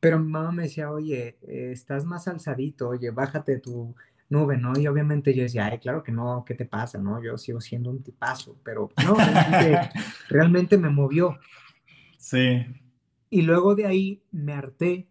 pero 0.00 0.18
mi 0.18 0.30
mamá 0.30 0.52
me 0.52 0.64
decía, 0.64 0.90
oye, 0.90 1.38
eh, 1.42 1.70
estás 1.72 2.04
más 2.04 2.28
alzadito, 2.28 2.88
oye, 2.88 3.10
bájate 3.10 3.58
tu 3.58 3.94
nube, 4.28 4.56
¿no? 4.56 4.78
Y 4.78 4.86
obviamente 4.86 5.34
yo 5.34 5.42
decía, 5.42 5.66
ay, 5.66 5.78
claro 5.78 6.02
que 6.02 6.12
no, 6.12 6.44
¿qué 6.46 6.54
te 6.54 6.66
pasa, 6.66 6.98
no? 6.98 7.22
Yo 7.22 7.38
sigo 7.38 7.60
siendo 7.60 7.90
un 7.90 8.02
tipazo, 8.02 8.56
pero 8.62 8.90
no, 9.04 9.14
realmente, 9.14 9.90
realmente 10.28 10.78
me 10.78 10.90
movió. 10.90 11.38
Sí. 12.18 12.66
Y 13.30 13.42
luego 13.42 13.74
de 13.74 13.86
ahí 13.86 14.22
me 14.30 14.52
harté 14.52 15.08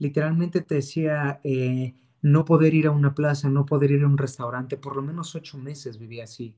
literalmente 0.00 0.62
te 0.62 0.76
decía, 0.76 1.40
eh, 1.44 1.94
no 2.22 2.44
poder 2.44 2.74
ir 2.74 2.86
a 2.88 2.90
una 2.90 3.14
plaza, 3.14 3.48
no 3.48 3.66
poder 3.66 3.92
ir 3.92 4.02
a 4.02 4.06
un 4.06 4.18
restaurante, 4.18 4.76
por 4.76 4.96
lo 4.96 5.02
menos 5.02 5.36
ocho 5.36 5.58
meses 5.58 5.98
viví 5.98 6.20
así. 6.20 6.56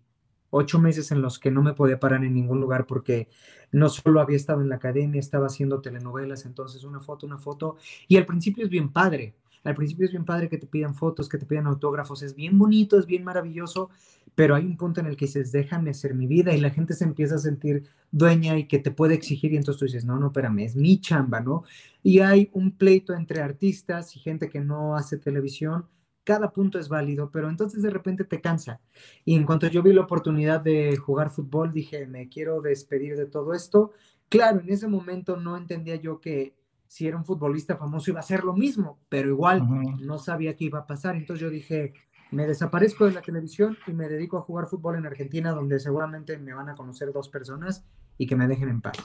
Ocho 0.54 0.78
meses 0.78 1.10
en 1.12 1.22
los 1.22 1.38
que 1.38 1.50
no 1.50 1.62
me 1.62 1.72
podía 1.72 1.98
parar 1.98 2.22
en 2.24 2.34
ningún 2.34 2.60
lugar 2.60 2.86
porque 2.86 3.28
no 3.72 3.88
solo 3.88 4.20
había 4.20 4.36
estado 4.36 4.60
en 4.60 4.68
la 4.68 4.76
academia, 4.76 5.18
estaba 5.18 5.46
haciendo 5.46 5.80
telenovelas, 5.80 6.44
entonces 6.44 6.84
una 6.84 7.00
foto, 7.00 7.26
una 7.26 7.38
foto. 7.38 7.76
Y 8.06 8.18
al 8.18 8.26
principio 8.26 8.62
es 8.62 8.68
bien 8.68 8.92
padre, 8.92 9.34
al 9.64 9.74
principio 9.74 10.04
es 10.04 10.10
bien 10.12 10.26
padre 10.26 10.50
que 10.50 10.58
te 10.58 10.66
pidan 10.66 10.94
fotos, 10.94 11.28
que 11.28 11.38
te 11.38 11.46
pidan 11.46 11.66
autógrafos, 11.66 12.22
es 12.22 12.34
bien 12.34 12.58
bonito, 12.58 12.98
es 12.98 13.06
bien 13.06 13.24
maravilloso, 13.24 13.88
pero 14.34 14.54
hay 14.54 14.66
un 14.66 14.76
punto 14.76 15.00
en 15.00 15.06
el 15.06 15.16
que 15.16 15.24
dices, 15.24 15.52
déjame 15.52 15.90
hacer 15.90 16.14
mi 16.14 16.26
vida 16.26 16.54
y 16.54 16.60
la 16.60 16.70
gente 16.70 16.94
se 16.94 17.04
empieza 17.04 17.36
a 17.36 17.38
sentir 17.38 17.84
dueña 18.10 18.58
y 18.58 18.66
que 18.66 18.78
te 18.78 18.90
puede 18.90 19.14
exigir 19.14 19.52
y 19.52 19.56
entonces 19.56 19.78
tú 19.78 19.84
dices, 19.86 20.04
no, 20.04 20.18
no, 20.18 20.26
espérame, 20.26 20.60
es 20.60 20.76
mi 20.76 21.00
chamba, 21.00 21.40
¿no? 21.40 21.64
Y 22.02 22.18
hay 22.20 22.50
un 22.52 22.72
pleito 22.72 23.14
entre 23.14 23.40
artistas 23.40 24.16
y 24.16 24.20
gente 24.20 24.50
que 24.50 24.60
no 24.60 24.96
hace 24.96 25.16
televisión, 25.16 25.86
cada 26.24 26.52
punto 26.52 26.78
es 26.78 26.88
válido, 26.88 27.30
pero 27.30 27.48
entonces 27.48 27.82
de 27.82 27.90
repente 27.90 28.24
te 28.24 28.40
cansa. 28.40 28.80
Y 29.24 29.34
en 29.34 29.44
cuanto 29.44 29.66
yo 29.66 29.82
vi 29.82 29.92
la 29.92 30.02
oportunidad 30.02 30.60
de 30.60 30.96
jugar 30.96 31.30
fútbol, 31.30 31.72
dije, 31.72 32.06
me 32.06 32.28
quiero 32.28 32.60
despedir 32.60 33.16
de 33.16 33.26
todo 33.26 33.54
esto. 33.54 33.92
Claro, 34.28 34.60
en 34.60 34.70
ese 34.70 34.88
momento 34.88 35.36
no 35.36 35.56
entendía 35.56 35.96
yo 35.96 36.20
que 36.20 36.56
si 36.86 37.06
era 37.06 37.16
un 37.16 37.24
futbolista 37.24 37.76
famoso 37.76 38.10
iba 38.10 38.20
a 38.20 38.24
ser 38.24 38.44
lo 38.44 38.52
mismo, 38.52 38.98
pero 39.08 39.28
igual 39.28 39.62
no 40.00 40.18
sabía 40.18 40.56
qué 40.56 40.64
iba 40.64 40.80
a 40.80 40.86
pasar. 40.86 41.16
Entonces 41.16 41.40
yo 41.40 41.50
dije, 41.50 41.94
me 42.30 42.46
desaparezco 42.46 43.06
de 43.06 43.12
la 43.12 43.22
televisión 43.22 43.76
y 43.86 43.92
me 43.92 44.08
dedico 44.08 44.36
a 44.36 44.42
jugar 44.42 44.66
fútbol 44.66 44.96
en 44.96 45.06
Argentina, 45.06 45.52
donde 45.52 45.80
seguramente 45.80 46.38
me 46.38 46.52
van 46.52 46.68
a 46.68 46.74
conocer 46.74 47.12
dos 47.12 47.28
personas 47.28 47.84
y 48.18 48.26
que 48.26 48.36
me 48.36 48.46
dejen 48.46 48.68
en 48.68 48.80
paz. 48.80 48.96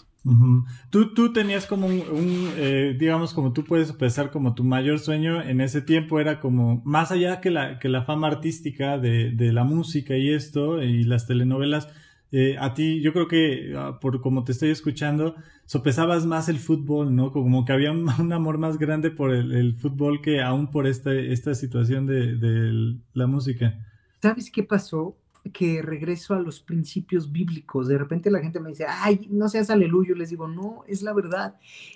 tú, 0.90 1.14
tú 1.14 1.32
tenías 1.32 1.66
como 1.66 1.88
un, 1.88 2.52
eh, 2.58 2.96
digamos, 3.00 3.34
como 3.34 3.54
tú 3.54 3.64
puedes 3.64 3.92
pensar 3.94 4.30
como 4.32 4.56
tu 4.56 4.64
mayor 4.64 5.00
sueño 5.00 5.42
en 5.42 5.62
ese 5.62 5.82
tiempo 5.82 6.20
era 6.20 6.40
como, 6.40 6.82
más 6.84 7.12
allá 7.12 7.40
que 7.40 7.50
la, 7.50 7.80
que 7.80 7.90
la 7.90 8.04
fama 8.04 8.28
artística 8.28 8.98
de, 8.98 9.32
de 9.32 9.54
la 9.54 9.64
música 9.64 10.18
y 10.18 10.32
esto, 10.32 10.84
y 10.84 11.04
las 11.04 11.28
telenovelas, 11.28 11.88
eh, 12.32 12.58
a 12.60 12.74
ti, 12.74 13.02
yo 13.02 13.14
creo 13.14 13.28
que 13.28 13.74
ah, 13.78 14.00
por 14.02 14.20
como 14.20 14.44
te 14.44 14.52
estoy 14.52 14.70
escuchando, 14.70 15.36
sopesabas 15.66 16.26
más 16.26 16.50
el 16.50 16.60
fútbol, 16.60 17.16
¿no? 17.16 17.32
Como 17.32 17.64
que 17.64 17.72
había 17.72 17.92
un, 18.20 18.34
amor 18.34 18.58
más 18.58 18.78
grande 18.78 19.12
por 19.12 19.34
el, 19.34 19.76
fútbol 19.76 20.22
que 20.22 20.42
aún 20.42 20.70
por 20.70 20.88
esta, 20.88 21.14
esta 21.14 21.56
situación 21.56 22.06
de, 22.06 22.98
la 23.14 23.28
música. 23.28 23.80
¿Sabes 24.22 24.52
qué 24.52 24.64
pasó? 24.64 25.18
Que 25.52 25.82
regreso 25.82 26.34
a 26.34 26.40
los 26.40 26.62
principios 26.62 27.32
bíblicos. 27.32 27.88
De 27.88 27.98
repente 27.98 28.32
la 28.32 28.40
gente 28.40 28.60
me 28.60 28.70
dice, 28.70 28.86
ay, 28.88 29.28
no 29.30 29.50
seas 29.50 29.70
aleluyo. 29.70 30.16
Les 30.16 30.30
digo, 30.30 30.48
no, 30.48 30.84
es 30.88 31.02
la 31.02 31.14
verdad. 31.14 31.56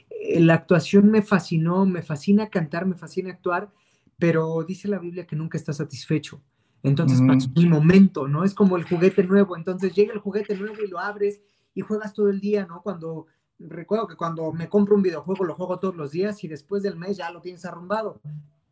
Eh, 0.09 0.39
la 0.39 0.55
actuación 0.55 1.09
me 1.09 1.21
fascinó, 1.21 1.85
me 1.85 2.01
fascina 2.01 2.49
cantar, 2.49 2.85
me 2.85 2.95
fascina 2.95 3.31
actuar, 3.31 3.71
pero 4.17 4.63
dice 4.63 4.87
la 4.87 4.99
Biblia 4.99 5.25
que 5.25 5.35
nunca 5.35 5.57
está 5.57 5.73
satisfecho. 5.73 6.41
Entonces 6.83 7.21
pasó 7.25 7.49
mi 7.55 7.67
momento, 7.67 8.27
¿no? 8.27 8.43
Es 8.43 8.53
como 8.53 8.75
el 8.75 8.83
juguete 8.83 9.23
nuevo. 9.23 9.55
Entonces 9.55 9.93
llega 9.93 10.13
el 10.13 10.19
juguete 10.19 10.55
nuevo 10.55 10.77
y 10.83 10.89
lo 10.89 10.99
abres 10.99 11.41
y 11.75 11.81
juegas 11.81 12.13
todo 12.13 12.29
el 12.29 12.39
día, 12.39 12.65
¿no? 12.65 12.81
Cuando 12.81 13.27
recuerdo 13.59 14.07
que 14.07 14.15
cuando 14.15 14.51
me 14.51 14.67
compro 14.67 14.95
un 14.95 15.03
videojuego 15.03 15.45
lo 15.45 15.53
juego 15.53 15.77
todos 15.77 15.95
los 15.95 16.11
días 16.11 16.43
y 16.43 16.47
después 16.47 16.81
del 16.81 16.95
mes 16.95 17.17
ya 17.17 17.31
lo 17.31 17.41
tienes 17.41 17.65
arrumbado. 17.65 18.19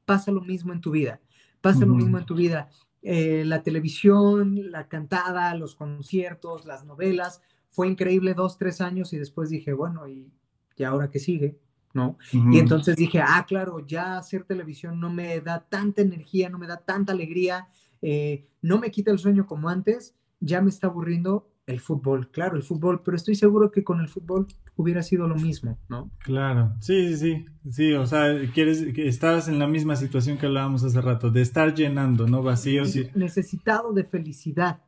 Pasa 0.06 0.32
lo 0.32 0.42
mismo 0.42 0.74
en 0.74 0.82
tu 0.82 0.92
vida. 0.92 1.20
Pasa 1.62 1.86
lo 1.86 1.94
mismo 1.94 2.18
en 2.18 2.26
tu 2.26 2.36
vida. 2.36 2.70
Eh, 3.02 3.44
la 3.46 3.64
televisión, 3.64 4.72
la 4.72 4.88
cantada, 4.88 5.56
los 5.56 5.76
conciertos, 5.76 6.66
las 6.66 6.86
novelas. 6.86 7.42
Fue 7.70 7.88
increíble 7.88 8.34
dos, 8.34 8.58
tres 8.58 8.82
años 8.82 9.14
y 9.14 9.18
después 9.18 9.50
dije, 9.50 9.74
bueno, 9.74 10.08
¿y, 10.08 10.32
¿y 10.76 10.84
ahora 10.84 11.10
qué 11.10 11.20
sigue? 11.20 11.60
¿no? 11.94 12.18
Y 12.32 12.60
entonces 12.60 12.96
dije, 12.96 13.20
ah, 13.20 13.46
claro, 13.48 13.86
ya 13.86 14.18
hacer 14.18 14.44
televisión 14.44 15.00
no 15.00 15.10
me 15.10 15.40
da 15.42 15.66
tanta 15.68 16.02
energía, 16.02 16.50
no 16.50 16.60
me 16.60 16.68
da 16.68 16.78
tanta 16.78 17.14
alegría, 17.14 17.68
eh, 18.02 18.48
no 18.62 18.78
me 18.78 18.92
quita 18.92 19.12
el 19.12 19.20
sueño 19.20 19.48
como 19.48 19.70
antes, 19.70 20.16
ya 20.40 20.62
me 20.62 20.70
está 20.70 20.88
aburriendo 20.88 21.49
el 21.70 21.80
fútbol, 21.80 22.30
claro, 22.32 22.56
el 22.56 22.64
fútbol, 22.64 23.04
pero 23.04 23.16
estoy 23.16 23.36
seguro 23.36 23.70
que 23.70 23.84
con 23.84 24.00
el 24.00 24.10
fútbol 24.10 24.48
hubiera 24.76 25.04
sido 25.04 25.28
lo 25.28 25.36
mismo, 25.36 25.78
¿no? 25.88 26.10
Claro, 26.18 26.74
sí, 26.80 27.16
sí, 27.16 27.18
sí, 27.18 27.46
sí, 27.70 27.94
o 27.94 28.08
sea, 28.08 28.34
quieres 28.54 28.92
que 28.94 29.08
estabas 29.08 29.48
en 29.48 29.60
la 29.60 29.68
misma 29.68 29.96
situación 29.96 30.40
que 30.40 30.48
hablábamos 30.48 30.84
hace 30.84 31.00
rato, 31.00 31.30
de 31.30 31.42
estar 31.42 31.76
llenando, 31.76 32.26
¿no? 32.26 32.42
Vacíos 32.42 32.96
y... 32.96 33.10
Necesitado 33.14 33.94
de 33.94 34.04
felicidad. 34.04 34.82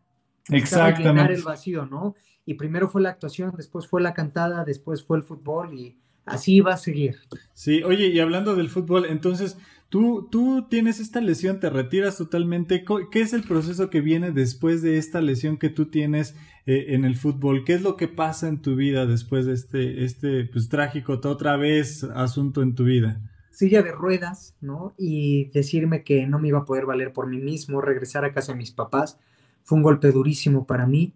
Exactamente. 0.49 1.09
Llenar 1.09 1.31
el 1.31 1.43
vacío, 1.43 1.85
¿no? 1.85 2.15
Y 2.47 2.55
primero 2.55 2.89
fue 2.89 3.03
la 3.03 3.09
actuación, 3.09 3.53
después 3.55 3.87
fue 3.87 4.01
la 4.01 4.15
cantada, 4.15 4.65
después 4.65 5.03
fue 5.03 5.17
el 5.17 5.23
fútbol 5.23 5.75
y 5.77 5.99
así 6.25 6.61
va 6.61 6.73
a 6.73 6.77
seguir. 6.77 7.17
Sí, 7.53 7.83
oye, 7.83 8.07
y 8.07 8.19
hablando 8.19 8.55
del 8.55 8.69
fútbol, 8.69 9.05
entonces, 9.05 9.55
Tú, 9.91 10.29
tú 10.31 10.67
tienes 10.69 11.01
esta 11.01 11.19
lesión, 11.19 11.59
te 11.59 11.69
retiras 11.69 12.15
totalmente. 12.15 12.85
¿Qué 13.11 13.19
es 13.19 13.33
el 13.33 13.43
proceso 13.43 13.89
que 13.89 13.99
viene 13.99 14.31
después 14.31 14.81
de 14.81 14.97
esta 14.97 15.19
lesión 15.19 15.57
que 15.57 15.67
tú 15.67 15.87
tienes 15.87 16.33
eh, 16.65 16.87
en 16.89 17.05
el 17.05 17.15
fútbol? 17.15 17.63
¿Qué 17.65 17.73
es 17.73 17.81
lo 17.81 17.97
que 17.97 18.07
pasa 18.07 18.47
en 18.47 18.61
tu 18.61 18.75
vida 18.75 19.05
después 19.05 19.45
de 19.45 19.53
este, 19.53 20.03
este 20.03 20.45
pues, 20.45 20.69
trágico, 20.69 21.13
otra 21.13 21.57
vez, 21.57 22.03
asunto 22.03 22.61
en 22.61 22.75
tu 22.75 22.83
vida? 22.83 23.19
Silla 23.49 23.81
de 23.81 23.91
ruedas, 23.91 24.55
¿no? 24.61 24.93
Y 24.97 25.45
decirme 25.51 26.03
que 26.03 26.25
no 26.27 26.39
me 26.39 26.49
iba 26.49 26.59
a 26.59 26.65
poder 26.65 26.85
valer 26.85 27.13
por 27.13 27.27
mí 27.27 27.37
mismo, 27.37 27.81
regresar 27.81 28.25
a 28.25 28.33
casa 28.33 28.53
de 28.53 28.59
mis 28.59 28.71
papás, 28.71 29.19
fue 29.63 29.77
un 29.77 29.83
golpe 29.83 30.11
durísimo 30.11 30.65
para 30.65 30.85
mí. 30.85 31.13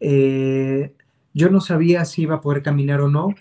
Eh, 0.00 0.92
yo 1.32 1.50
no 1.50 1.60
sabía 1.60 2.04
si 2.04 2.22
iba 2.22 2.36
a 2.36 2.40
poder 2.40 2.62
caminar 2.62 3.00
o 3.00 3.08
no, 3.08 3.34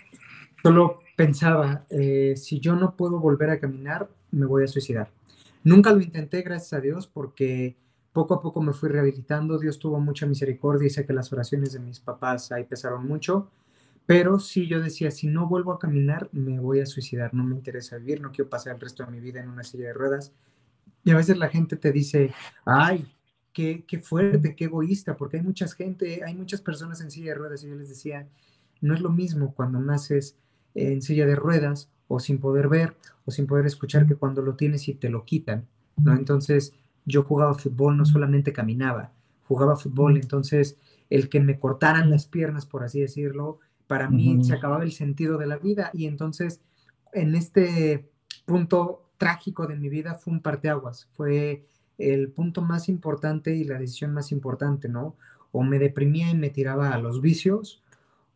solo 0.62 1.00
pensaba, 1.16 1.86
eh, 1.90 2.36
si 2.38 2.60
yo 2.60 2.76
no 2.76 2.96
puedo 2.96 3.20
volver 3.20 3.50
a 3.50 3.60
caminar, 3.60 4.10
me 4.32 4.46
voy 4.46 4.64
a 4.64 4.68
suicidar. 4.68 5.10
Nunca 5.64 5.92
lo 5.92 6.02
intenté, 6.02 6.42
gracias 6.42 6.74
a 6.74 6.82
Dios, 6.82 7.08
porque 7.08 7.76
poco 8.20 8.34
a 8.34 8.42
poco 8.42 8.62
me 8.62 8.74
fui 8.74 8.90
rehabilitando. 8.90 9.58
Dios 9.58 9.80
tuvo 9.80 9.98
mucha 10.02 10.26
misericordia 10.26 10.88
y 10.88 10.90
sé 10.90 11.06
que 11.06 11.14
las 11.14 11.32
oraciones 11.32 11.72
de 11.72 11.80
mis 11.80 12.02
papás 12.02 12.52
ahí 12.52 12.66
pesaron 12.66 13.08
mucho. 13.08 13.50
Pero 14.06 14.40
sí, 14.40 14.68
yo 14.68 14.82
decía, 14.82 15.10
si 15.10 15.28
no 15.28 15.48
vuelvo 15.48 15.72
a 15.72 15.80
caminar, 15.80 16.28
me 16.34 16.60
voy 16.60 16.82
a 16.82 16.86
suicidar. 16.86 17.34
No 17.34 17.46
me 17.46 17.56
interesa 17.56 17.96
vivir, 17.96 18.20
no 18.20 18.34
quiero 18.34 18.50
pasar 18.50 18.74
el 18.74 18.82
resto 18.82 19.06
de 19.06 19.12
mi 19.12 19.22
vida 19.22 19.40
en 19.40 19.48
una 19.48 19.64
silla 19.64 19.88
de 19.88 19.94
ruedas. 19.94 20.34
Y 21.06 21.12
a 21.12 21.16
veces 21.16 21.38
la 21.38 21.48
gente 21.48 21.78
te 21.78 21.94
dice, 21.94 22.34
ay, 22.66 23.08
qué, 23.54 23.86
qué 23.88 24.00
fuerte, 24.00 24.54
qué 24.54 24.66
egoísta, 24.66 25.16
porque 25.16 25.38
hay 25.38 25.44
mucha 25.44 25.66
gente, 25.70 26.22
hay 26.26 26.36
muchas 26.36 26.60
personas 26.60 27.00
en 27.00 27.12
silla 27.12 27.32
de 27.32 27.36
ruedas. 27.36 27.64
Y 27.64 27.70
yo 27.70 27.76
les 27.76 27.88
decía, 27.88 28.28
no 28.82 28.94
es 28.94 29.00
lo 29.00 29.12
mismo 29.12 29.54
cuando 29.54 29.80
naces 29.80 30.36
en 30.76 31.02
silla 31.02 31.26
de 31.26 31.36
ruedas 31.36 31.90
o 32.10 32.20
sin 32.20 32.40
poder 32.40 32.68
ver 32.68 32.98
o 33.24 33.32
sin 33.32 33.48
poder 33.48 33.66
escuchar 33.66 34.06
que 34.08 34.16
cuando 34.16 34.42
lo 34.42 34.56
tienes 34.56 34.90
y 34.90 34.96
te 34.96 35.10
lo 35.10 35.24
quitan, 35.24 35.68
¿no? 35.96 36.14
Entonces 36.14 36.74
yo 37.10 37.24
jugaba 37.24 37.56
fútbol, 37.56 37.98
no 37.98 38.06
solamente 38.06 38.54
caminaba, 38.54 39.12
jugaba 39.48 39.76
fútbol, 39.76 40.16
entonces 40.16 40.78
el 41.10 41.28
que 41.28 41.42
me 41.42 41.60
cortaran 41.60 42.10
las 42.10 42.28
piernas, 42.28 42.66
por 42.66 42.84
así 42.84 43.02
decirlo, 43.02 43.60
para 43.88 44.10
mí 44.10 44.44
se 44.44 44.54
acababa 44.54 44.84
el 44.84 44.92
sentido 44.92 45.38
de 45.40 45.48
la 45.48 45.58
vida. 45.58 45.90
Y 45.94 46.06
entonces 46.06 46.62
en 47.12 47.34
este 47.34 48.08
punto 48.46 49.10
trágico 49.18 49.66
de 49.66 49.76
mi 49.76 49.90
vida 49.90 50.14
fue 50.14 50.34
un 50.34 50.42
parteaguas, 50.42 51.08
fue 51.12 51.66
el 51.98 52.30
punto 52.30 52.62
más 52.62 52.88
importante 52.88 53.56
y 53.56 53.64
la 53.64 53.80
decisión 53.80 54.14
más 54.14 54.32
importante, 54.32 54.88
¿no? 54.88 55.16
O 55.52 55.64
me 55.64 55.80
deprimía 55.80 56.30
y 56.30 56.38
me 56.38 56.52
tiraba 56.52 56.94
a 56.94 57.00
los 57.00 57.20
vicios 57.22 57.82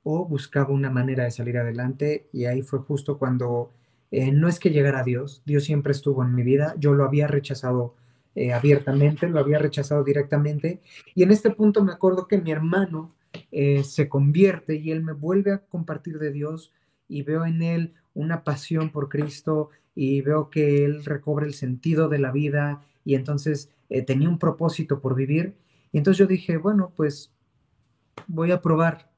o 0.01 0.25
buscaba 0.25 0.73
una 0.73 0.89
manera 0.89 1.23
de 1.23 1.31
salir 1.31 1.57
adelante. 1.59 2.27
Y 2.33 2.45
ahí 2.45 2.63
fue 2.63 2.79
justo 2.79 3.19
cuando 3.19 3.71
eh, 4.11 4.31
no 4.31 4.47
es 4.47 4.59
que 4.59 4.71
llegara 4.71 4.99
a 4.99 5.03
Dios, 5.03 5.43
Dios 5.45 5.63
siempre 5.63 5.91
estuvo 5.91 6.23
en 6.23 6.35
mi 6.35 6.43
vida, 6.43 6.75
yo 6.77 6.93
lo 6.93 7.05
había 7.05 7.27
rechazado 7.27 7.95
eh, 8.35 8.53
abiertamente, 8.53 9.27
lo 9.29 9.39
había 9.39 9.59
rechazado 9.59 10.03
directamente 10.03 10.81
y 11.15 11.23
en 11.23 11.31
este 11.31 11.51
punto 11.51 11.83
me 11.83 11.93
acuerdo 11.93 12.27
que 12.27 12.39
mi 12.41 12.51
hermano 12.51 13.11
eh, 13.51 13.83
se 13.83 14.09
convierte 14.09 14.75
y 14.75 14.91
él 14.91 15.03
me 15.03 15.13
vuelve 15.13 15.51
a 15.51 15.59
compartir 15.59 16.19
de 16.19 16.31
Dios 16.31 16.71
y 17.07 17.23
veo 17.23 17.45
en 17.45 17.61
él 17.61 17.93
una 18.13 18.43
pasión 18.43 18.89
por 18.91 19.09
Cristo 19.09 19.69
y 19.95 20.21
veo 20.21 20.49
que 20.49 20.85
él 20.85 21.05
recobra 21.05 21.45
el 21.45 21.53
sentido 21.53 22.09
de 22.09 22.19
la 22.19 22.31
vida 22.31 22.83
y 23.05 23.15
entonces 23.15 23.69
tenía 24.07 24.29
un 24.29 24.39
propósito 24.39 25.01
por 25.01 25.13
vivir 25.13 25.55
y 25.91 25.99
entonces 25.99 26.17
yo 26.17 26.25
dije, 26.25 26.57
bueno, 26.57 26.91
pues 26.95 27.31
voy 28.27 28.51
a 28.51 28.61
probar, 28.61 29.13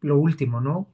lo 0.00 0.18
último, 0.18 0.60
¿no? 0.60 0.88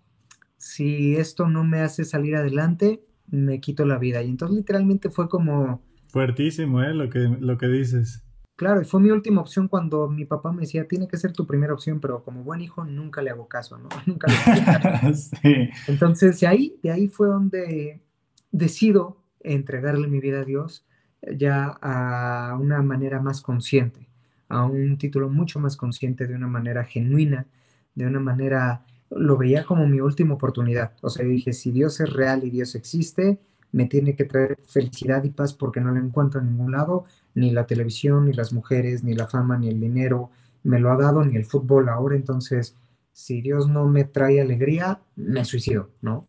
Si 0.57 1.17
esto 1.17 1.49
no 1.49 1.65
me 1.65 1.81
hace 1.81 2.05
salir 2.05 2.37
adelante, 2.37 3.05
me 3.27 3.61
quito 3.61 3.85
la 3.85 3.99
vida. 3.99 4.23
Y 4.23 4.29
entonces 4.29 4.57
literalmente 4.57 5.11
fue 5.11 5.29
como... 5.29 5.83
Fuertísimo, 6.13 6.83
¿eh? 6.83 6.93
Lo 6.93 7.09
que, 7.09 7.21
lo 7.21 7.57
que 7.57 7.69
dices. 7.69 8.23
Claro, 8.57 8.83
y 8.83 8.85
fue 8.85 9.01
mi 9.01 9.11
última 9.11 9.41
opción 9.41 9.67
cuando 9.67 10.09
mi 10.09 10.27
papá 10.27 10.53
me 10.53 10.61
decía, 10.61 10.87
tiene 10.87 11.09
que 11.09 11.17
ser 11.17 11.33
tu 11.33 11.47
primera 11.47 11.73
opción, 11.73 12.01
pero 12.01 12.23
como 12.23 12.45
buen 12.45 12.61
hijo 12.61 12.85
nunca 12.85 13.23
le 13.23 13.31
hago 13.31 13.49
caso, 13.49 13.79
¿no? 13.79 13.89
Nunca 14.07 14.29
le 14.29 15.15
sí. 15.15 15.71
Entonces, 15.89 16.39
de 16.41 16.47
ahí, 16.47 16.79
de 16.83 16.91
ahí 16.91 17.09
fue 17.09 17.29
donde 17.29 18.03
decido 18.51 19.23
entregarle 19.41 20.07
mi 20.07 20.21
vida 20.21 20.41
a 20.41 20.45
Dios 20.45 20.85
ya 21.23 21.79
a 21.81 22.59
una 22.61 22.83
manera 22.83 23.21
más 23.23 23.41
consciente, 23.41 24.07
a 24.49 24.67
un 24.67 24.99
título 24.99 25.31
mucho 25.31 25.61
más 25.61 25.79
consciente, 25.79 26.27
de 26.27 26.35
una 26.35 26.47
manera 26.47 26.85
genuina, 26.85 27.47
de 27.95 28.07
una 28.07 28.21
manera 28.21 28.85
lo 29.09 29.39
veía 29.39 29.65
como 29.65 29.87
mi 29.87 30.01
última 30.01 30.35
oportunidad. 30.35 30.93
O 31.01 31.09
sea, 31.09 31.25
dije, 31.25 31.55
si 31.55 31.71
Dios 31.71 32.01
es 32.01 32.13
real 32.13 32.45
y 32.45 32.51
Dios 32.51 32.75
existe, 32.75 33.41
me 33.73 33.87
tiene 33.87 34.15
que 34.15 34.25
traer 34.25 34.59
felicidad 34.67 35.25
y 35.25 35.31
paz 35.31 35.55
porque 35.55 35.81
no 35.81 35.91
la 35.91 35.99
encuentro 35.99 36.41
en 36.41 36.51
ningún 36.51 36.73
lado, 36.73 37.05
ni 37.35 37.51
la 37.51 37.67
televisión, 37.67 38.27
ni 38.27 38.33
las 38.33 38.53
mujeres, 38.53 39.03
ni 39.03 39.15
la 39.15 39.27
fama, 39.27 39.59
ni 39.59 39.69
el 39.69 39.81
dinero 39.81 40.31
me 40.63 40.79
lo 40.79 40.93
ha 40.93 40.97
dado, 40.97 41.25
ni 41.25 41.37
el 41.37 41.45
fútbol 41.45 41.89
ahora, 41.89 42.15
entonces 42.15 42.77
si 43.13 43.41
Dios 43.41 43.69
no 43.69 43.87
me 43.87 44.05
trae 44.05 44.41
alegría, 44.41 45.01
me 45.17 45.45
suicido, 45.45 45.91
¿no? 46.01 46.27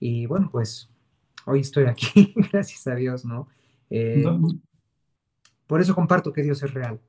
Y 0.00 0.26
bueno, 0.26 0.48
pues 0.50 0.88
hoy 1.46 1.60
estoy 1.60 1.84
aquí, 1.84 2.34
gracias 2.52 2.86
a 2.86 2.94
Dios, 2.94 3.24
¿no? 3.24 3.48
Eh, 3.90 4.24
por 5.66 5.80
eso 5.80 5.94
comparto 5.94 6.32
que 6.32 6.42
Dios 6.42 6.62
es 6.62 6.72
real, 6.72 7.00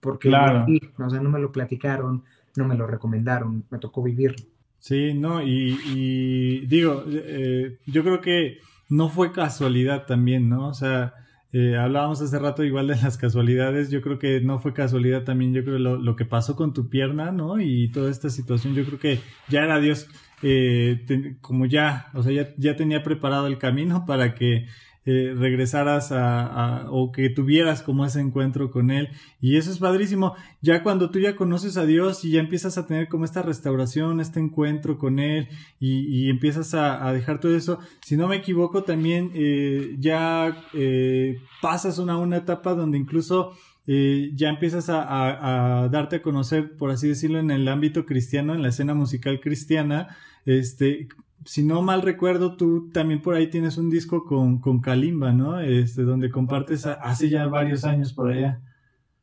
porque 0.00 0.28
claro. 0.28 0.66
o 0.98 1.10
sea, 1.10 1.20
no 1.20 1.30
me 1.30 1.38
lo 1.38 1.52
platicaron, 1.52 2.24
no 2.56 2.66
me 2.66 2.74
lo 2.74 2.86
recomendaron, 2.86 3.64
me 3.70 3.78
tocó 3.78 4.02
vivirlo. 4.02 4.44
Sí, 4.78 5.14
no, 5.14 5.42
y, 5.42 6.66
digo, 6.66 7.04
eh, 7.08 7.78
yo 7.86 8.02
creo 8.02 8.20
que 8.20 8.58
no 8.88 9.08
fue 9.08 9.32
casualidad 9.32 10.06
también, 10.06 10.48
¿no? 10.48 10.68
O 10.68 10.74
sea, 10.74 11.14
eh, 11.52 11.76
hablábamos 11.76 12.20
hace 12.20 12.38
rato 12.38 12.64
igual 12.64 12.88
de 12.88 12.96
las 12.96 13.16
casualidades, 13.16 13.90
yo 13.90 14.02
creo 14.02 14.18
que 14.18 14.40
no 14.40 14.58
fue 14.58 14.74
casualidad 14.74 15.24
también, 15.24 15.54
yo 15.54 15.64
creo 15.64 15.78
lo, 15.78 15.96
lo 15.96 16.16
que 16.16 16.24
pasó 16.24 16.56
con 16.56 16.72
tu 16.72 16.88
pierna, 16.88 17.32
¿no? 17.32 17.60
Y 17.60 17.88
toda 17.90 18.10
esta 18.10 18.30
situación, 18.30 18.74
yo 18.74 18.84
creo 18.84 18.98
que 18.98 19.20
ya 19.48 19.62
era 19.62 19.80
Dios, 19.80 20.08
eh, 20.42 21.36
como 21.40 21.66
ya, 21.66 22.10
o 22.14 22.22
sea, 22.22 22.32
ya, 22.32 22.54
ya 22.56 22.76
tenía 22.76 23.02
preparado 23.02 23.46
el 23.46 23.58
camino 23.58 24.04
para 24.06 24.34
que 24.34 24.66
eh, 25.08 25.34
regresaras 25.38 26.10
a, 26.10 26.86
o 26.90 27.12
que 27.12 27.30
tuvieras 27.30 27.80
como 27.80 28.04
ese 28.04 28.20
encuentro 28.20 28.72
con 28.72 28.90
Él. 28.90 29.10
Y 29.40 29.56
eso 29.56 29.70
es 29.70 29.78
padrísimo. 29.78 30.34
Ya 30.62 30.82
cuando 30.82 31.10
tú 31.10 31.20
ya 31.20 31.36
conoces 31.36 31.76
a 31.76 31.86
Dios 31.86 32.24
y 32.24 32.32
ya 32.32 32.40
empiezas 32.40 32.76
a 32.76 32.88
tener 32.88 33.06
como 33.08 33.24
esta 33.24 33.40
restauración, 33.40 34.20
este 34.20 34.40
encuentro 34.40 34.98
con 34.98 35.20
Él 35.20 35.48
y, 35.78 36.28
empiezas 36.28 36.74
a, 36.74 37.12
dejar 37.12 37.38
todo 37.38 37.54
eso, 37.54 37.78
si 38.04 38.16
no 38.16 38.26
me 38.26 38.34
equivoco, 38.34 38.82
también 38.82 39.30
eh, 39.32 39.94
ya 40.00 40.64
eh, 40.74 41.38
pasas 41.62 41.98
una, 41.98 42.18
una 42.18 42.38
etapa 42.38 42.74
donde 42.74 42.98
incluso 42.98 43.52
ya 43.86 44.48
empiezas 44.48 44.88
a, 44.88 45.84
a, 45.84 45.88
darte 45.88 46.16
a 46.16 46.22
conocer, 46.22 46.76
por 46.76 46.90
así 46.90 47.06
decirlo, 47.06 47.38
en 47.38 47.52
el 47.52 47.68
ámbito 47.68 48.04
cristiano, 48.04 48.52
en 48.52 48.62
la 48.62 48.70
escena 48.70 48.94
musical 48.94 49.38
cristiana, 49.38 50.16
este, 50.46 51.06
si 51.46 51.62
no 51.62 51.80
mal 51.80 52.02
recuerdo, 52.02 52.56
tú 52.56 52.90
también 52.90 53.22
por 53.22 53.34
ahí 53.34 53.48
tienes 53.48 53.78
un 53.78 53.88
disco 53.88 54.24
con, 54.24 54.58
con 54.58 54.80
Kalimba, 54.80 55.32
¿no? 55.32 55.60
Este, 55.60 56.02
donde 56.02 56.30
compartes 56.30 56.86
hace 56.86 57.28
ya 57.28 57.46
varios 57.46 57.84
años 57.84 58.12
por 58.12 58.30
allá. 58.30 58.60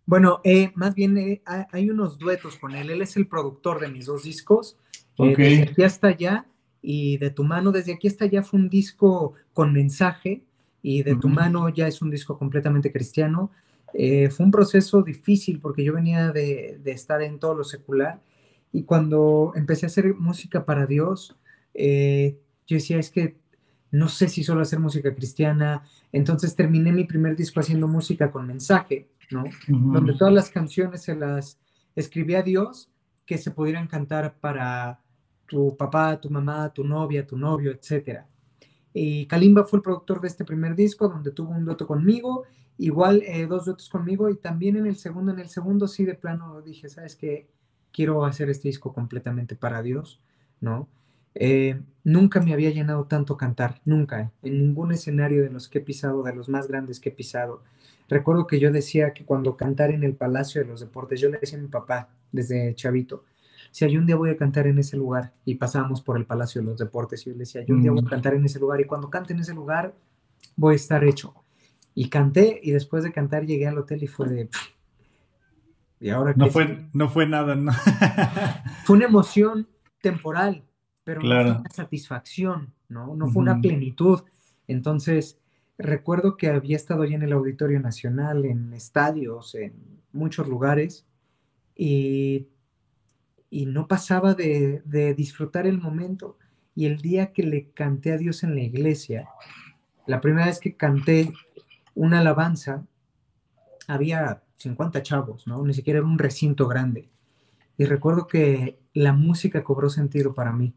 Bueno, 0.05 0.39
eh, 0.43 0.71
más 0.75 0.95
bien 0.95 1.17
eh, 1.17 1.41
hay 1.71 1.89
unos 1.89 2.17
duetos 2.17 2.57
con 2.57 2.75
él. 2.75 2.89
Él 2.89 3.01
es 3.01 3.17
el 3.17 3.27
productor 3.27 3.79
de 3.81 3.89
mis 3.89 4.05
dos 4.05 4.23
discos. 4.23 4.77
Eh, 5.19 5.35
desde 5.37 5.61
aquí 5.63 5.83
hasta 5.83 6.07
allá 6.07 6.45
y 6.81 7.17
de 7.17 7.29
tu 7.29 7.43
mano, 7.43 7.71
desde 7.71 7.93
aquí 7.93 8.07
hasta 8.07 8.25
allá 8.25 8.41
fue 8.41 8.59
un 8.59 8.69
disco 8.69 9.33
con 9.53 9.73
mensaje 9.73 10.43
y 10.81 11.03
de 11.03 11.15
tu 11.15 11.29
mano 11.29 11.69
ya 11.69 11.87
es 11.87 12.01
un 12.01 12.09
disco 12.09 12.37
completamente 12.37 12.91
cristiano. 12.91 13.51
fue 13.93 14.45
un 14.45 14.51
proceso 14.51 15.01
difícil 15.01 15.59
porque 15.59 15.83
yo 15.83 15.93
venía 15.93 16.31
de, 16.31 16.79
de 16.83 16.91
estar 16.91 17.21
en 17.21 17.39
todo 17.39 17.53
lo 17.55 17.63
secular 17.63 18.21
y 18.73 18.83
cuando 18.83 19.53
empecé 19.55 19.85
a 19.85 19.87
hacer 19.87 20.15
música 20.15 20.65
para 20.65 20.85
Dios, 20.85 21.37
eh, 21.73 22.39
yo 22.67 22.75
decía, 22.75 22.99
es 22.99 23.09
que 23.09 23.37
no 23.93 24.07
sé 24.07 24.27
si 24.27 24.43
solo 24.43 24.61
hacer 24.61 24.79
música 24.79 25.13
cristiana. 25.13 25.83
Entonces 26.11 26.55
terminé 26.55 26.91
mi 26.91 27.03
primer 27.03 27.35
disco 27.35 27.59
haciendo 27.59 27.87
música 27.87 28.31
con 28.31 28.47
mensaje, 28.47 29.07
¿no? 29.29 29.43
Donde 29.67 30.13
todas 30.13 30.33
las 30.33 30.49
canciones 30.49 31.03
se 31.03 31.15
las 31.15 31.59
escribí 31.95 32.33
a 32.33 32.41
Dios 32.41 32.89
que 33.25 33.37
se 33.37 33.51
pudieran 33.51 33.87
cantar 33.87 34.35
para 34.39 34.99
tu 35.47 35.77
papá, 35.77 36.19
tu 36.19 36.31
mamá, 36.31 36.73
tu 36.73 36.83
novia, 36.83 37.25
tu 37.25 37.37
novio, 37.37 37.71
etc. 37.71 38.21
Y 38.93 39.27
Kalimba 39.27 39.63
fue 39.63 39.77
el 39.77 39.83
productor 39.83 40.21
de 40.21 40.27
este 40.27 40.43
primer 40.43 40.75
disco, 40.75 41.07
donde 41.07 41.31
tuvo 41.31 41.51
un 41.51 41.63
dueto 41.63 41.85
conmigo, 41.85 42.45
igual 42.79 43.21
eh, 43.23 43.45
dos 43.45 43.65
duetos 43.65 43.89
conmigo, 43.89 44.27
y 44.29 44.37
también 44.37 44.75
en 44.75 44.87
el 44.87 44.95
segundo, 44.95 45.31
en 45.31 45.39
el 45.39 45.49
segundo 45.49 45.87
sí 45.87 46.03
de 46.03 46.15
plano 46.15 46.63
dije, 46.63 46.89
¿sabes 46.89 47.15
qué? 47.15 47.47
Quiero 47.91 48.25
hacer 48.25 48.49
este 48.49 48.69
disco 48.69 48.91
completamente 48.91 49.55
para 49.55 49.83
Dios, 49.83 50.19
¿no? 50.59 50.89
Eh, 51.35 51.79
nunca 52.03 52.41
me 52.41 52.53
había 52.53 52.69
llenado 52.69 53.05
tanto 53.05 53.37
cantar, 53.37 53.81
nunca, 53.85 54.31
en 54.41 54.57
ningún 54.57 54.91
escenario 54.91 55.43
de 55.43 55.49
los 55.49 55.67
que 55.67 55.79
he 55.79 55.81
pisado, 55.81 56.23
de 56.23 56.35
los 56.35 56.49
más 56.49 56.67
grandes 56.67 56.99
que 56.99 57.09
he 57.09 57.11
pisado. 57.11 57.63
Recuerdo 58.09 58.47
que 58.47 58.59
yo 58.59 58.71
decía 58.71 59.13
que 59.13 59.25
cuando 59.25 59.57
cantar 59.57 59.91
en 59.91 60.03
el 60.03 60.15
Palacio 60.15 60.61
de 60.61 60.67
los 60.67 60.81
Deportes, 60.81 61.19
yo 61.19 61.29
le 61.29 61.39
decía 61.39 61.57
a 61.57 61.61
mi 61.61 61.67
papá 61.67 62.09
desde 62.31 62.75
chavito, 62.75 63.23
si 63.71 63.85
hay 63.85 63.97
un 63.97 64.05
día 64.05 64.15
voy 64.15 64.29
a 64.29 64.37
cantar 64.37 64.67
en 64.67 64.77
ese 64.77 64.97
lugar, 64.97 65.33
y 65.45 65.55
pasábamos 65.55 66.01
por 66.01 66.17
el 66.17 66.25
Palacio 66.25 66.61
de 66.61 66.67
los 66.67 66.77
Deportes, 66.77 67.21
y 67.21 67.25
yo 67.25 67.31
le 67.31 67.39
decía, 67.39 67.63
yo 67.65 67.73
un 67.73 67.81
día 67.81 67.91
voy 67.91 68.01
a 68.01 68.03
mm. 68.03 68.09
cantar 68.09 68.35
en 68.35 68.45
ese 68.45 68.59
lugar, 68.59 68.79
y 68.81 68.85
cuando 68.85 69.09
cante 69.09 69.33
en 69.33 69.39
ese 69.39 69.53
lugar, 69.53 69.95
voy 70.55 70.73
a 70.73 70.75
estar 70.75 71.03
hecho. 71.03 71.33
Y 71.95 72.09
canté, 72.09 72.59
y 72.61 72.71
después 72.71 73.03
de 73.03 73.11
cantar 73.11 73.45
llegué 73.45 73.67
al 73.67 73.77
hotel 73.77 74.03
y 74.03 74.07
fue 74.07 74.29
de... 74.29 74.49
¿Y 75.99 76.09
ahora 76.09 76.33
no 76.35 76.49
fue, 76.49 76.85
no 76.91 77.09
fue 77.09 77.25
nada, 77.25 77.55
no. 77.55 77.71
fue 78.83 78.97
una 78.97 79.05
emoción 79.05 79.69
temporal, 80.01 80.63
pero 81.03 81.21
no 81.21 81.27
fue 81.27 81.51
una 81.51 81.69
satisfacción, 81.69 82.73
¿no? 82.87 83.15
No 83.15 83.27
fue 83.27 83.41
una 83.41 83.59
plenitud. 83.59 84.21
Entonces, 84.67 85.37
recuerdo 85.77 86.37
que 86.37 86.47
había 86.47 86.75
estado 86.75 87.03
ya 87.05 87.15
en 87.15 87.23
el 87.23 87.33
Auditorio 87.33 87.79
Nacional, 87.79 88.45
en 88.45 88.73
estadios, 88.73 89.55
en 89.55 89.73
muchos 90.13 90.47
lugares, 90.47 91.05
y, 91.75 92.47
y 93.49 93.65
no 93.65 93.87
pasaba 93.87 94.33
de, 94.33 94.81
de, 94.85 95.13
disfrutar 95.13 95.67
el 95.67 95.81
momento. 95.81 96.37
Y 96.75 96.85
el 96.85 97.01
día 97.01 97.31
que 97.31 97.43
le 97.43 97.69
canté 97.71 98.13
a 98.13 98.17
Dios 98.17 98.43
en 98.43 98.55
la 98.55 98.61
iglesia, 98.61 99.27
la 100.07 100.21
primera 100.21 100.47
vez 100.47 100.59
que 100.59 100.75
canté 100.75 101.33
una 101.95 102.19
alabanza, 102.19 102.85
había 103.87 104.41
50 104.55 105.03
chavos, 105.03 105.47
¿no? 105.47 105.63
Ni 105.65 105.73
siquiera 105.73 105.99
era 105.99 106.07
un 106.07 106.17
recinto 106.17 106.67
grande. 106.67 107.09
Y 107.77 107.85
recuerdo 107.85 108.27
que 108.27 108.79
la 108.93 109.11
música 109.11 109.63
cobró 109.63 109.89
sentido 109.89 110.33
para 110.33 110.53
mí 110.53 110.73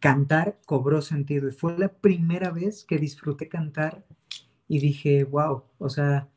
cantar 0.00 0.58
cobró 0.66 1.02
sentido 1.02 1.48
y 1.48 1.52
fue 1.52 1.78
la 1.78 1.88
primera 1.88 2.50
vez 2.50 2.84
que 2.84 2.98
disfruté 2.98 3.48
cantar 3.48 4.04
y 4.68 4.80
dije, 4.80 5.24
wow, 5.24 5.64
o 5.78 5.88
sea, 5.88 6.28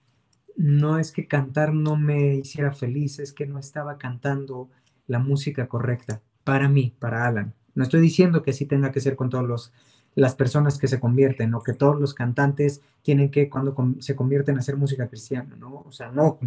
no 0.55 0.99
es 0.99 1.11
que 1.11 1.27
cantar 1.27 1.73
no 1.73 1.95
me 1.95 2.35
hiciera 2.35 2.71
feliz, 2.71 3.19
es 3.19 3.33
que 3.33 3.47
no 3.47 3.59
estaba 3.59 3.97
cantando 3.97 4.69
la 5.07 5.19
música 5.19 5.67
correcta 5.67 6.21
para 6.43 6.67
mí, 6.67 6.93
para 6.99 7.25
Alan. 7.25 7.53
No 7.75 7.83
estoy 7.83 8.01
diciendo 8.01 8.43
que 8.43 8.51
así 8.51 8.65
tenga 8.65 8.91
que 8.91 8.99
ser 8.99 9.15
con 9.15 9.29
todas 9.29 9.71
las 10.15 10.35
personas 10.35 10.77
que 10.77 10.87
se 10.87 10.99
convierten 10.99 11.53
o 11.53 11.63
que 11.63 11.73
todos 11.73 11.99
los 11.99 12.13
cantantes 12.13 12.81
tienen 13.01 13.31
que 13.31 13.49
cuando 13.49 13.75
se 13.99 14.15
convierten 14.15 14.57
a 14.57 14.59
hacer 14.59 14.75
música 14.75 15.07
cristiana, 15.07 15.55
¿no? 15.55 15.83
O 15.87 15.91
sea, 15.91 16.11
no, 16.11 16.39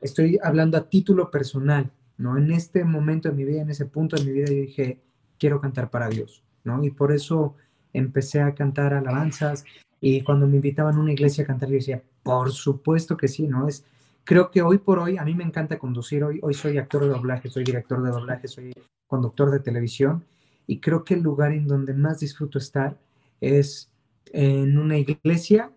estoy 0.00 0.38
hablando 0.42 0.76
a 0.76 0.88
título 0.88 1.30
personal, 1.30 1.90
¿no? 2.18 2.36
En 2.36 2.50
este 2.50 2.84
momento 2.84 3.28
de 3.28 3.34
mi 3.34 3.44
vida, 3.44 3.62
en 3.62 3.70
ese 3.70 3.86
punto 3.86 4.16
de 4.16 4.24
mi 4.24 4.32
vida, 4.32 4.46
yo 4.48 4.60
dije, 4.60 5.00
quiero 5.38 5.60
cantar 5.60 5.90
para 5.90 6.08
Dios. 6.08 6.42
Y 6.82 6.90
por 6.90 7.12
eso 7.12 7.54
empecé 7.92 8.40
a 8.40 8.54
cantar 8.54 8.94
alabanzas 8.94 9.64
y 10.00 10.20
cuando 10.22 10.46
me 10.46 10.56
invitaban 10.56 10.96
a 10.96 11.00
una 11.00 11.12
iglesia 11.12 11.44
a 11.44 11.46
cantar, 11.46 11.68
yo 11.68 11.76
decía, 11.76 12.02
por 12.22 12.52
supuesto 12.52 13.16
que 13.16 13.28
sí, 13.28 13.46
¿no? 13.46 13.68
Es, 13.68 13.84
creo 14.24 14.50
que 14.50 14.62
hoy 14.62 14.78
por 14.78 14.98
hoy, 14.98 15.16
a 15.16 15.24
mí 15.24 15.34
me 15.34 15.44
encanta 15.44 15.78
conducir, 15.78 16.24
hoy, 16.24 16.40
hoy 16.42 16.54
soy 16.54 16.78
actor 16.78 17.02
de 17.02 17.08
doblaje, 17.08 17.48
soy 17.48 17.64
director 17.64 18.02
de 18.02 18.10
doblaje, 18.10 18.48
soy 18.48 18.72
conductor 19.06 19.50
de 19.50 19.60
televisión 19.60 20.24
y 20.66 20.80
creo 20.80 21.04
que 21.04 21.14
el 21.14 21.22
lugar 21.22 21.52
en 21.52 21.66
donde 21.66 21.94
más 21.94 22.20
disfruto 22.20 22.58
estar 22.58 22.98
es 23.40 23.90
en 24.32 24.78
una 24.78 24.98
iglesia 24.98 25.70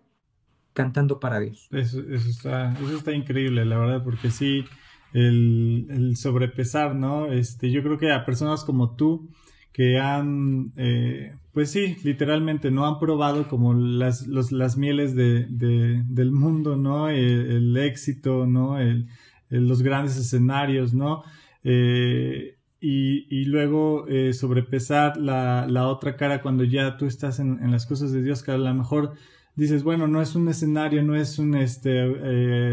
cantando 0.72 1.20
para 1.20 1.40
Dios. 1.40 1.68
Eso, 1.70 2.00
está, 2.00 2.72
eso 2.72 2.96
está 2.98 3.12
increíble, 3.12 3.64
la 3.64 3.78
verdad, 3.78 4.04
porque 4.04 4.30
sí, 4.30 4.64
el, 5.12 5.86
el, 5.90 6.16
sobrepesar, 6.16 6.94
¿no? 6.94 7.26
Este, 7.26 7.70
yo 7.70 7.82
creo 7.82 7.98
que 7.98 8.12
a 8.12 8.24
personas 8.24 8.64
como 8.64 8.94
tú, 8.94 9.28
que 9.72 9.98
han, 9.98 10.72
eh, 10.76 11.34
pues 11.52 11.70
sí, 11.70 11.96
literalmente 12.02 12.70
no 12.70 12.86
han 12.86 12.98
probado 12.98 13.48
como 13.48 13.74
las, 13.74 14.26
las 14.26 14.76
mieles 14.76 15.14
de, 15.14 15.46
del 15.48 16.32
mundo, 16.32 16.76
¿no? 16.76 17.08
El, 17.08 17.76
éxito, 17.76 18.46
¿no? 18.46 18.78
El, 18.80 19.06
los 19.50 19.82
grandes 19.82 20.16
escenarios, 20.16 20.94
¿no? 20.94 21.22
Eh, 21.64 22.56
y, 22.80 23.44
luego 23.46 24.06
eh, 24.08 24.32
sobrepesar 24.32 25.16
la, 25.16 25.66
la, 25.68 25.88
otra 25.88 26.16
cara 26.16 26.42
cuando 26.42 26.64
ya 26.64 26.96
tú 26.96 27.06
estás 27.06 27.40
en, 27.40 27.58
en, 27.62 27.72
las 27.72 27.86
cosas 27.86 28.12
de 28.12 28.22
Dios, 28.22 28.42
que 28.42 28.52
a 28.52 28.58
lo 28.58 28.72
mejor 28.74 29.14
dices, 29.56 29.82
bueno, 29.82 30.06
no 30.06 30.22
es 30.22 30.36
un 30.36 30.48
escenario, 30.48 31.02
no 31.02 31.16
es 31.16 31.38
un 31.38 31.56
este, 31.56 32.00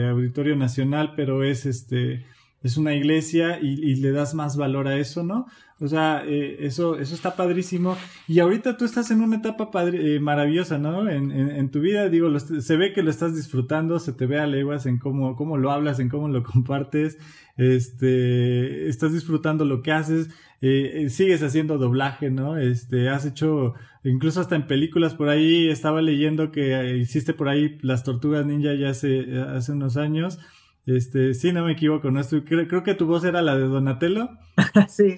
auditorio 0.08 0.56
nacional, 0.56 1.14
pero 1.16 1.44
es 1.44 1.66
este 1.66 2.26
es 2.66 2.78
una 2.78 2.96
iglesia 2.96 3.60
y, 3.62 3.94
le 3.98 4.12
das 4.12 4.34
más 4.34 4.58
valor 4.58 4.88
a 4.88 4.98
eso, 4.98 5.24
¿no? 5.24 5.46
O 5.80 5.88
sea, 5.88 6.24
eh, 6.26 6.66
eso, 6.66 6.98
eso 6.98 7.14
está 7.14 7.36
padrísimo. 7.36 7.96
Y 8.28 8.40
ahorita 8.40 8.76
tú 8.76 8.86
estás 8.86 9.12
en 9.12 9.22
una 9.22 9.36
etapa 9.36 9.70
eh, 9.84 10.20
maravillosa, 10.20 10.80
¿no? 10.80 11.08
En, 11.08 11.32
en, 11.32 11.70
tu 11.70 11.80
vida, 11.80 12.10
digo, 12.10 12.40
se 12.40 12.76
ve 12.76 12.92
que 12.92 13.04
lo 13.04 13.12
estás 13.12 13.36
disfrutando, 13.36 14.00
se 14.00 14.14
te 14.14 14.26
ve 14.26 14.40
a 14.40 14.48
leguas 14.48 14.88
en 14.88 14.98
cómo, 14.98 15.36
cómo 15.36 15.58
lo 15.58 15.70
hablas, 15.70 16.00
en 16.00 16.10
cómo 16.10 16.28
lo 16.28 16.42
compartes, 16.44 17.20
este, 17.56 18.90
estás 18.90 19.14
disfrutando 19.14 19.64
lo 19.64 19.84
que 19.84 19.92
haces, 19.92 20.32
eh, 20.62 21.10
sigues 21.12 21.44
haciendo 21.44 21.78
doblaje, 21.78 22.32
¿no? 22.32 22.58
Este, 22.58 23.10
has 23.10 23.28
hecho, 23.28 23.76
incluso 24.04 24.42
hasta 24.42 24.56
en 24.56 24.66
películas 24.66 25.14
por 25.14 25.30
ahí, 25.30 25.70
estaba 25.70 26.02
leyendo 26.02 26.52
que 26.52 26.98
hiciste 26.98 27.36
por 27.36 27.48
ahí 27.48 27.78
las 27.84 28.04
tortugas 28.04 28.44
ninja 28.44 28.74
ya 28.74 28.90
hace, 28.90 29.40
hace 29.40 29.72
unos 29.72 29.98
años. 29.98 30.40
Este, 30.86 31.34
sí, 31.34 31.52
no 31.52 31.66
me 31.66 31.72
equivoco, 31.72 32.12
¿no? 32.12 32.22
Creo, 32.24 32.68
creo 32.68 32.84
que 32.84 32.94
tu 32.94 33.08
voz 33.08 33.24
era 33.24 33.42
la 33.42 33.56
de 33.56 33.64
Donatello. 33.64 34.30
sí. 34.88 35.16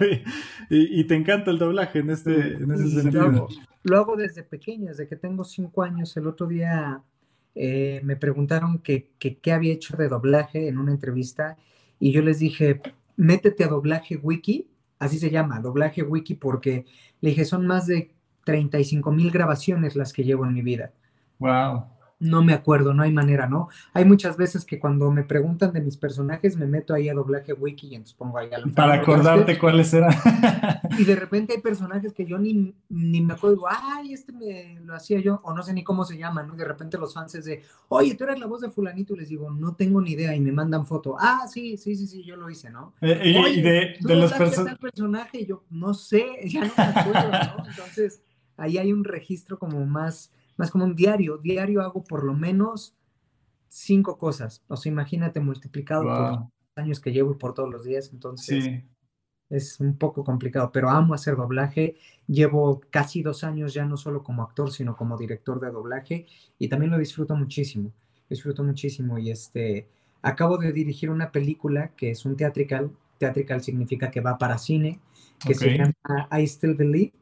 y, 0.70 1.04
te 1.04 1.14
encanta 1.14 1.50
el 1.50 1.58
doblaje 1.58 2.00
en 2.00 2.10
este, 2.10 2.54
en 2.54 2.70
ese 2.70 3.02
sentido. 3.02 3.48
Lo 3.82 3.96
hago, 3.96 4.16
desde 4.16 4.42
pequeño, 4.42 4.88
desde 4.88 5.08
que 5.08 5.16
tengo 5.16 5.44
cinco 5.44 5.82
años. 5.82 6.14
El 6.18 6.26
otro 6.26 6.46
día 6.46 7.02
eh, 7.54 8.02
me 8.04 8.16
preguntaron 8.16 8.78
qué 8.80 9.10
que, 9.18 9.52
había 9.52 9.72
hecho 9.72 9.96
de 9.96 10.08
doblaje 10.08 10.68
en 10.68 10.76
una 10.76 10.92
entrevista 10.92 11.56
y 11.98 12.12
yo 12.12 12.20
les 12.20 12.38
dije, 12.38 12.82
métete 13.16 13.64
a 13.64 13.68
doblaje 13.68 14.16
wiki, 14.16 14.68
así 14.98 15.18
se 15.18 15.30
llama, 15.30 15.60
doblaje 15.60 16.02
wiki, 16.02 16.34
porque 16.34 16.84
le 17.22 17.30
dije, 17.30 17.46
son 17.46 17.66
más 17.66 17.86
de 17.86 18.12
35 18.44 19.12
mil 19.12 19.30
grabaciones 19.30 19.96
las 19.96 20.12
que 20.12 20.24
llevo 20.24 20.44
en 20.44 20.52
mi 20.52 20.60
vida. 20.60 20.92
Wow 21.38 21.99
no 22.20 22.44
me 22.44 22.52
acuerdo, 22.52 22.92
no 22.92 23.02
hay 23.02 23.12
manera, 23.12 23.48
¿no? 23.48 23.68
Hay 23.94 24.04
muchas 24.04 24.36
veces 24.36 24.64
que 24.66 24.78
cuando 24.78 25.10
me 25.10 25.24
preguntan 25.24 25.72
de 25.72 25.80
mis 25.80 25.96
personajes 25.96 26.56
me 26.56 26.66
meto 26.66 26.92
ahí 26.92 27.08
a 27.08 27.14
doblaje 27.14 27.54
wiki 27.54 27.88
y 27.88 27.94
entonces 27.94 28.14
pongo 28.14 28.38
ahí 28.38 28.50
a 28.52 28.62
Para 28.74 28.94
acordarte 28.94 29.58
cuáles 29.58 29.92
eran. 29.94 30.12
y 30.98 31.04
de 31.04 31.16
repente 31.16 31.54
hay 31.54 31.60
personajes 31.62 32.12
que 32.12 32.26
yo 32.26 32.38
ni, 32.38 32.74
ni 32.90 33.22
me 33.22 33.32
acuerdo, 33.32 33.64
ay, 33.68 34.12
este 34.12 34.32
me 34.32 34.78
lo 34.84 34.94
hacía 34.94 35.18
yo, 35.20 35.40
o 35.44 35.54
no 35.54 35.62
sé 35.62 35.72
ni 35.72 35.82
cómo 35.82 36.04
se 36.04 36.18
llama, 36.18 36.42
¿no? 36.42 36.54
Y 36.54 36.58
de 36.58 36.66
repente 36.66 36.98
los 36.98 37.14
fans 37.14 37.34
es 37.34 37.46
de, 37.46 37.62
oye, 37.88 38.14
tú 38.14 38.24
eres 38.24 38.38
la 38.38 38.46
voz 38.46 38.60
de 38.60 38.70
fulanito, 38.70 39.14
y 39.14 39.18
les 39.18 39.30
digo, 39.30 39.50
no 39.50 39.74
tengo 39.74 40.00
ni 40.02 40.12
idea, 40.12 40.36
y 40.36 40.40
me 40.40 40.52
mandan 40.52 40.86
foto, 40.86 41.16
ah, 41.18 41.46
sí, 41.48 41.78
sí, 41.78 41.96
sí, 41.96 42.06
sí, 42.06 42.22
yo 42.22 42.36
lo 42.36 42.50
hice, 42.50 42.68
¿no? 42.70 42.92
Eh, 43.00 43.20
y 43.24 43.62
de, 43.62 43.96
de 43.98 44.16
los 44.16 44.32
personajes. 44.32 44.78
personaje? 44.78 45.46
yo, 45.46 45.64
no 45.70 45.94
sé, 45.94 46.26
ya 46.44 46.60
no 46.60 46.72
me 46.76 46.82
acuerdo, 46.82 47.30
¿no? 47.30 47.66
Entonces, 47.66 48.20
ahí 48.58 48.76
hay 48.76 48.92
un 48.92 49.04
registro 49.04 49.58
como 49.58 49.86
más 49.86 50.30
más 50.60 50.70
como 50.70 50.84
un 50.84 50.94
diario. 50.94 51.38
Diario 51.38 51.80
hago 51.80 52.04
por 52.04 52.22
lo 52.22 52.34
menos 52.34 52.94
cinco 53.68 54.18
cosas. 54.18 54.62
O 54.68 54.76
sea, 54.76 54.92
imagínate 54.92 55.40
multiplicado 55.40 56.02
por 56.02 56.30
los 56.30 56.38
años 56.76 57.00
que 57.00 57.12
llevo 57.12 57.32
y 57.32 57.36
por 57.36 57.54
todos 57.54 57.70
los 57.70 57.84
días. 57.84 58.10
Entonces, 58.12 58.84
es 59.48 59.80
un 59.80 59.96
poco 59.96 60.22
complicado, 60.22 60.70
pero 60.70 60.90
amo 60.90 61.14
hacer 61.14 61.34
doblaje. 61.34 61.96
Llevo 62.26 62.82
casi 62.90 63.22
dos 63.22 63.42
años 63.42 63.72
ya 63.72 63.84
no 63.86 63.96
solo 63.96 64.22
como 64.22 64.42
actor, 64.42 64.70
sino 64.70 64.96
como 64.96 65.16
director 65.16 65.58
de 65.60 65.70
doblaje 65.70 66.26
y 66.58 66.68
también 66.68 66.92
lo 66.92 66.98
disfruto 66.98 67.34
muchísimo. 67.34 67.90
Disfruto 68.28 68.62
muchísimo 68.62 69.18
y 69.18 69.30
este, 69.30 69.88
acabo 70.22 70.58
de 70.58 70.72
dirigir 70.72 71.10
una 71.10 71.32
película 71.32 71.88
que 71.96 72.10
es 72.10 72.24
un 72.24 72.36
teatrical. 72.36 72.90
Teatrical 73.18 73.62
significa 73.62 74.10
que 74.10 74.20
va 74.20 74.38
para 74.38 74.58
cine, 74.58 75.00
que 75.44 75.54
se 75.54 75.76
llama 75.76 76.28
I 76.30 76.46
Still 76.46 76.74
Believe. 76.74 77.12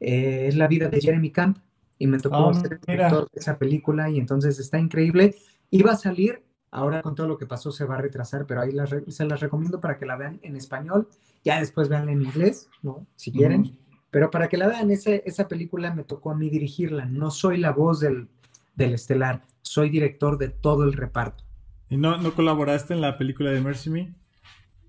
Eh, 0.00 0.46
es 0.48 0.56
la 0.56 0.68
vida 0.68 0.88
de 0.88 1.00
Jeremy 1.00 1.30
Camp 1.30 1.58
y 1.98 2.06
me 2.06 2.18
tocó 2.18 2.50
ah, 2.50 2.54
ser 2.54 2.80
director 2.80 3.28
de 3.32 3.40
esa 3.40 3.58
película 3.58 4.08
y 4.08 4.18
entonces 4.18 4.58
está 4.58 4.78
increíble. 4.78 5.34
Iba 5.70 5.92
a 5.92 5.96
salir, 5.96 6.44
ahora 6.70 7.02
con 7.02 7.14
todo 7.14 7.26
lo 7.26 7.38
que 7.38 7.46
pasó 7.46 7.72
se 7.72 7.84
va 7.84 7.96
a 7.96 8.00
retrasar, 8.00 8.46
pero 8.46 8.60
ahí 8.62 8.72
se 9.08 9.24
las 9.24 9.40
recomiendo 9.40 9.80
para 9.80 9.98
que 9.98 10.06
la 10.06 10.16
vean 10.16 10.38
en 10.42 10.56
español, 10.56 11.08
ya 11.44 11.60
después 11.60 11.88
vean 11.88 12.08
en 12.08 12.22
inglés, 12.22 12.68
¿no? 12.82 13.06
Si 13.16 13.32
quieren. 13.32 13.78
Pero 14.10 14.30
para 14.30 14.48
que 14.48 14.56
la 14.56 14.68
vean, 14.68 14.90
ese, 14.90 15.22
esa 15.26 15.48
película 15.48 15.92
me 15.94 16.04
tocó 16.04 16.30
a 16.30 16.34
mí 16.34 16.48
dirigirla. 16.48 17.04
No 17.04 17.30
soy 17.30 17.58
la 17.58 17.72
voz 17.72 18.00
del, 18.00 18.28
del 18.74 18.94
estelar, 18.94 19.44
soy 19.60 19.90
director 19.90 20.38
de 20.38 20.48
todo 20.48 20.84
el 20.84 20.94
reparto. 20.94 21.44
¿Y 21.90 21.96
no, 21.96 22.16
no 22.18 22.34
colaboraste 22.34 22.94
en 22.94 23.00
la 23.00 23.18
película 23.18 23.50
de 23.50 23.60
Mercy 23.60 23.90
Me? 23.90 24.14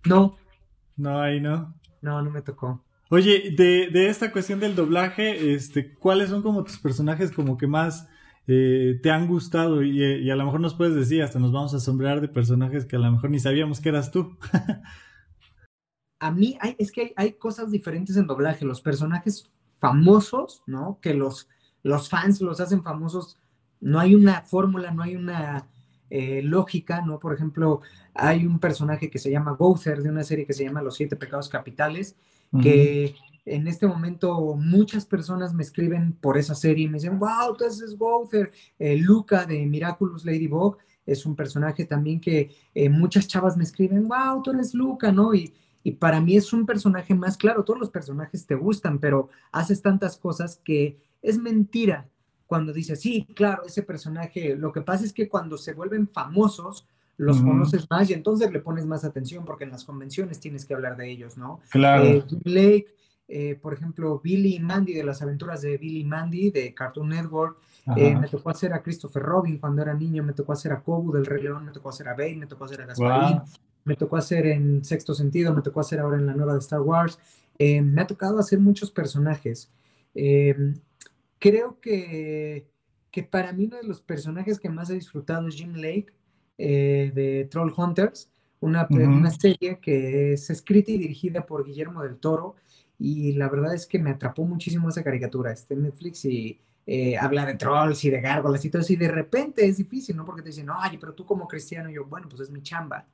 No. 0.05 0.37
No, 0.95 1.19
ahí 1.19 1.39
no. 1.39 1.73
No, 2.01 2.21
no 2.21 2.29
me 2.29 2.41
tocó. 2.41 2.83
Oye, 3.11 3.55
de, 3.57 3.89
de 3.91 4.07
esta 4.07 4.31
cuestión 4.31 4.59
del 4.59 4.75
doblaje, 4.75 5.55
este, 5.55 5.95
¿cuáles 5.95 6.29
son 6.29 6.43
como 6.43 6.63
tus 6.63 6.77
personajes 6.77 7.31
como 7.31 7.57
que 7.57 7.65
más 7.65 8.07
eh, 8.45 8.99
te 9.01 9.09
han 9.09 9.27
gustado? 9.27 9.81
Y, 9.81 10.29
a 10.29 10.35
lo 10.35 10.45
mejor 10.45 10.59
nos 10.59 10.75
puedes 10.75 10.93
decir, 10.93 11.23
hasta 11.23 11.39
nos 11.39 11.51
vamos 11.51 11.73
a 11.73 11.77
asombrar 11.77 12.21
de 12.21 12.27
personajes 12.27 12.85
que 12.85 12.97
a 12.97 12.99
lo 12.99 13.11
mejor 13.11 13.31
ni 13.31 13.39
sabíamos 13.39 13.81
que 13.81 13.89
eras 13.89 14.11
tú. 14.11 14.37
a 16.19 16.31
mí 16.31 16.55
hay, 16.61 16.75
es 16.77 16.91
que 16.91 17.13
hay, 17.15 17.33
cosas 17.33 17.71
diferentes 17.71 18.15
en 18.15 18.27
doblaje. 18.27 18.63
Los 18.63 18.79
personajes 18.79 19.49
famosos, 19.79 20.61
¿no? 20.67 20.99
Que 21.01 21.15
los, 21.15 21.49
los 21.81 22.09
fans 22.09 22.41
los 22.41 22.59
hacen 22.59 22.83
famosos. 22.83 23.39
No 23.79 23.99
hay 23.99 24.13
una 24.13 24.43
fórmula, 24.43 24.91
no 24.91 25.01
hay 25.01 25.15
una 25.15 25.67
eh, 26.11 26.43
lógica, 26.43 27.01
¿no? 27.01 27.17
Por 27.17 27.33
ejemplo, 27.33 27.81
hay 28.13 28.45
un 28.45 28.59
personaje 28.59 29.09
que 29.09 29.17
se 29.17 29.31
llama 29.31 29.53
Gother 29.53 30.03
de 30.03 30.11
una 30.11 30.23
serie 30.23 30.45
que 30.45 30.53
se 30.53 30.63
llama 30.63 30.83
Los 30.83 30.97
Siete 30.97 31.15
Pecados 31.15 31.49
Capitales 31.49 32.15
que 32.61 33.15
en 33.45 33.67
este 33.67 33.87
momento 33.87 34.55
muchas 34.55 35.05
personas 35.05 35.53
me 35.53 35.63
escriben 35.63 36.13
por 36.13 36.37
esa 36.37 36.55
serie 36.55 36.85
y 36.85 36.87
me 36.87 36.97
dicen, 36.97 37.19
wow, 37.19 37.55
tú 37.57 37.65
eres 37.65 37.95
Wouter. 37.97 38.51
Eh, 38.77 38.97
Luca 38.97 39.45
de 39.45 39.65
Miraculous 39.65 40.25
Ladybug 40.25 40.77
es 41.05 41.25
un 41.25 41.35
personaje 41.35 41.85
también 41.85 42.19
que 42.19 42.55
eh, 42.73 42.89
muchas 42.89 43.27
chavas 43.27 43.57
me 43.57 43.63
escriben, 43.63 44.07
wow, 44.07 44.41
tú 44.43 44.51
eres 44.51 44.73
Luca, 44.73 45.11
¿no? 45.11 45.33
Y, 45.33 45.53
y 45.83 45.93
para 45.93 46.21
mí 46.21 46.35
es 46.35 46.53
un 46.53 46.65
personaje 46.65 47.15
más 47.15 47.37
claro, 47.37 47.63
todos 47.63 47.79
los 47.79 47.89
personajes 47.89 48.45
te 48.45 48.55
gustan, 48.55 48.99
pero 48.99 49.29
haces 49.51 49.81
tantas 49.81 50.17
cosas 50.17 50.61
que 50.63 50.97
es 51.21 51.37
mentira 51.37 52.07
cuando 52.45 52.73
dices, 52.73 52.99
sí, 52.99 53.27
claro, 53.35 53.63
ese 53.65 53.83
personaje, 53.83 54.55
lo 54.55 54.71
que 54.71 54.81
pasa 54.81 55.05
es 55.05 55.13
que 55.13 55.29
cuando 55.29 55.57
se 55.57 55.73
vuelven 55.73 56.07
famosos, 56.07 56.87
los 57.19 57.41
conoces 57.41 57.85
más 57.89 58.09
y 58.09 58.13
entonces 58.13 58.49
le 58.49 58.61
pones 58.61 58.85
más 58.85 59.03
atención 59.03 59.43
porque 59.43 59.65
en 59.65 59.71
las 59.71 59.83
convenciones 59.83 60.39
tienes 60.39 60.65
que 60.65 60.73
hablar 60.73 60.95
de 60.95 61.11
ellos, 61.11 61.37
¿no? 61.37 61.59
Claro. 61.69 62.05
Eh, 62.05 62.23
Blake, 62.45 62.95
eh, 63.27 63.59
por 63.61 63.73
ejemplo, 63.73 64.21
Billy 64.23 64.55
y 64.55 64.59
Mandy 64.59 64.93
de 64.93 65.03
las 65.03 65.21
aventuras 65.21 65.61
de 65.61 65.77
Billy 65.77 65.99
y 65.99 66.05
Mandy 66.05 66.49
de 66.49 66.73
Cartoon 66.73 67.09
Network. 67.09 67.57
Eh, 67.97 68.15
me 68.15 68.29
tocó 68.29 68.51
hacer 68.51 68.71
a 68.71 68.81
Christopher 68.81 69.21
Robin 69.21 69.57
cuando 69.57 69.81
era 69.81 69.93
niño, 69.93 70.23
me 70.23 70.31
tocó 70.31 70.53
hacer 70.53 70.71
a 70.71 70.81
Kobu 70.81 71.11
del 71.11 71.25
Rey 71.25 71.43
León, 71.43 71.65
me 71.65 71.73
tocó 71.73 71.89
hacer 71.89 72.07
a 72.07 72.13
Bane, 72.13 72.37
me 72.37 72.47
tocó 72.47 72.63
hacer 72.63 72.81
a 72.83 72.85
Gasparín, 72.85 73.41
me 73.83 73.95
tocó 73.95 74.15
hacer 74.15 74.47
en 74.47 74.85
Sexto 74.85 75.13
Sentido, 75.13 75.53
me 75.53 75.61
tocó 75.61 75.81
hacer 75.81 75.99
ahora 75.99 76.17
en 76.17 76.25
la 76.25 76.33
nueva 76.33 76.53
de 76.53 76.59
Star 76.59 76.81
Wars. 76.81 77.19
me 77.59 78.01
ha 78.01 78.07
tocado 78.07 78.39
hacer 78.39 78.59
muchos 78.59 78.91
personajes. 78.91 79.69
creo 80.13 81.79
que, 81.81 82.69
que 83.11 83.23
para 83.23 83.51
mí 83.51 83.65
uno 83.65 83.75
de 83.75 83.87
los 83.87 83.99
personajes 83.99 84.57
que 84.57 84.69
más 84.69 84.89
he 84.89 84.93
disfrutado 84.93 85.49
es 85.49 85.55
Jim 85.55 85.73
Lake 85.73 86.13
eh, 86.61 87.11
de 87.15 87.47
Troll 87.49 87.73
Hunters, 87.75 88.29
una, 88.59 88.85
una, 88.89 89.31
serie 89.31 89.79
que 89.79 90.33
es 90.33 90.49
escrita 90.49 90.91
y 90.91 90.97
dirigida 90.97 91.45
por 91.45 91.65
Guillermo 91.65 92.03
del 92.03 92.17
Toro 92.17 92.57
y 92.99 93.31
la 93.31 93.47
verdad 93.47 93.73
es 93.73 93.87
que 93.87 93.97
me 93.97 94.09
atrapó 94.09 94.43
muchísimo 94.43 94.89
esa 94.89 95.01
caricatura. 95.01 95.53
Está 95.53 95.73
en 95.73 95.83
Netflix 95.83 96.25
y 96.25 96.59
eh, 96.85 97.17
habla 97.17 97.45
de 97.45 97.55
trolls 97.55 98.03
y 98.03 98.09
de 98.09 98.19
gárgolas 98.19 98.65
y 98.65 98.69
todo 98.69 98.81
eso 98.81 98.91
y 98.91 98.97
de 98.97 99.07
repente 99.07 99.65
es 99.65 99.77
difícil, 99.77 100.17
¿no? 100.17 100.25
Porque 100.25 100.41
te 100.41 100.49
dicen, 100.49 100.67
ay, 100.69 100.97
pero 100.99 101.13
tú 101.13 101.25
como 101.25 101.47
cristiano, 101.47 101.89
y 101.89 101.93
yo, 101.93 102.05
bueno, 102.05 102.27
pues 102.27 102.41
es 102.41 102.51
mi 102.51 102.61
chamba. 102.61 103.07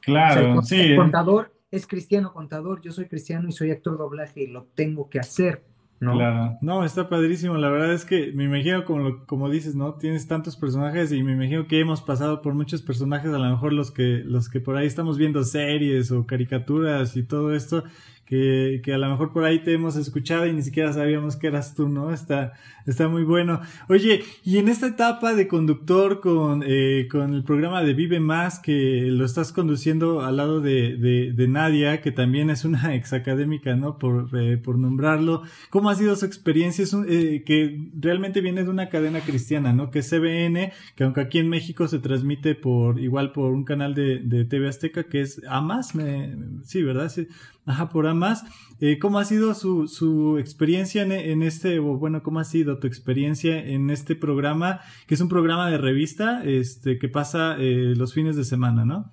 Claro, 0.00 0.62
sí. 0.62 0.80
El 0.80 0.96
contador 0.96 1.52
es 1.72 1.88
cristiano 1.88 2.32
contador, 2.32 2.80
yo 2.82 2.92
soy 2.92 3.08
cristiano 3.08 3.48
y 3.48 3.52
soy 3.52 3.72
actor 3.72 3.98
doblaje 3.98 4.42
y 4.42 4.46
lo 4.46 4.66
tengo 4.76 5.10
que 5.10 5.18
hacer. 5.18 5.64
¿No? 6.02 6.14
Claro, 6.14 6.58
no, 6.60 6.84
está 6.84 7.08
padrísimo. 7.08 7.56
La 7.56 7.68
verdad 7.68 7.92
es 7.92 8.04
que 8.04 8.32
me 8.32 8.44
imagino, 8.44 8.84
como, 8.84 9.24
como 9.24 9.48
dices, 9.48 9.76
¿no? 9.76 9.94
Tienes 9.94 10.26
tantos 10.26 10.56
personajes 10.56 11.12
y 11.12 11.22
me 11.22 11.32
imagino 11.32 11.68
que 11.68 11.78
hemos 11.78 12.02
pasado 12.02 12.42
por 12.42 12.54
muchos 12.54 12.82
personajes, 12.82 13.32
a 13.32 13.38
lo 13.38 13.48
mejor 13.48 13.72
los 13.72 13.92
que, 13.92 14.22
los 14.24 14.48
que 14.48 14.58
por 14.58 14.76
ahí 14.76 14.86
estamos 14.86 15.16
viendo 15.16 15.44
series 15.44 16.10
o 16.10 16.26
caricaturas 16.26 17.16
y 17.16 17.22
todo 17.22 17.54
esto, 17.54 17.84
que, 18.26 18.80
que, 18.82 18.94
a 18.94 18.98
lo 18.98 19.10
mejor 19.10 19.32
por 19.32 19.44
ahí 19.44 19.62
te 19.62 19.72
hemos 19.72 19.96
escuchado 19.96 20.46
y 20.46 20.52
ni 20.52 20.62
siquiera 20.62 20.92
sabíamos 20.92 21.36
que 21.36 21.48
eras 21.48 21.74
tú, 21.74 21.88
¿no? 21.88 22.12
Está, 22.12 22.54
está 22.86 23.08
muy 23.08 23.24
bueno. 23.24 23.60
Oye, 23.88 24.24
y 24.44 24.58
en 24.58 24.68
esta 24.68 24.86
etapa 24.86 25.34
de 25.34 25.48
conductor 25.48 26.20
con, 26.20 26.62
eh, 26.66 27.08
con 27.10 27.34
el 27.34 27.44
programa 27.44 27.82
de 27.82 27.94
Vive 27.94 28.20
Más, 28.20 28.58
que 28.58 29.02
lo 29.08 29.24
estás 29.24 29.52
conduciendo 29.52 30.22
al 30.22 30.36
lado 30.36 30.60
de, 30.60 30.96
de, 30.96 31.32
de 31.32 31.48
Nadia, 31.48 32.00
que 32.00 32.12
también 32.12 32.50
es 32.50 32.64
una 32.64 32.94
exacadémica, 32.94 33.76
¿no? 33.76 33.98
Por, 33.98 34.30
eh, 34.38 34.56
por 34.56 34.78
nombrarlo. 34.78 35.42
¿Cómo 35.70 35.90
ha 35.90 35.94
sido 35.94 36.16
su 36.16 36.24
experiencia? 36.24 36.84
Es 36.84 36.94
eh, 37.08 37.42
que 37.44 37.90
realmente 37.98 38.40
viene 38.40 38.64
de 38.64 38.70
una 38.70 38.88
cadena 38.88 39.20
cristiana, 39.20 39.72
¿no? 39.72 39.90
Que 39.90 39.98
es 39.98 40.10
CBN, 40.10 40.72
que 40.94 41.04
aunque 41.04 41.20
aquí 41.20 41.38
en 41.38 41.48
México 41.48 41.88
se 41.88 41.98
transmite 41.98 42.54
por, 42.54 43.00
igual 43.00 43.32
por 43.32 43.52
un 43.52 43.64
canal 43.64 43.94
de, 43.94 44.20
de 44.20 44.44
TV 44.44 44.68
Azteca, 44.68 45.04
que 45.04 45.20
es 45.20 45.42
AMAS, 45.48 45.94
me, 45.94 46.34
sí, 46.64 46.82
¿verdad? 46.82 47.08
Sí 47.08 47.28
Ajá, 47.64 47.88
por 47.88 48.12
más. 48.14 48.44
Eh, 48.80 48.98
¿Cómo 48.98 49.18
ha 49.18 49.24
sido 49.24 49.54
su, 49.54 49.86
su 49.86 50.38
experiencia 50.38 51.02
en, 51.02 51.42
este, 51.42 51.78
o 51.78 51.96
bueno, 51.96 52.22
cómo 52.22 52.40
ha 52.40 52.44
sido 52.44 52.78
tu 52.78 52.88
experiencia 52.88 53.56
en 53.64 53.90
este 53.90 54.16
programa, 54.16 54.80
que 55.06 55.14
es 55.14 55.20
un 55.20 55.28
programa 55.28 55.70
de 55.70 55.78
revista, 55.78 56.42
este, 56.44 56.98
que 56.98 57.08
pasa 57.08 57.56
eh, 57.58 57.94
los 57.96 58.12
fines 58.12 58.34
de 58.34 58.44
semana, 58.44 58.84
¿no? 58.84 59.10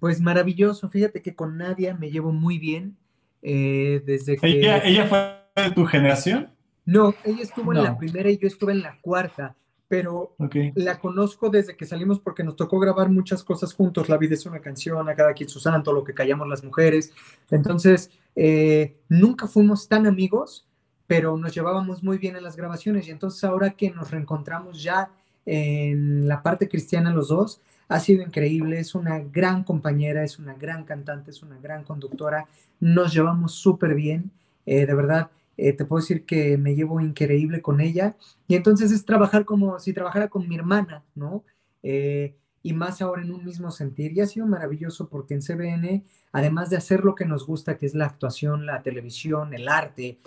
Pues 0.00 0.20
maravilloso, 0.20 0.88
fíjate 0.88 1.22
que 1.22 1.36
con 1.36 1.56
Nadia 1.56 1.94
me 1.94 2.10
llevo 2.10 2.32
muy 2.32 2.58
bien 2.58 2.96
eh, 3.42 4.02
desde 4.04 4.36
que... 4.36 4.48
¿Ella, 4.48 4.78
¿Ella 4.78 5.06
fue 5.06 5.62
de 5.62 5.70
tu 5.70 5.84
generación? 5.86 6.48
No, 6.84 7.14
ella 7.24 7.42
estuvo 7.42 7.72
en 7.72 7.84
la 7.84 7.96
primera 7.96 8.28
y 8.28 8.38
yo 8.38 8.48
estuve 8.48 8.72
en 8.72 8.82
la 8.82 8.98
cuarta, 9.00 9.54
pero 9.92 10.34
la 10.74 10.98
conozco 10.98 11.50
desde 11.50 11.76
que 11.76 11.84
salimos 11.84 12.18
porque 12.18 12.42
nos 12.42 12.56
tocó 12.56 12.78
grabar 12.78 13.10
muchas 13.10 13.44
cosas 13.44 13.74
juntos. 13.74 14.08
La 14.08 14.16
vida 14.16 14.32
es 14.32 14.46
una 14.46 14.58
canción, 14.58 15.06
a 15.06 15.14
cada 15.14 15.34
quien 15.34 15.50
su 15.50 15.60
santo, 15.60 15.92
lo 15.92 16.02
que 16.02 16.14
callamos 16.14 16.48
las 16.48 16.64
mujeres. 16.64 17.12
Entonces, 17.50 18.10
eh, 18.34 18.96
nunca 19.10 19.46
fuimos 19.46 19.88
tan 19.88 20.06
amigos, 20.06 20.66
pero 21.06 21.36
nos 21.36 21.52
llevábamos 21.52 22.02
muy 22.02 22.16
bien 22.16 22.36
en 22.36 22.42
las 22.42 22.56
grabaciones. 22.56 23.06
Y 23.06 23.10
entonces 23.10 23.44
ahora 23.44 23.72
que 23.72 23.90
nos 23.90 24.10
reencontramos 24.10 24.82
ya 24.82 25.10
en 25.44 26.26
la 26.26 26.42
parte 26.42 26.70
cristiana 26.70 27.12
los 27.12 27.28
dos, 27.28 27.60
ha 27.86 28.00
sido 28.00 28.22
increíble, 28.22 28.78
es 28.78 28.94
una 28.94 29.18
gran 29.18 29.62
compañera, 29.62 30.24
es 30.24 30.38
una 30.38 30.54
gran 30.54 30.84
cantante, 30.84 31.32
es 31.32 31.42
una 31.42 31.58
gran 31.58 31.84
conductora, 31.84 32.46
nos 32.80 33.12
llevamos 33.12 33.52
súper 33.52 33.94
bien, 33.94 34.30
eh, 34.64 34.86
de 34.86 34.94
verdad, 34.94 35.28
eh, 35.56 35.72
te 35.72 35.84
puedo 35.84 36.00
decir 36.00 36.24
que 36.24 36.56
me 36.58 36.74
llevo 36.74 37.00
increíble 37.00 37.62
con 37.62 37.80
ella, 37.80 38.16
y 38.48 38.54
entonces 38.54 38.92
es 38.92 39.04
trabajar 39.04 39.44
como 39.44 39.78
si 39.78 39.92
trabajara 39.92 40.28
con 40.28 40.48
mi 40.48 40.56
hermana, 40.56 41.04
¿no? 41.14 41.44
Eh, 41.82 42.36
y 42.62 42.72
más 42.72 43.02
ahora 43.02 43.22
en 43.22 43.32
un 43.32 43.44
mismo 43.44 43.70
sentir, 43.70 44.12
y 44.12 44.20
ha 44.20 44.26
sido 44.26 44.46
maravilloso 44.46 45.08
porque 45.08 45.34
en 45.34 45.42
CBN, 45.42 46.04
además 46.32 46.70
de 46.70 46.76
hacer 46.76 47.04
lo 47.04 47.14
que 47.14 47.24
nos 47.24 47.46
gusta, 47.46 47.76
que 47.76 47.86
es 47.86 47.94
la 47.94 48.06
actuación, 48.06 48.66
la 48.66 48.82
televisión, 48.82 49.52
el 49.52 49.68
arte, 49.68 50.18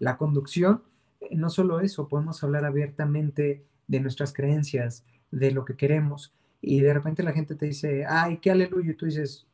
la 0.00 0.16
conducción, 0.16 0.82
no 1.30 1.50
solo 1.50 1.80
eso, 1.80 2.08
podemos 2.08 2.42
hablar 2.42 2.64
abiertamente 2.64 3.62
de 3.86 4.00
nuestras 4.00 4.32
creencias, 4.32 5.04
de 5.30 5.52
lo 5.52 5.64
que 5.64 5.76
queremos, 5.76 6.32
y 6.60 6.80
de 6.80 6.92
repente 6.92 7.22
la 7.22 7.32
gente 7.32 7.54
te 7.54 7.66
dice, 7.66 8.04
ay, 8.08 8.38
qué 8.38 8.50
aleluya, 8.50 8.92
y 8.92 8.94
tú 8.94 9.06
dices, 9.06 9.46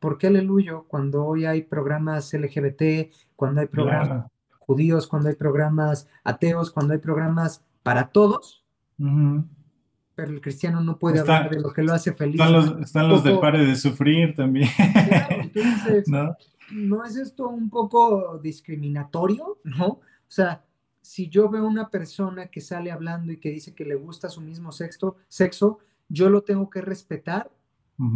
¿por 0.00 0.18
qué 0.18 0.26
aleluya 0.26 0.80
cuando 0.88 1.24
hoy 1.24 1.44
hay 1.44 1.62
programas 1.62 2.32
LGBT, 2.32 3.12
cuando 3.36 3.60
hay 3.60 3.68
programas 3.68 4.26
judíos, 4.58 5.06
cuando 5.06 5.28
hay 5.28 5.36
programas 5.36 6.08
ateos, 6.24 6.70
cuando 6.70 6.94
hay 6.94 6.98
programas 6.98 7.62
para 7.82 8.08
todos? 8.08 8.64
Pero 8.96 10.32
el 10.32 10.40
cristiano 10.40 10.80
no 10.80 10.98
puede 10.98 11.20
hablar 11.20 11.50
de 11.50 11.60
lo 11.60 11.72
que 11.72 11.82
lo 11.82 11.92
hace 11.92 12.12
feliz. 12.12 12.40
Están 12.80 13.08
los, 13.08 13.22
de 13.22 13.36
pare 13.38 13.64
de 13.64 13.76
sufrir 13.76 14.34
también. 14.34 14.68
¿No? 16.06 16.34
¿No 16.72 17.04
es 17.04 17.16
esto 17.16 17.48
un 17.48 17.68
poco 17.70 18.38
discriminatorio? 18.42 19.58
¿No? 19.64 19.86
O 19.86 20.00
sea, 20.28 20.64
si 21.02 21.28
yo 21.28 21.48
veo 21.48 21.66
una 21.66 21.90
persona 21.90 22.46
que 22.46 22.60
sale 22.60 22.90
hablando 22.90 23.32
y 23.32 23.38
que 23.38 23.50
dice 23.50 23.74
que 23.74 23.84
le 23.84 23.94
gusta 23.94 24.28
su 24.28 24.40
mismo 24.40 24.72
sexo, 24.72 25.16
sexo 25.28 25.78
yo 26.08 26.28
lo 26.28 26.42
tengo 26.42 26.70
que 26.70 26.80
respetar, 26.80 27.50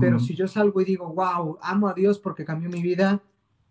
pero 0.00 0.18
si 0.18 0.34
yo 0.34 0.48
salgo 0.48 0.80
y 0.80 0.84
digo, 0.84 1.12
wow, 1.12 1.58
amo 1.60 1.88
a 1.88 1.94
Dios 1.94 2.18
porque 2.18 2.44
cambió 2.44 2.70
mi 2.70 2.82
vida, 2.82 3.22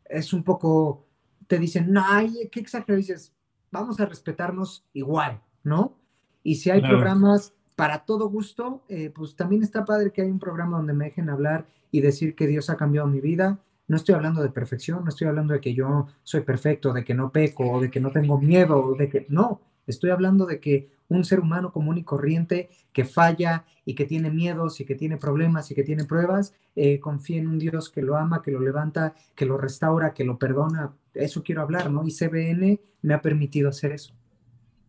es 0.06 0.34
un 0.34 0.44
poco, 0.44 1.08
te 1.48 1.58
dicen, 1.58 1.92
no, 1.92 2.04
qué 2.52 2.60
exagerado, 2.60 2.98
dices, 2.98 3.34
vamos 3.72 4.00
a 4.00 4.06
respetarnos 4.06 4.86
igual, 4.94 5.42
¿no? 5.64 5.98
Y 6.44 6.56
si 6.56 6.70
hay 6.70 6.82
programas 6.82 7.54
para 7.76 8.06
todo 8.06 8.30
gusto, 8.30 8.84
eh, 8.90 9.10
pues 9.10 9.36
también 9.36 9.64
está 9.64 9.86
padre 9.86 10.12
que 10.12 10.22
hay 10.22 10.30
un 10.30 10.40
programa 10.40 10.78
donde 10.78 10.94
me 10.94 11.06
dejen 11.06 11.30
hablar 11.30 11.66
y 11.92 12.02
decir 12.02 12.36
que 12.36 12.48
Dios 12.48 12.70
ha 12.70 12.78
cambiado 12.78 13.08
mi 13.08 13.20
vida. 13.20 13.60
No 13.88 13.98
estoy 13.98 14.16
hablando 14.16 14.44
de 14.44 14.50
perfección, 14.50 15.04
no 15.04 15.10
estoy 15.10 15.28
hablando 15.28 15.54
de 15.54 15.62
que 15.62 15.74
yo 15.74 16.08
soy 16.24 16.42
perfecto, 16.42 16.94
de 16.94 17.04
que 17.04 17.14
no 17.14 17.32
peco, 17.32 17.82
de 17.82 17.90
que 17.90 18.00
no 18.00 18.12
tengo 18.12 18.40
miedo, 18.40 18.96
de 18.98 19.10
que 19.10 19.26
no, 19.30 19.62
estoy 19.88 20.12
hablando 20.12 20.46
de 20.46 20.60
que 20.60 20.93
un 21.10 21.26
ser 21.26 21.40
humano 21.40 21.72
común 21.72 21.98
y 21.98 22.04
corriente 22.04 22.70
que 22.92 23.06
falla 23.06 23.66
y 23.86 23.96
que 23.96 24.06
tiene 24.06 24.30
miedos 24.30 24.80
y 24.80 24.86
que 24.86 24.96
tiene 24.96 25.18
problemas 25.18 25.70
y 25.72 25.76
que 25.76 25.84
tiene 25.84 26.06
pruebas, 26.06 26.54
eh, 26.76 27.00
confía 27.00 27.40
en 27.40 27.48
un 27.48 27.60
Dios 27.60 27.90
que 27.90 28.02
lo 28.02 28.18
ama, 28.18 28.42
que 28.42 28.52
lo 28.52 28.60
levanta, 28.60 29.14
que 29.36 29.46
lo 29.46 29.58
restaura, 29.58 30.14
que 30.14 30.24
lo 30.24 30.38
perdona. 30.38 30.94
Eso 31.14 31.44
quiero 31.44 31.62
hablar, 31.62 31.92
¿no? 31.92 32.06
Y 32.06 32.12
CBN 32.12 32.80
me 33.02 33.14
ha 33.14 33.22
permitido 33.22 33.70
hacer 33.70 33.92
eso. 33.92 34.14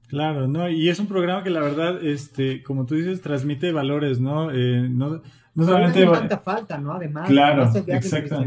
Claro, 0.09 0.47
¿no? 0.47 0.69
Y 0.69 0.89
es 0.89 0.99
un 1.01 1.09
programa 1.09 1.43
que 1.43 1.51
la 1.51 1.61
verdad, 1.61 2.05
este, 2.05 2.63
como 2.63 2.87
tú 2.87 2.95
dices, 2.95 3.21
transmite 3.21 3.73
valores, 3.73 4.21
¿no? 4.21 4.51
Eh, 4.51 4.89
no, 4.89 5.23
no 5.55 5.65
solamente... 5.65 6.07
tanta 6.07 6.39
falta, 6.39 6.79
¿no? 6.79 6.93
Además, 6.93 7.29
claro, 7.29 7.71
exacto. 7.87 8.45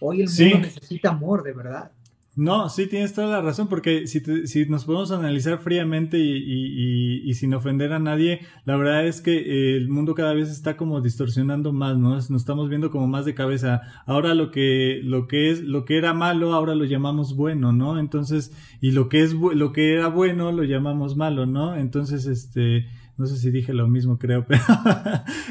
hoy 0.00 0.22
el 0.22 0.28
mundo 0.28 0.58
necesita 0.58 1.10
amor, 1.10 1.42
de 1.42 1.52
verdad. 1.52 1.92
No, 2.36 2.68
sí, 2.68 2.86
tienes 2.86 3.12
toda 3.12 3.26
la 3.26 3.42
razón, 3.42 3.68
porque 3.68 4.06
si, 4.06 4.20
si 4.46 4.66
nos 4.66 4.84
podemos 4.84 5.10
analizar 5.10 5.58
fríamente 5.58 6.16
y, 6.18 7.34
sin 7.34 7.52
ofender 7.54 7.92
a 7.92 7.98
nadie, 7.98 8.40
la 8.64 8.76
verdad 8.76 9.04
es 9.06 9.20
que 9.20 9.36
eh, 9.36 9.76
el 9.76 9.88
mundo 9.88 10.14
cada 10.14 10.32
vez 10.32 10.48
está 10.48 10.76
como 10.76 11.00
distorsionando 11.00 11.72
más, 11.72 11.98
¿no? 11.98 12.14
Nos 12.14 12.30
estamos 12.30 12.68
viendo 12.68 12.90
como 12.90 13.08
más 13.08 13.24
de 13.24 13.34
cabeza. 13.34 13.82
Ahora 14.06 14.34
lo 14.34 14.52
que, 14.52 15.00
lo 15.02 15.26
que 15.26 15.50
es, 15.50 15.60
lo 15.60 15.84
que 15.84 15.98
era 15.98 16.14
malo, 16.14 16.54
ahora 16.54 16.74
lo 16.76 16.84
llamamos 16.84 17.34
bueno, 17.34 17.72
¿no? 17.72 17.98
Entonces, 17.98 18.52
y 18.80 18.92
lo 18.92 19.08
que 19.08 19.22
es, 19.22 19.32
lo 19.32 19.72
que 19.72 19.92
era 19.94 20.06
bueno, 20.06 20.52
lo 20.52 20.62
llamamos 20.62 21.16
malo, 21.16 21.46
¿no? 21.46 21.74
Entonces, 21.76 22.26
este, 22.26 22.86
no 23.18 23.26
sé 23.26 23.38
si 23.38 23.50
dije 23.50 23.74
lo 23.74 23.88
mismo, 23.88 24.18
creo, 24.18 24.46
pero, 24.48 24.62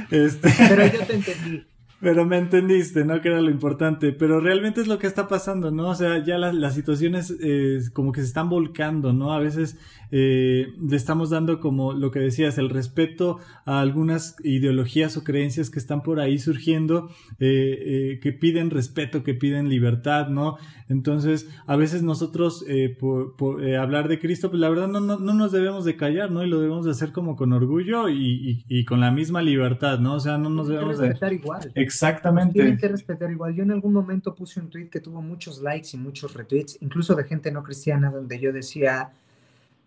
este. 0.09 0.49
Pero 0.69 0.85
yo 0.85 1.05
te 1.05 1.15
entendí. 1.15 1.63
Pero 2.01 2.25
me 2.25 2.37
entendiste, 2.37 3.03
¿no? 3.03 3.19
Que 3.21 3.27
era 3.27 3.41
lo 3.41 3.49
importante. 3.49 4.13
Pero 4.13 4.39
realmente 4.39 4.79
es 4.79 4.87
lo 4.87 4.99
que 4.99 5.07
está 5.07 5.27
pasando, 5.27 5.69
¿no? 5.69 5.89
O 5.89 5.95
sea, 5.95 6.23
ya 6.23 6.37
las, 6.37 6.55
las 6.55 6.73
situaciones 6.73 7.35
eh, 7.41 7.79
como 7.93 8.11
que 8.11 8.21
se 8.21 8.27
están 8.27 8.49
volcando, 8.49 9.11
¿no? 9.11 9.33
A 9.33 9.39
veces 9.39 9.77
eh, 10.11 10.73
le 10.81 10.95
estamos 10.95 11.29
dando 11.29 11.59
como 11.59 11.93
lo 11.93 12.09
que 12.09 12.19
decías, 12.19 12.57
el 12.57 12.69
respeto 12.69 13.39
a 13.65 13.79
algunas 13.79 14.35
ideologías 14.43 15.15
o 15.17 15.23
creencias 15.23 15.69
que 15.69 15.77
están 15.77 16.01
por 16.01 16.19
ahí 16.19 16.39
surgiendo, 16.39 17.09
eh, 17.39 18.15
eh 18.15 18.19
que 18.19 18.33
piden 18.33 18.71
respeto, 18.71 19.23
que 19.23 19.35
piden 19.35 19.69
libertad, 19.69 20.29
¿no? 20.29 20.57
Entonces, 20.87 21.47
a 21.67 21.75
veces 21.75 22.01
nosotros, 22.01 22.65
eh, 22.67 22.95
por, 22.99 23.35
por 23.35 23.63
hablar 23.75 24.07
de 24.07 24.19
Cristo, 24.19 24.49
pues 24.49 24.59
la 24.59 24.69
verdad 24.69 24.87
no, 24.87 24.99
no, 24.99 25.19
no, 25.19 25.33
nos 25.35 25.51
debemos 25.51 25.85
de 25.85 25.95
callar, 25.95 26.31
¿no? 26.31 26.43
Y 26.43 26.49
lo 26.49 26.59
debemos 26.59 26.85
de 26.85 26.91
hacer 26.91 27.11
como 27.11 27.35
con 27.35 27.53
orgullo 27.53 28.09
y, 28.09 28.63
y, 28.67 28.79
y 28.79 28.85
con 28.85 28.99
la 28.99 29.11
misma 29.11 29.43
libertad, 29.43 29.99
¿no? 29.99 30.15
O 30.15 30.19
sea, 30.19 30.39
no 30.39 30.49
nos 30.49 30.67
debemos 30.67 30.97
de... 30.97 31.15
igual. 31.31 31.71
Exactamente. 31.89 32.53
Tienen 32.53 32.77
que 32.77 32.87
respetar 32.87 33.31
igual. 33.31 33.55
Yo 33.55 33.63
en 33.63 33.71
algún 33.71 33.93
momento 33.93 34.35
puse 34.35 34.59
un 34.59 34.69
tweet 34.69 34.89
que 34.89 34.99
tuvo 34.99 35.21
muchos 35.21 35.59
likes 35.59 35.89
y 35.93 35.97
muchos 35.97 36.35
retweets, 36.35 36.77
incluso 36.81 37.15
de 37.15 37.23
gente 37.23 37.51
no 37.51 37.63
cristiana, 37.63 38.11
donde 38.11 38.39
yo 38.39 38.53
decía, 38.53 39.11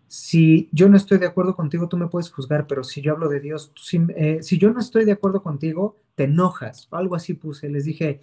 si 0.09 0.67
yo 0.73 0.89
no 0.89 0.97
estoy 0.97 1.17
de 1.17 1.27
acuerdo 1.27 1.55
contigo, 1.55 1.87
tú 1.87 1.95
me 1.97 2.07
puedes 2.07 2.29
juzgar, 2.29 2.67
pero 2.67 2.83
si 2.83 3.01
yo 3.01 3.13
hablo 3.13 3.29
de 3.29 3.39
Dios, 3.39 3.71
eh, 4.15 4.39
si, 4.41 4.57
yo 4.57 4.71
no 4.71 4.79
estoy 4.79 5.05
de 5.05 5.13
acuerdo 5.13 5.41
contigo, 5.41 5.97
te 6.15 6.25
enojas. 6.25 6.89
Algo 6.91 7.15
así 7.15 7.33
puse. 7.33 7.69
Les 7.69 7.85
dije, 7.85 8.19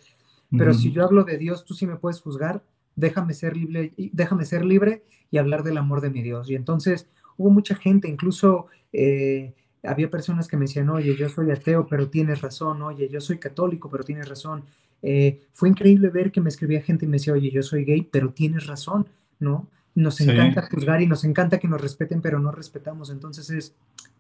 pero 0.57 0.75
si 0.75 0.93
yo 0.93 1.03
hablo 1.05 1.25
de 1.25 1.39
Dios, 1.39 1.65
tú 1.65 1.75
sí 1.75 1.87
me 1.87 1.97
puedes 1.97 2.21
juzgar, 2.21 2.63
déjame 2.97 3.33
ser 3.33 3.57
libre, 3.57 3.93
déjame 3.97 4.45
ser 4.45 4.65
libre 4.65 5.05
y 5.31 5.39
hablar 5.39 5.63
del 5.63 5.79
amor 5.79 6.03
de 6.03 6.11
mi 6.11 6.23
Dios. 6.23 6.51
Y 6.51 6.55
entonces 6.55 7.07
hubo 7.39 7.51
mucha 7.51 7.75
gente, 7.75 8.09
incluso 8.09 8.67
eh, 8.93 9.55
había 9.83 10.11
personas 10.11 10.49
que 10.49 10.57
me 10.57 10.67
decían, 10.67 10.91
oye, 10.91 11.17
yo 11.17 11.29
soy 11.29 11.51
ateo, 11.51 11.87
pero 11.87 12.09
tienes 12.09 12.41
razón, 12.41 12.83
oye, 12.83 13.09
yo 13.09 13.21
soy 13.21 13.39
católico, 13.39 13.91
pero 13.91 14.05
tienes 14.05 14.29
razón. 14.29 14.65
Eh, 15.03 15.41
fue 15.53 15.69
increíble 15.69 16.09
ver 16.11 16.31
que 16.31 16.41
me 16.41 16.51
escribía 16.51 16.83
gente 16.83 17.07
y 17.07 17.09
me 17.09 17.17
decía, 17.17 17.33
oye, 17.33 17.51
yo 17.51 17.63
soy 17.63 17.85
gay, 17.85 18.03
pero 18.03 18.31
tienes 18.31 18.67
razón, 18.67 19.07
¿no? 19.39 19.67
Nos 19.95 20.21
encanta 20.21 20.69
juzgar 20.71 21.03
y 21.03 21.07
nos 21.07 21.25
encanta 21.25 21.59
que 21.59 21.69
nos 21.69 21.81
respeten, 21.81 22.21
pero 22.21 22.39
no 22.39 22.53
respetamos. 22.53 23.11
Entonces 23.11 23.51
es, 23.51 23.75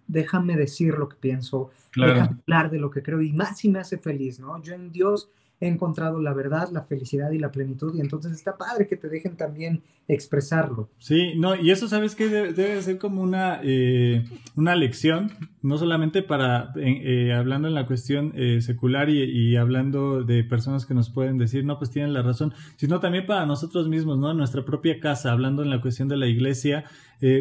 déjame 0.06 0.56
decir 0.56 0.94
lo 0.94 1.08
que 1.08 1.16
pienso, 1.16 1.70
déjame 1.94 2.36
hablar 2.42 2.70
de 2.70 2.78
lo 2.78 2.90
que 2.90 3.02
creo 3.02 3.20
y 3.20 3.32
más 3.32 3.58
si 3.58 3.68
me 3.68 3.78
hace 3.78 3.98
feliz, 3.98 4.40
¿no? 4.40 4.61
Yo 4.62 4.74
en 4.74 4.90
Dios 4.90 5.28
he 5.61 5.68
encontrado 5.68 6.20
la 6.20 6.32
verdad, 6.32 6.70
la 6.72 6.82
felicidad 6.82 7.30
y 7.32 7.38
la 7.38 7.52
plenitud 7.52 7.94
y 7.94 8.00
entonces 8.00 8.32
está 8.32 8.56
padre 8.56 8.86
que 8.86 8.96
te 8.96 9.08
dejen 9.08 9.36
también 9.36 9.82
expresarlo. 10.08 10.88
Sí, 10.98 11.34
no, 11.36 11.54
y 11.54 11.70
eso 11.70 11.86
sabes 11.86 12.14
que 12.14 12.28
debe, 12.28 12.80
ser 12.82 12.98
como 12.98 13.22
una, 13.22 13.61
eh, 13.62 14.24
una 14.56 14.74
lección, 14.74 15.30
no 15.62 15.76
solamente 15.78 16.22
para, 16.22 16.72
eh, 16.76 17.32
hablando 17.32 17.68
en 17.68 17.74
la 17.74 17.86
cuestión 17.86 18.32
eh, 18.34 18.61
secular 18.61 19.11
y, 19.11 19.56
hablando 19.56 20.24
de 20.24 20.42
personas 20.42 20.86
que 20.86 20.94
nos 20.94 21.11
pueden 21.11 21.38
decir, 21.38 21.64
no, 21.64 21.78
pues 21.78 21.90
tienen 21.90 22.14
la 22.14 22.22
razón, 22.22 22.54
sino 22.76 22.98
también 22.98 23.26
para 23.26 23.44
nosotros 23.46 23.88
mismos, 23.88 24.18
¿no? 24.18 24.30
En 24.30 24.38
nuestra 24.38 24.64
propia 24.64 24.98
casa, 24.98 25.30
hablando 25.30 25.62
en 25.62 25.70
la 25.70 25.80
cuestión 25.80 26.08
de 26.08 26.16
la 26.16 26.26
iglesia, 26.26 26.84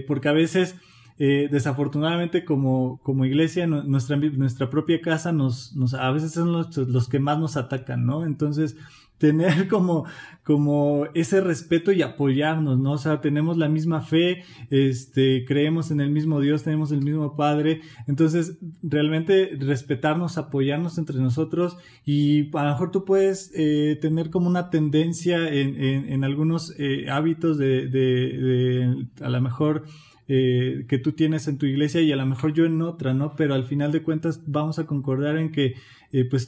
porque 0.07 0.28
a 0.28 0.34
veces 0.34 0.76
eh, 1.20 1.49
desafortunadamente 1.51 2.45
como, 2.45 2.99
como 3.03 3.26
iglesia, 3.26 3.67
nuestra, 3.67 4.15
nuestra 4.15 4.70
propia 4.70 5.01
casa 5.01 5.34
nos, 5.34 5.76
nos, 5.76 5.93
a 5.93 6.09
veces 6.11 6.32
son 6.32 6.53
los, 6.53 6.76
los 6.78 7.09
que 7.09 7.20
más 7.20 7.38
nos 7.38 7.57
atacan, 7.57 8.05
¿no? 8.05 8.26
Entonces, 8.26 8.78
tener 9.20 9.67
como, 9.67 10.05
como 10.43 11.05
ese 11.13 11.41
respeto 11.41 11.91
y 11.91 12.01
apoyarnos, 12.01 12.80
¿no? 12.80 12.93
O 12.93 12.97
sea, 12.97 13.22
tenemos 13.22 13.57
la 13.57 13.67
misma 13.67 14.01
fe, 14.01 14.43
este, 14.70 15.45
creemos 15.45 15.91
en 15.91 15.99
el 15.99 16.09
mismo 16.09 16.39
Dios, 16.39 16.63
tenemos 16.63 16.91
el 16.91 17.03
mismo 17.03 17.36
Padre, 17.36 17.82
entonces 18.07 18.57
realmente 18.82 19.57
respetarnos, 19.59 20.38
apoyarnos 20.38 20.97
entre 20.97 21.17
nosotros 21.17 21.78
y 22.05 22.49
a 22.57 22.63
lo 22.63 22.72
mejor 22.72 22.91
tú 22.91 23.05
puedes 23.05 23.51
eh, 23.55 23.97
tener 24.01 24.30
como 24.30 24.47
una 24.47 24.70
tendencia 24.70 25.49
en, 25.49 25.76
en, 25.76 26.09
en 26.09 26.24
algunos 26.24 26.74
eh, 26.80 27.09
hábitos 27.09 27.57
de, 27.57 27.88
de, 27.88 28.38
de, 28.38 29.07
a 29.22 29.30
lo 29.30 29.41
mejor 29.41 29.84
eh, 30.32 30.86
que 30.88 30.99
tú 30.99 31.13
tienes 31.13 31.47
en 31.47 31.57
tu 31.57 31.65
iglesia 31.65 32.01
y 32.01 32.11
a 32.11 32.15
lo 32.15 32.23
mejor 32.23 32.53
yo 32.53 32.63
en 32.63 32.80
otra, 32.84 33.15
¿no? 33.15 33.36
Pero 33.36 33.55
al 33.55 33.63
final 33.63 33.91
de 33.91 34.03
cuentas 34.03 34.41
vamos 34.45 34.77
a 34.77 34.86
concordar 34.86 35.38
en 35.38 35.51
que, 35.51 35.73
eh, 36.11 36.23
pues, 36.25 36.47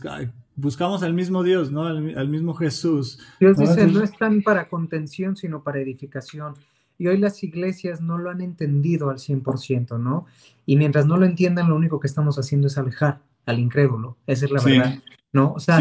buscamos 0.56 1.02
al 1.02 1.16
mismo 1.16 1.42
Dios, 1.42 1.72
¿no? 1.72 1.86
Al, 1.86 2.30
mismo 2.30 2.54
Jesús. 2.54 3.18
Dios 3.40 3.58
dice, 3.58 3.88
no 3.88 4.04
están 4.04 4.44
para 4.44 4.70
contención, 4.70 5.36
sino 5.36 5.64
para 5.64 5.80
edificación. 5.80 6.54
Y 7.00 7.08
hoy 7.08 7.18
las 7.18 7.42
iglesias 7.44 8.02
no 8.02 8.20
lo 8.20 8.30
han 8.30 8.42
entendido 8.42 9.10
al 9.10 9.18
100%, 9.18 10.00
¿no? 10.00 10.28
Y 10.68 10.76
mientras 10.76 11.08
no 11.08 11.18
lo 11.18 11.26
entiendan, 11.26 11.68
lo 11.68 11.76
único 11.76 12.00
que 12.00 12.06
estamos 12.06 12.38
haciendo 12.38 12.68
es 12.68 12.78
alejar 12.78 13.24
al 13.48 13.58
incrédulo. 13.58 14.16
Esa 14.28 14.46
es 14.46 14.52
la 14.52 14.62
verdad, 14.62 15.00
¿no? 15.34 15.54
O 15.54 15.60
sea, 15.60 15.80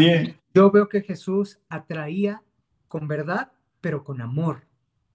yo 0.55 0.71
veo 0.71 0.89
que 0.89 1.01
Jesús 1.01 1.59
atraía 1.69 2.41
con 2.87 3.07
verdad, 3.07 3.51
pero 3.79 4.03
con 4.03 4.21
amor. 4.21 4.63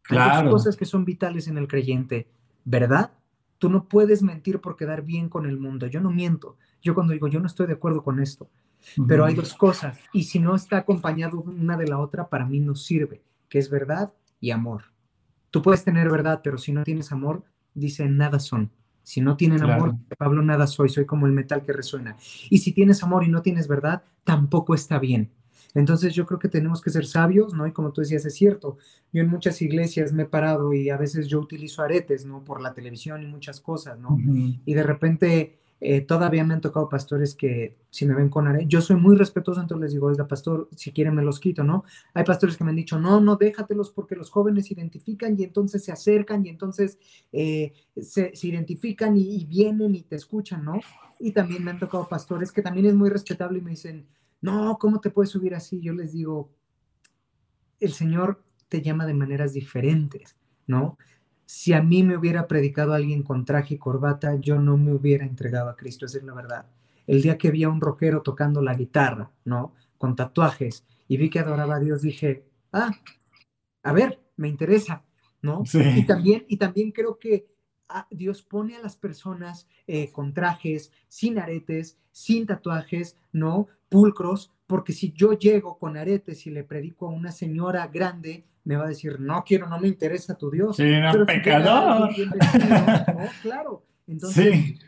Claro. 0.03 0.47
Hay 0.47 0.53
cosas 0.53 0.77
que 0.77 0.85
son 0.85 1.05
vitales 1.05 1.49
en 1.49 1.59
el 1.59 1.67
creyente. 1.67 2.29
¿Verdad? 2.67 3.13
Tú 3.59 3.71
no 3.71 3.89
puedes 3.89 4.23
mentir 4.23 4.61
por 4.61 4.77
quedar 4.77 5.03
bien 5.03 5.31
con 5.31 5.47
el 5.47 5.57
mundo. 5.57 5.87
Yo 5.87 6.01
no 6.01 6.11
miento. 6.11 6.59
Yo 6.83 6.95
cuando 6.95 7.13
digo, 7.15 7.29
yo 7.29 7.41
no 7.41 7.47
estoy 7.47 7.69
de 7.69 7.75
acuerdo 7.75 8.03
con 8.03 8.21
esto. 8.21 8.51
Pero 9.09 9.25
hay 9.25 9.35
dos 9.35 9.55
cosas. 9.55 9.99
Y 10.13 10.25
si 10.25 10.41
no 10.41 10.55
está 10.55 10.79
acompañado 10.79 11.41
una 11.41 11.77
de 11.77 11.87
la 11.87 11.99
otra, 11.99 12.29
para 12.29 12.45
mí 12.45 12.61
no 12.61 12.75
sirve, 12.75 13.23
que 13.49 13.59
es 13.59 13.71
verdad 13.71 14.13
y 14.41 14.51
amor. 14.51 14.85
Tú 15.51 15.63
puedes 15.63 15.85
tener 15.85 16.11
verdad, 16.11 16.41
pero 16.43 16.59
si 16.59 16.73
no 16.73 16.85
tienes 16.85 17.13
amor, 17.13 17.45
dice, 17.73 18.09
nada 18.09 18.41
son. 18.41 18.71
Si 19.03 19.21
no 19.21 19.37
tienen 19.37 19.63
amor, 19.63 19.95
Pablo, 20.19 20.43
nada 20.43 20.67
soy, 20.67 20.89
soy 20.89 21.07
como 21.07 21.27
el 21.27 21.33
metal 21.33 21.63
que 21.65 21.73
resuena. 21.73 22.17
Y 22.51 22.59
si 22.59 22.73
tienes 22.73 23.03
amor 23.05 23.23
y 23.23 23.29
no 23.29 23.41
tienes 23.41 23.69
verdad, 23.69 24.03
tampoco 24.25 24.75
está 24.75 24.99
bien. 24.99 25.31
Entonces 25.77 26.15
yo 26.15 26.25
creo 26.25 26.39
que 26.39 26.49
tenemos 26.49 26.81
que 26.81 26.89
ser 26.89 27.05
sabios, 27.05 27.53
¿no? 27.53 27.67
Y 27.67 27.73
como 27.73 27.93
tú 27.93 28.01
decías, 28.01 28.25
es 28.25 28.35
cierto, 28.35 28.79
yo 29.13 29.23
en 29.23 29.29
muchas 29.29 29.61
iglesias 29.61 30.11
me 30.11 30.23
he 30.23 30.27
parado 30.27 30.73
y 30.73 30.89
a 30.89 30.97
veces 30.97 31.29
yo 31.29 31.39
utilizo 31.39 31.83
aretes, 31.83 32.25
¿no? 32.25 32.43
Por 32.43 32.63
la 32.63 32.73
televisión 32.73 33.23
y 33.23 33.27
muchas 33.27 33.61
cosas, 33.61 33.99
¿no? 33.99 34.19
Y 34.65 34.73
de 34.73 34.83
repente 34.83 35.59
eh, 35.79 36.01
todavía 36.01 36.45
me 36.45 36.55
han 36.55 36.63
tocado 36.63 36.89
pastores 36.89 37.35
que 37.35 37.77
si 37.91 38.07
me 38.07 38.15
ven 38.15 38.31
con 38.31 38.49
aretes, 38.49 38.69
yo 38.69 38.81
soy 38.81 38.97
muy 38.97 39.17
respetuoso, 39.17 39.61
entonces 39.61 39.83
les 39.83 39.93
digo, 39.93 40.07
oiga, 40.07 40.27
pastor, 40.27 40.71
si 40.75 40.93
quieren 40.93 41.15
me 41.15 41.23
los 41.23 41.39
quito, 41.39 41.63
¿no? 41.63 41.85
Hay 42.15 42.25
pastores 42.25 42.57
que 42.57 42.65
me 42.65 42.71
han 42.71 42.77
dicho, 42.77 42.99
no, 42.99 43.21
no, 43.21 43.37
déjatelos 43.37 43.91
porque 43.91 44.17
los 44.17 44.31
jóvenes 44.31 44.69
se 44.69 44.75
identifican 44.75 45.39
y 45.39 45.45
entonces 45.45 45.85
se 45.85 45.93
acercan 45.93 46.47
y 46.47 46.49
entonces 46.49 46.99
eh, 47.33 47.75
se, 48.01 48.33
identifican 48.43 49.15
y 49.19 49.45
vienen 49.45 49.95
y 49.95 50.01
te 50.05 50.17
escuchan, 50.17 50.65
¿no? 50.65 50.81
Y 51.21 51.33
también 51.33 51.63
me 51.63 51.71
han 51.71 51.79
tocado 51.79 52.09
pastores 52.09 52.51
que 52.51 52.63
también 52.63 52.87
es 52.87 52.95
muy 52.95 53.11
respetable 53.11 53.59
y 53.59 53.63
me 53.63 53.73
dicen, 53.73 54.07
no, 54.41 54.79
¿cómo 54.79 55.01
te 55.01 55.11
puedes 55.11 55.31
subir 55.31 55.55
así? 55.55 55.81
Yo 55.81 55.93
les 55.93 56.13
digo, 56.13 56.51
el 57.81 57.93
Señor 57.93 58.43
te 58.69 58.83
llama 58.83 59.07
de 59.07 59.15
maneras 59.15 59.53
diferentes, 59.53 60.37
¿no? 60.67 60.99
Si 61.45 61.73
a 61.73 61.83
mí 61.83 62.03
me 62.03 62.17
hubiera 62.17 62.49
predicado 62.49 62.93
alguien 62.93 63.23
con 63.23 63.45
traje 63.45 63.75
y 63.75 63.79
corbata, 63.79 64.35
yo 64.37 64.59
no 64.59 64.77
me 64.77 64.93
hubiera 64.93 65.25
entregado 65.25 65.71
a 65.71 65.77
Cristo, 65.77 66.07
esa 66.07 66.19
es 66.19 66.25
la 66.25 66.35
verdad. 66.35 66.67
El 67.07 67.23
día 67.23 67.39
que 67.39 67.51
vi 67.51 67.63
a 67.63 67.69
un 67.69 67.81
rockero 67.81 68.23
tocando 68.23 68.61
la 68.61 68.75
guitarra, 68.75 69.31
¿no? 69.45 69.75
Con 69.97 70.17
tatuajes, 70.17 70.85
y 71.09 71.17
vi 71.17 71.31
que 71.31 71.39
adoraba 71.39 71.77
a 71.77 71.81
Dios, 71.81 72.03
dije, 72.03 72.45
ah, 72.73 72.91
a 73.83 73.93
ver, 73.93 74.21
me 74.37 74.49
interesa, 74.49 75.05
¿no? 75.41 75.63
Y, 75.73 76.05
también, 76.05 76.45
y 76.49 76.57
también 76.57 76.91
creo 76.91 77.19
que 77.19 77.47
ah, 77.89 78.07
Dios 78.11 78.43
pone 78.43 78.77
a 78.77 78.83
las 78.83 78.97
personas 78.97 79.69
eh, 79.87 80.11
con 80.11 80.35
trajes, 80.35 80.91
sin 81.09 81.39
aretes, 81.39 81.97
sin 82.11 82.47
tatuajes, 82.47 83.17
¿no? 83.33 83.69
Pulcros, 83.89 84.53
porque 84.67 84.93
si 84.93 85.13
yo 85.13 85.33
llego 85.33 85.79
con 85.79 85.97
aretes 85.97 86.47
y 86.47 86.51
le 86.51 86.65
predico 86.65 87.07
a 87.07 87.11
una 87.11 87.33
señora 87.33 87.87
grande, 87.89 88.47
me 88.65 88.77
va 88.77 88.85
a 88.85 88.89
decir, 88.89 89.21
no 89.21 89.45
quiero, 89.45 89.69
no 89.69 89.79
me 89.79 89.89
interesa 89.89 90.37
tu 90.37 90.51
Dios. 90.51 90.77
Sí, 90.77 91.01
no, 91.01 91.25
pecador. 91.25 92.11
claro. 93.43 93.85
Entonces, 94.09 94.79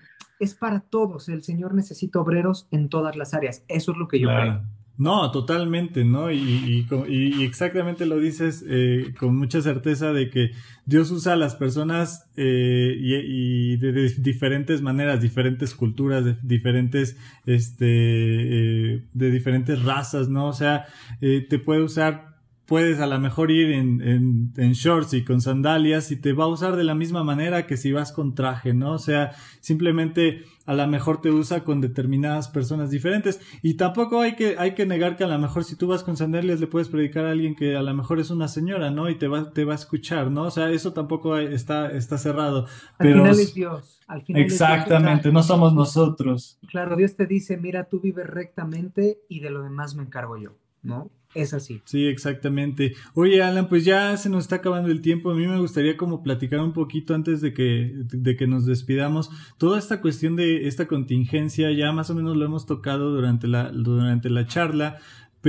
es 0.40 0.55
para 0.55 0.80
todos. 0.80 1.28
El 1.28 1.42
Señor 1.42 1.74
necesita 1.74 2.20
obreros 2.20 2.66
en 2.70 2.88
todas 2.88 3.16
las 3.16 3.34
áreas. 3.34 3.64
Eso 3.68 3.92
es 3.92 3.99
lo 3.99 4.09
que 4.09 4.20
yo 4.20 4.28
creo. 4.28 4.64
No, 4.99 5.30
totalmente, 5.30 6.05
¿no? 6.05 6.32
Y, 6.32 6.84
y, 7.09 7.44
exactamente 7.44 8.05
lo 8.05 8.18
dices 8.18 8.64
eh, 8.66 9.14
con 9.16 9.36
mucha 9.36 9.62
certeza 9.62 10.12
de 10.12 10.28
que 10.28 10.51
Dios 10.86 11.12
usa 11.12 11.34
a 11.34 11.36
las 11.36 11.55
personas 11.55 12.28
eh, 12.36 12.96
y, 12.99 13.76
de, 13.76 13.92
diferentes 14.18 14.82
maneras, 14.82 15.22
diferentes 15.22 15.76
culturas, 15.76 16.24
de 16.24 16.34
diferentes, 16.42 17.16
este, 17.46 17.86
eh, 17.86 19.05
de 19.14 19.30
diferentes 19.30 19.84
razas, 19.84 20.28
¿no? 20.28 20.49
O 20.49 20.53
sea, 20.53 20.86
te 21.20 21.59
puede 21.61 21.82
usar 21.82 22.28
puedes 22.69 23.01
a 23.01 23.07
lo 23.07 23.19
mejor 23.19 23.51
ir 23.51 23.73
en, 23.73 24.53
en, 24.55 24.73
shorts 24.73 25.14
y 25.14 25.25
con 25.25 25.41
sandalias 25.41 26.12
y 26.12 26.16
te 26.16 26.35
va 26.35 26.45
a 26.45 26.49
usar 26.49 26.77
de 26.77 26.85
la 26.85 26.95
misma 26.95 27.25
manera 27.25 27.66
que 27.66 27.79
si 27.79 27.93
vas 27.93 28.12
con 28.12 28.35
traje, 28.35 28.75
¿no? 28.75 28.93
O 28.93 28.99
sea, 28.99 29.33
simplemente 29.61 30.45
a 30.66 30.75
lo 30.75 30.87
mejor 30.87 31.23
te 31.23 31.31
usa 31.31 31.64
con 31.64 31.81
determinadas 31.81 32.49
personas 32.49 32.91
diferentes 32.91 33.41
y 33.62 33.79
tampoco 33.79 34.21
hay 34.21 34.37
que, 34.37 34.57
hay 34.59 34.75
que 34.75 34.85
negar 34.85 35.16
que 35.16 35.25
a 35.25 35.29
lo 35.29 35.39
mejor 35.39 35.64
si 35.64 35.77
tú 35.77 35.87
vas 35.87 36.05
con 36.05 36.19
sandalias 36.19 36.61
le 36.61 36.66
puedes 36.66 36.91
predicar 36.91 37.25
a 37.25 37.31
alguien 37.31 37.55
que 37.55 37.75
a 37.75 37.81
lo 37.81 37.95
mejor 37.95 38.21
es 38.21 38.29
una 38.29 38.49
señora, 38.49 38.91
¿no? 38.91 39.09
Y 39.09 39.16
te 39.16 39.29
va, 39.29 39.51
te 39.51 39.64
va 39.64 39.73
a 39.73 39.77
escuchar, 39.77 40.31
¿no? 40.31 40.43
O 40.43 40.51
sea, 40.51 40.71
eso 40.71 40.93
tampoco 40.93 41.39
está, 41.39 41.91
está 41.91 42.19
cerrado. 42.19 42.66
Al 42.99 43.12
final 43.14 43.31
es 43.31 43.55
Dios. 43.55 43.99
Al 44.07 44.21
final 44.21 44.43
exactamente, 44.43 45.33
no 45.33 45.43
somos 45.43 45.73
nosotros. 45.73 46.59
Claro, 46.69 46.97
Dios 46.97 47.16
te 47.16 47.25
dice, 47.25 47.57
mira, 47.57 47.89
tú 47.89 47.99
vives 48.01 48.27
rectamente 48.27 49.21
y 49.31 49.41
de 49.41 49.49
lo 49.49 49.62
demás 49.62 49.95
me 49.95 50.03
encargo 50.03 50.37
yo, 50.37 50.59
¿no? 50.83 51.11
Es 51.35 51.53
así. 51.53 51.83
Sí, 51.85 52.07
exactamente. 52.07 52.95
Oye, 53.14 53.43
Alan, 53.43 53.68
pues 53.68 53.85
ya 53.85 54.16
se 54.16 54.31
nos 54.31 54.45
está 54.45 54.57
acabando 54.57 54.91
el 54.91 55.03
tiempo. 55.03 55.31
A 55.31 55.35
mí 55.35 55.47
me 55.47 55.61
gustaría 55.61 55.97
como 55.97 56.22
platicar 56.22 56.61
un 56.61 56.72
poquito 56.72 57.14
antes 57.14 57.41
de 57.43 57.53
que, 57.53 57.93
de 57.95 58.37
que 58.37 58.47
nos 58.47 58.64
despidamos. 58.64 59.31
Toda 59.59 59.79
esta 59.79 60.01
cuestión 60.01 60.37
de 60.37 60.66
esta 60.66 60.87
contingencia 60.87 61.70
ya 61.72 61.93
más 61.93 62.09
o 62.09 62.14
menos 62.14 62.37
lo 62.37 62.45
hemos 62.47 62.64
tocado 62.64 63.12
durante 63.12 63.47
la, 63.47 63.70
durante 63.70 64.31
la 64.31 64.47
charla, 64.47 64.99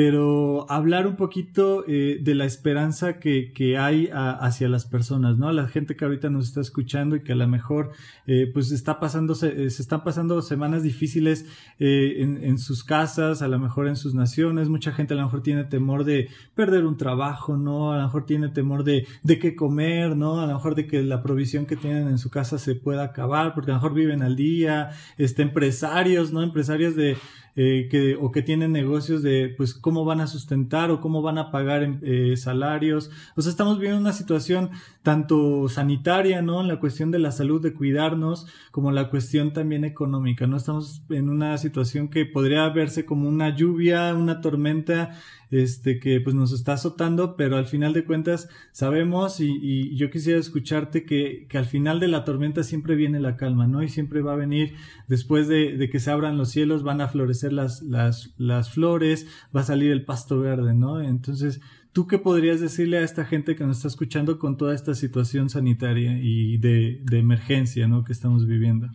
pero 0.01 0.65
hablar 0.71 1.07
un 1.07 1.17
poquito 1.17 1.83
eh, 1.85 2.19
de 2.21 2.33
la 2.33 2.45
esperanza 2.45 3.19
que, 3.19 3.51
hay 3.77 4.09
hacia 4.13 4.69
las 4.69 4.85
personas, 4.85 5.37
¿no? 5.37 5.51
La 5.51 5.67
gente 5.67 5.97
que 5.97 6.05
ahorita 6.05 6.29
nos 6.29 6.47
está 6.47 6.61
escuchando 6.61 7.17
y 7.17 7.21
que 7.21 7.33
a 7.33 7.35
lo 7.35 7.45
mejor 7.49 7.91
eh, 8.25 8.49
pues 8.53 8.71
está 8.71 9.01
pasando, 9.01 9.33
eh, 9.33 9.69
se, 9.69 9.81
están 9.81 10.05
pasando 10.05 10.41
semanas 10.41 10.83
difíciles 10.83 11.45
en, 11.79 12.41
en, 12.41 12.57
sus 12.59 12.85
casas, 12.85 13.41
a 13.41 13.49
lo 13.49 13.59
mejor 13.59 13.89
en 13.89 13.97
sus 13.97 14.13
naciones, 14.13 14.69
mucha 14.69 14.93
gente 14.93 15.15
a 15.15 15.17
lo 15.17 15.23
mejor 15.23 15.43
tiene 15.43 15.65
temor 15.65 16.05
de 16.05 16.29
perder 16.55 16.85
un 16.85 16.95
trabajo, 16.95 17.57
¿no? 17.57 17.91
A 17.91 17.97
lo 17.97 18.03
mejor 18.03 18.25
tiene 18.25 18.47
temor 18.47 18.85
de, 18.85 19.05
de 19.23 19.37
qué 19.37 19.53
comer, 19.53 20.15
¿no? 20.15 20.39
A 20.39 20.47
lo 20.47 20.53
mejor 20.53 20.75
de 20.75 20.87
que 20.87 21.03
la 21.03 21.21
provisión 21.21 21.65
que 21.65 21.75
tienen 21.75 22.07
en 22.07 22.19
su 22.19 22.29
casa 22.29 22.57
se 22.57 22.73
pueda 22.73 23.03
acabar, 23.03 23.53
porque 23.53 23.71
a 23.71 23.73
lo 23.73 23.81
mejor 23.81 23.93
viven 23.93 24.21
al 24.21 24.37
día, 24.37 24.91
este, 25.17 25.41
empresarios, 25.41 26.31
¿no? 26.31 26.41
Empresarios 26.41 26.95
de 26.95 27.17
que, 27.55 28.17
o 28.17 28.31
que 28.31 28.41
tienen 28.41 28.71
negocios 28.71 29.21
de 29.21 29.53
pues 29.57 29.73
cómo 29.89 30.05
van 30.05 30.21
a 30.21 30.27
sustentar 30.27 30.91
o 30.91 31.01
cómo 31.01 31.23
van 31.23 31.39
a 31.39 31.49
pagar 31.49 31.97
eh, 32.03 32.37
salarios. 32.37 33.09
O 33.35 33.41
sea, 33.41 33.49
estamos 33.49 33.79
viendo 33.79 33.97
una 33.97 34.13
situación 34.13 34.69
tanto 35.01 35.67
sanitaria, 35.67 36.43
¿no? 36.43 36.61
En 36.61 36.67
la 36.67 36.79
cuestión 36.79 37.09
de 37.09 37.17
la 37.17 37.31
salud, 37.31 37.59
de 37.59 37.73
cuidarnos, 37.73 38.45
como 38.69 38.91
la 38.91 39.09
cuestión 39.09 39.51
también 39.51 39.85
económica, 39.85 40.45
¿no? 40.45 40.57
Estamos 40.57 41.01
en 41.09 41.27
una 41.27 41.57
situación 41.57 42.09
que 42.09 42.27
podría 42.27 42.69
verse 42.69 43.03
como 43.03 43.27
una 43.27 43.55
lluvia, 43.55 44.13
una 44.13 44.41
tormenta 44.41 45.17
este, 45.51 45.99
que 45.99 46.21
pues 46.21 46.35
nos 46.35 46.51
está 46.51 46.73
azotando, 46.73 47.35
pero 47.35 47.57
al 47.57 47.65
final 47.65 47.93
de 47.93 48.05
cuentas 48.05 48.49
sabemos 48.71 49.39
y, 49.39 49.95
yo 49.95 50.11
quisiera 50.11 50.39
escucharte 50.39 51.03
que, 51.05 51.47
que, 51.49 51.57
al 51.57 51.65
final 51.65 51.99
de 51.99 52.07
la 52.07 52.23
tormenta 52.23 52.63
siempre 52.63 52.95
viene 52.95 53.19
la 53.19 53.35
calma, 53.35 53.67
¿no? 53.67 53.81
Y 53.81 53.89
siempre 53.89 54.21
va 54.21 54.33
a 54.33 54.37
venir, 54.37 54.75
después 55.07 55.47
de, 55.47 55.89
que 55.91 55.99
se 55.99 56.11
abran 56.11 56.37
los 56.37 56.49
cielos, 56.49 56.83
van 56.83 57.01
a 57.01 57.07
florecer 57.07 57.53
las, 57.53 57.81
las, 57.81 58.33
las 58.37 58.71
flores, 58.71 59.27
va 59.55 59.61
a 59.61 59.65
salir 59.65 59.91
el 59.91 60.05
pasto 60.05 60.39
verde, 60.39 60.73
¿no? 60.73 61.01
Entonces, 61.01 61.61
¿tú 61.93 62.07
qué 62.07 62.19
podrías 62.19 62.59
decirle 62.59 62.99
a 62.99 63.03
esta 63.03 63.25
gente 63.25 63.55
que 63.55 63.65
nos 63.65 63.77
está 63.77 63.87
escuchando 63.87 64.37
con 64.37 64.57
toda 64.57 64.75
esta 64.75 64.93
situación 64.93 65.49
sanitaria 65.49 66.19
y 66.21 66.57
de, 66.57 67.01
de 67.03 67.19
emergencia, 67.19 67.87
¿no? 67.87 68.03
Que 68.03 68.13
estamos 68.13 68.45
viviendo. 68.45 68.87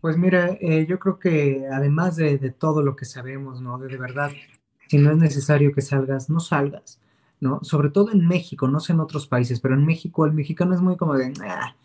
Pues 0.00 0.16
mira, 0.16 0.56
eh, 0.60 0.86
yo 0.88 0.98
creo 0.98 1.18
que 1.18 1.66
además 1.70 2.16
de, 2.16 2.38
de, 2.38 2.50
todo 2.50 2.82
lo 2.82 2.96
que 2.96 3.04
sabemos, 3.04 3.60
¿no? 3.60 3.78
De, 3.78 3.88
de 3.88 3.98
verdad 3.98 4.30
si 4.90 4.98
no 4.98 5.12
es 5.12 5.18
necesario 5.18 5.72
que 5.72 5.82
salgas, 5.82 6.28
no 6.30 6.40
salgas, 6.40 6.98
¿no? 7.38 7.62
Sobre 7.62 7.90
todo 7.90 8.10
en 8.10 8.26
México, 8.26 8.66
no 8.66 8.80
sé 8.80 8.92
en 8.92 8.98
otros 8.98 9.28
países, 9.28 9.60
pero 9.60 9.76
en 9.76 9.86
México 9.86 10.26
el 10.26 10.32
mexicano 10.32 10.74
es 10.74 10.80
muy 10.80 10.96
como 10.96 11.14
de, 11.14 11.32
ah, 11.44 11.76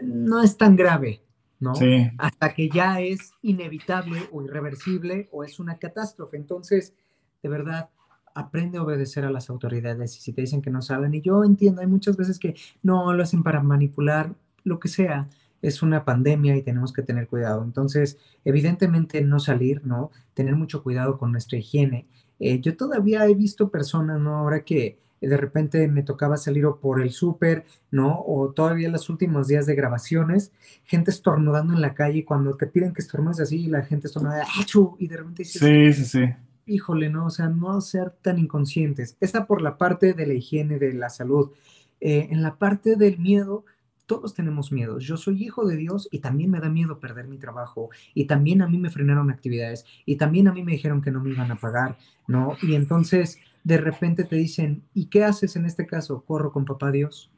no 0.00 0.40
es 0.40 0.56
tan 0.56 0.74
grave, 0.74 1.20
¿no? 1.60 1.74
Sí. 1.74 2.10
Hasta 2.16 2.54
que 2.54 2.70
ya 2.70 3.02
es 3.02 3.32
inevitable 3.42 4.22
o 4.32 4.42
irreversible 4.42 5.28
o 5.32 5.44
es 5.44 5.60
una 5.60 5.76
catástrofe. 5.76 6.38
Entonces, 6.38 6.94
de 7.42 7.48
verdad, 7.50 7.90
aprende 8.34 8.78
a 8.78 8.84
obedecer 8.84 9.26
a 9.26 9.30
las 9.30 9.50
autoridades 9.50 10.16
y 10.16 10.22
si 10.22 10.32
te 10.32 10.40
dicen 10.40 10.62
que 10.62 10.70
no 10.70 10.80
saben, 10.80 11.12
y 11.12 11.20
yo 11.20 11.44
entiendo, 11.44 11.82
hay 11.82 11.88
muchas 11.88 12.16
veces 12.16 12.38
que 12.38 12.56
no 12.82 13.12
lo 13.12 13.22
hacen 13.22 13.42
para 13.42 13.62
manipular, 13.62 14.34
lo 14.64 14.80
que 14.80 14.88
sea, 14.88 15.28
es 15.60 15.82
una 15.82 16.06
pandemia 16.06 16.56
y 16.56 16.62
tenemos 16.62 16.94
que 16.94 17.02
tener 17.02 17.28
cuidado. 17.28 17.62
Entonces, 17.62 18.16
evidentemente 18.46 19.20
no 19.20 19.40
salir, 19.40 19.84
¿no? 19.84 20.10
Tener 20.32 20.56
mucho 20.56 20.82
cuidado 20.82 21.18
con 21.18 21.32
nuestra 21.32 21.58
higiene 21.58 22.06
eh, 22.38 22.60
yo 22.60 22.76
todavía 22.76 23.26
he 23.26 23.34
visto 23.34 23.70
personas, 23.70 24.20
¿no? 24.20 24.36
Ahora 24.36 24.64
que 24.64 24.98
de 25.20 25.36
repente 25.36 25.88
me 25.88 26.02
tocaba 26.02 26.36
salir 26.36 26.66
o 26.66 26.78
por 26.78 27.00
el 27.00 27.10
súper, 27.10 27.64
¿no? 27.90 28.22
O 28.26 28.52
todavía 28.52 28.86
en 28.86 28.92
los 28.92 29.08
últimos 29.08 29.48
días 29.48 29.66
de 29.66 29.74
grabaciones, 29.74 30.52
gente 30.84 31.10
estornudando 31.10 31.72
en 31.74 31.80
la 31.80 31.94
calle 31.94 32.24
cuando 32.24 32.56
te 32.56 32.66
piden 32.66 32.92
que 32.92 33.02
estornudes 33.02 33.40
así 33.40 33.64
y 33.64 33.66
la 33.68 33.82
gente 33.82 34.06
estornuda, 34.06 34.44
¡achu! 34.60 34.96
Y 34.98 35.08
de 35.08 35.16
repente 35.16 35.42
dices, 35.42 35.60
sí, 35.60 35.92
sí, 35.92 36.04
sí. 36.04 36.34
Híjole, 36.66 37.08
no, 37.10 37.26
o 37.26 37.30
sea, 37.30 37.48
no 37.48 37.80
ser 37.80 38.10
tan 38.10 38.38
inconscientes. 38.38 39.16
Esta 39.20 39.46
por 39.46 39.62
la 39.62 39.78
parte 39.78 40.14
de 40.14 40.26
la 40.26 40.34
higiene, 40.34 40.78
de 40.78 40.94
la 40.94 41.10
salud. 41.10 41.52
Eh, 42.00 42.28
en 42.30 42.42
la 42.42 42.56
parte 42.56 42.96
del 42.96 43.18
miedo, 43.18 43.64
todos 44.06 44.34
tenemos 44.34 44.72
miedos. 44.72 45.04
Yo 45.04 45.16
soy 45.16 45.44
hijo 45.44 45.66
de 45.66 45.76
Dios 45.76 46.08
y 46.10 46.20
también 46.20 46.50
me 46.50 46.60
da 46.60 46.68
miedo 46.68 46.98
perder 47.00 47.26
mi 47.26 47.38
trabajo. 47.38 47.90
Y 48.14 48.26
también 48.26 48.62
a 48.62 48.68
mí 48.68 48.78
me 48.78 48.90
frenaron 48.90 49.30
actividades. 49.30 49.84
Y 50.06 50.16
también 50.16 50.48
a 50.48 50.52
mí 50.52 50.62
me 50.62 50.72
dijeron 50.72 51.02
que 51.02 51.10
no 51.10 51.20
me 51.20 51.30
iban 51.30 51.50
a 51.50 51.56
pagar, 51.56 51.98
¿no? 52.26 52.56
Y 52.62 52.74
entonces 52.74 53.38
de 53.64 53.78
repente 53.78 54.24
te 54.24 54.36
dicen, 54.36 54.84
¿y 54.94 55.06
qué 55.06 55.24
haces 55.24 55.56
en 55.56 55.66
este 55.66 55.86
caso? 55.86 56.22
Corro 56.24 56.52
con 56.52 56.64
papá 56.64 56.92
Dios. 56.92 57.30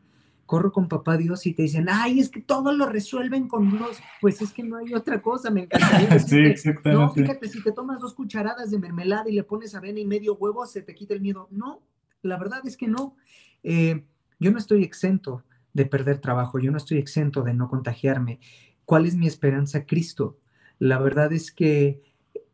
Corro 0.45 0.73
con 0.73 0.89
papá 0.89 1.17
Dios 1.17 1.47
y 1.47 1.55
te 1.55 1.63
dicen, 1.63 1.89
ay, 1.91 2.21
es 2.21 2.29
que 2.29 2.41
todo 2.41 2.73
lo 2.73 2.87
resuelven 2.87 3.49
con 3.49 3.71
Dios. 3.71 3.99
Pues 4.21 4.41
es 4.41 4.53
que 4.53 4.63
no 4.63 4.77
hay 4.77 4.95
otra 4.95 5.21
cosa, 5.21 5.51
me 5.51 5.63
encantaría. 5.63 6.19
sí, 6.19 6.39
exactamente. 6.39 7.03
No, 7.03 7.13
fíjate, 7.13 7.49
si 7.49 7.63
te 7.63 7.73
tomas 7.73 8.01
dos 8.01 8.15
cucharadas 8.15 8.71
de 8.71 8.79
mermelada 8.79 9.29
y 9.29 9.33
le 9.33 9.43
pones 9.43 9.75
avena 9.75 10.01
y 10.01 10.07
medio 10.07 10.37
huevo, 10.37 10.67
se 10.67 10.83
te 10.83 10.95
quita 10.95 11.15
el 11.15 11.21
miedo. 11.21 11.49
No, 11.51 11.83
la 12.23 12.39
verdad 12.39 12.61
es 12.65 12.77
que 12.77 12.89
no. 12.89 13.17
Eh, 13.63 14.05
yo 14.39 14.53
no 14.53 14.59
estoy 14.59 14.85
exento 14.85 15.43
de 15.79 15.87
perder 15.87 16.19
trabajo, 16.19 16.59
yo 16.59 16.71
no 16.71 16.77
estoy 16.77 16.99
exento 16.99 17.43
de 17.43 17.55
no 17.55 17.69
contagiarme. 17.69 18.41
¿Cuál 18.85 19.07
es 19.07 19.17
mi 19.17 19.27
esperanza? 19.27 19.87
Cristo. 19.87 20.37
La 20.79 20.99
verdad 20.99 21.33
es 21.33 21.51
que, 21.51 22.03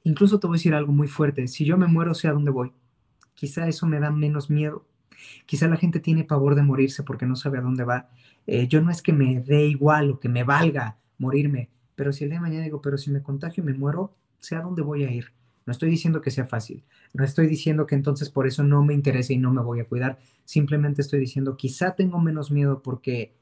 incluso 0.05 0.39
te 0.39 0.47
voy 0.47 0.55
a 0.55 0.59
decir 0.59 0.75
algo 0.75 0.93
muy 0.93 1.09
fuerte, 1.09 1.49
si 1.49 1.65
yo 1.65 1.77
me 1.77 1.89
muero, 1.89 2.15
sé 2.15 2.29
a 2.29 2.33
dónde 2.33 2.51
voy 2.51 2.73
Quizá 3.35 3.67
eso 3.69 3.87
me 3.87 4.01
da 4.01 4.11
menos 4.11 4.49
miedo. 4.49 4.87
Quizá 5.47 5.69
la 5.69 5.77
gente 5.77 6.01
tiene 6.01 6.25
pavor 6.25 6.55
de 6.55 6.63
morirse 6.63 7.03
porque 7.03 7.27
no 7.27 7.37
sabe 7.37 7.59
a 7.59 7.63
dónde 7.63 7.85
va. 7.85 8.09
Eh, 8.47 8.69
yo 8.69 8.81
no 8.81 8.91
es 8.91 9.03
que 9.03 9.13
me 9.13 9.41
dé 9.41 9.67
igual 9.67 10.11
o 10.13 10.21
que 10.21 10.29
me 10.29 10.45
valga 10.45 10.99
morirme, 11.19 11.71
pero 11.95 12.13
si 12.13 12.25
el 12.25 12.31
día 12.31 12.39
de 12.39 12.43
mañana 12.43 12.65
digo, 12.65 12.81
pero 12.81 12.99
si 12.99 13.11
me 13.11 13.23
contagio 13.23 13.63
y 13.63 13.67
me 13.67 13.75
muero, 13.75 14.15
sé 14.39 14.57
a 14.57 14.61
dónde 14.61 14.83
voy 14.83 15.05
a 15.05 15.11
ir. 15.11 15.33
No 15.67 15.73
estoy 15.73 15.91
diciendo 15.91 16.21
que 16.21 16.31
sea 16.31 16.45
fácil, 16.45 16.85
no 17.15 17.25
estoy 17.25 17.47
diciendo 17.47 17.87
que 17.87 17.95
entonces 17.95 18.29
por 18.31 18.47
eso 18.47 18.63
no 18.65 18.83
me 18.83 18.93
interese 18.93 19.33
y 19.33 19.39
no 19.39 19.53
me 19.53 19.63
voy 19.63 19.81
a 19.81 19.87
cuidar, 19.87 20.19
simplemente 20.45 21.01
estoy 21.01 21.21
diciendo 21.21 21.57
quizá 21.57 21.95
tengo 21.95 22.21
menos 22.21 22.51
miedo 22.51 22.83
porque 22.83 23.35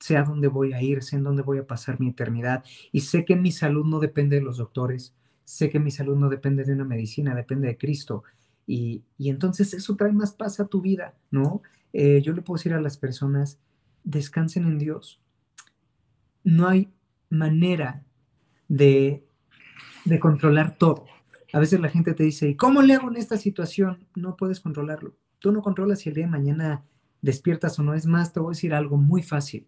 sé 0.00 0.16
a 0.16 0.24
dónde 0.24 0.48
voy 0.48 0.72
a 0.72 0.82
ir, 0.82 1.02
sé 1.02 1.16
en 1.16 1.22
dónde 1.22 1.42
voy 1.42 1.58
a 1.58 1.66
pasar 1.66 2.00
mi 2.00 2.08
eternidad 2.08 2.64
y 2.90 3.00
sé 3.00 3.24
que 3.24 3.36
mi 3.36 3.52
salud 3.52 3.86
no 3.86 4.00
depende 4.00 4.36
de 4.36 4.42
los 4.42 4.56
doctores, 4.56 5.14
sé 5.44 5.70
que 5.70 5.78
mi 5.78 5.92
salud 5.92 6.16
no 6.16 6.28
depende 6.28 6.64
de 6.64 6.72
una 6.72 6.84
medicina, 6.84 7.34
depende 7.34 7.68
de 7.68 7.78
Cristo 7.78 8.24
y, 8.66 9.04
entonces 9.18 9.74
eso 9.74 9.96
trae 9.96 10.12
más 10.12 10.32
paz 10.32 10.60
a 10.60 10.66
tu 10.66 10.80
vida, 10.80 11.14
¿no? 11.30 11.62
Eh, 11.92 12.22
yo 12.22 12.32
le 12.32 12.42
puedo 12.42 12.58
decir 12.58 12.74
a 12.74 12.80
las 12.80 12.96
personas, 12.96 13.58
descansen 14.04 14.64
en 14.64 14.78
Dios. 14.78 15.20
No 16.44 16.68
hay 16.68 16.90
manera 17.28 18.02
de, 18.68 19.24
de 20.04 20.20
controlar 20.20 20.76
todo. 20.78 21.06
A 21.52 21.58
veces 21.58 21.80
la 21.80 21.88
gente 21.88 22.14
te 22.14 22.24
dice, 22.24 22.48
¿y 22.48 22.56
cómo 22.56 22.82
le 22.82 22.94
hago 22.94 23.10
en 23.10 23.16
esta 23.16 23.36
situación? 23.36 24.06
No 24.14 24.36
puedes 24.36 24.60
controlarlo. 24.60 25.14
Tú 25.38 25.52
no 25.52 25.60
controlas 25.60 26.00
si 26.00 26.08
el 26.08 26.14
día 26.14 26.24
de 26.24 26.30
mañana 26.30 26.84
despiertas 27.20 27.78
o 27.78 27.82
no. 27.82 27.94
Es 27.94 28.06
más, 28.06 28.32
te 28.32 28.40
voy 28.40 28.50
a 28.50 28.56
decir 28.56 28.74
algo 28.74 28.96
muy 28.96 29.22
fácil. 29.22 29.66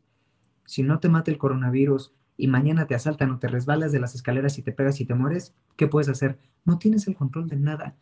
Si 0.65 0.83
no 0.83 0.99
te 0.99 1.09
mata 1.09 1.31
el 1.31 1.39
coronavirus 1.39 2.13
y 2.37 2.49
mañana 2.49 2.87
te 2.87 2.95
asaltan 2.95 3.31
o 3.31 3.39
te 3.39 3.49
resbalas 3.49 3.93
de 3.93 4.01
las 4.01 4.15
escaleras 4.15 4.59
y 4.59 4.63
te 4.63 4.73
pegas 4.73 5.01
y 5.01 5.05
te 5.05 5.15
mueres, 5.15 5.55
¿qué 5.77 5.87
puedes 5.87 6.09
hacer? 6.09 6.39
No 6.65 6.79
tienes 6.79 7.07
el 7.07 7.17
control 7.17 7.49
de 7.49 7.57
nada. 7.57 7.97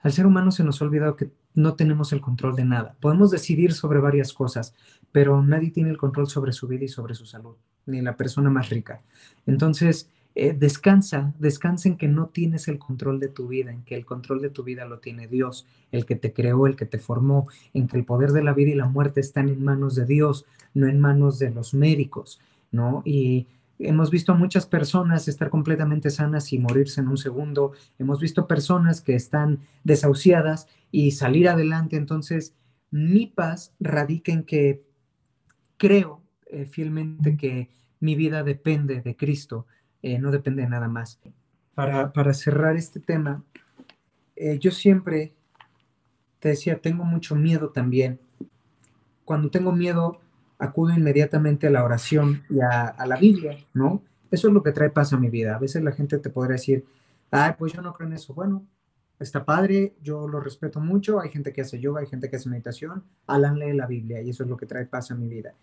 Al 0.00 0.12
ser 0.12 0.26
humano 0.26 0.50
se 0.50 0.64
nos 0.64 0.80
ha 0.80 0.84
olvidado 0.84 1.16
que 1.16 1.30
no 1.54 1.74
tenemos 1.74 2.12
el 2.12 2.20
control 2.20 2.54
de 2.56 2.64
nada. 2.64 2.96
Podemos 3.00 3.30
decidir 3.30 3.72
sobre 3.72 4.00
varias 4.00 4.32
cosas, 4.32 4.74
pero 5.12 5.42
nadie 5.42 5.70
tiene 5.70 5.90
el 5.90 5.96
control 5.96 6.28
sobre 6.28 6.52
su 6.52 6.68
vida 6.68 6.84
y 6.84 6.88
sobre 6.88 7.14
su 7.14 7.26
salud, 7.26 7.56
ni 7.86 8.00
la 8.00 8.16
persona 8.16 8.50
más 8.50 8.68
rica. 8.68 8.98
Entonces, 9.46 10.08
eh, 10.38 10.54
descansa, 10.58 11.34
descansa 11.38 11.88
en 11.88 11.96
que 11.96 12.08
no 12.08 12.28
tienes 12.28 12.68
el 12.68 12.78
control 12.78 13.18
de 13.18 13.28
tu 13.28 13.48
vida, 13.48 13.72
en 13.72 13.82
que 13.82 13.96
el 13.96 14.06
control 14.06 14.40
de 14.40 14.50
tu 14.50 14.62
vida 14.62 14.84
lo 14.84 15.00
tiene 15.00 15.26
Dios, 15.26 15.66
el 15.90 16.06
que 16.06 16.16
te 16.16 16.32
creó, 16.32 16.66
el 16.66 16.76
que 16.76 16.86
te 16.86 16.98
formó, 16.98 17.48
en 17.74 17.88
que 17.88 17.96
el 17.96 18.04
poder 18.04 18.32
de 18.32 18.44
la 18.44 18.52
vida 18.52 18.70
y 18.70 18.74
la 18.76 18.86
muerte 18.86 19.20
están 19.20 19.48
en 19.48 19.64
manos 19.64 19.94
de 19.94 20.06
Dios, 20.06 20.46
no 20.74 20.86
en 20.86 21.00
manos 21.00 21.38
de 21.38 21.50
los 21.50 21.74
médicos, 21.74 22.40
¿no? 22.70 23.02
Y 23.04 23.46
Hemos 23.80 24.10
visto 24.10 24.32
a 24.32 24.34
muchas 24.34 24.66
personas 24.66 25.28
estar 25.28 25.50
completamente 25.50 26.10
sanas 26.10 26.52
y 26.52 26.58
morirse 26.58 27.00
en 27.00 27.08
un 27.08 27.16
segundo. 27.16 27.72
Hemos 27.98 28.20
visto 28.20 28.48
personas 28.48 29.00
que 29.00 29.14
están 29.14 29.60
desahuciadas 29.84 30.66
y 30.90 31.12
salir 31.12 31.48
adelante. 31.48 31.96
Entonces, 31.96 32.54
mi 32.90 33.26
paz 33.26 33.72
radica 33.78 34.32
en 34.32 34.42
que 34.42 34.82
creo 35.76 36.22
eh, 36.46 36.66
fielmente 36.66 37.36
que 37.36 37.70
mi 38.00 38.16
vida 38.16 38.42
depende 38.42 39.00
de 39.00 39.16
Cristo, 39.16 39.66
eh, 40.02 40.18
no 40.18 40.30
depende 40.30 40.62
de 40.62 40.68
nada 40.68 40.88
más. 40.88 41.20
Para, 41.74 42.12
para 42.12 42.34
cerrar 42.34 42.76
este 42.76 43.00
tema, 43.00 43.44
eh, 44.36 44.58
yo 44.58 44.70
siempre 44.70 45.32
te 46.38 46.50
decía, 46.50 46.80
tengo 46.80 47.04
mucho 47.04 47.34
miedo 47.34 47.70
también. 47.70 48.20
Cuando 49.24 49.50
tengo 49.50 49.72
miedo, 49.72 50.20
acudo 50.58 50.94
inmediatamente 50.94 51.66
a 51.66 51.70
la 51.70 51.84
oración 51.84 52.44
y 52.48 52.60
a, 52.60 52.94
la 53.06 53.16
Biblia, 53.16 53.58
¿no? 53.74 54.02
Eso 54.30 54.48
es 54.48 54.54
lo 54.54 54.62
que 54.62 54.72
trae 54.72 54.90
paz 54.90 55.12
a 55.12 55.18
mi 55.18 55.30
vida. 55.30 55.56
A 55.56 55.58
veces 55.58 55.82
la 55.82 55.92
gente 55.92 56.18
te 56.18 56.30
podría 56.30 56.52
decir, 56.52 56.84
ay, 57.30 57.52
pues 57.58 57.72
yo 57.72 57.82
no 57.82 57.92
creo 57.92 58.08
en 58.08 58.14
eso. 58.14 58.34
Bueno, 58.34 58.64
está 59.18 59.44
padre, 59.44 59.94
yo 60.02 60.28
lo 60.28 60.40
respeto 60.40 60.80
mucho. 60.80 61.20
Hay 61.20 61.30
gente 61.30 61.52
que 61.52 61.62
hace 61.62 61.80
yoga, 61.80 62.00
hay 62.00 62.06
gente 62.06 62.28
que 62.28 62.36
hace 62.36 62.48
meditación. 62.48 63.04
Alan 63.26 63.58
lee 63.58 63.72
la 63.72 63.86
Biblia 63.86 64.20
y 64.20 64.30
eso 64.30 64.42
es 64.42 64.48
lo 64.48 64.56
que 64.56 64.66
trae 64.66 64.86
paz 64.86 65.10
a 65.10 65.14
mi 65.14 65.28
vida. 65.28 65.54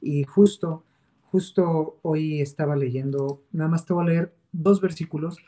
Y 0.00 0.24
justo, 0.24 0.84
justo 1.30 1.98
hoy 2.02 2.40
estaba 2.40 2.76
leyendo, 2.76 3.42
nada 3.52 3.70
más 3.70 3.86
te 3.86 3.92
voy 3.92 4.04
a 4.04 4.08
leer 4.08 4.34
dos 4.52 4.80
versículos. 4.80 5.38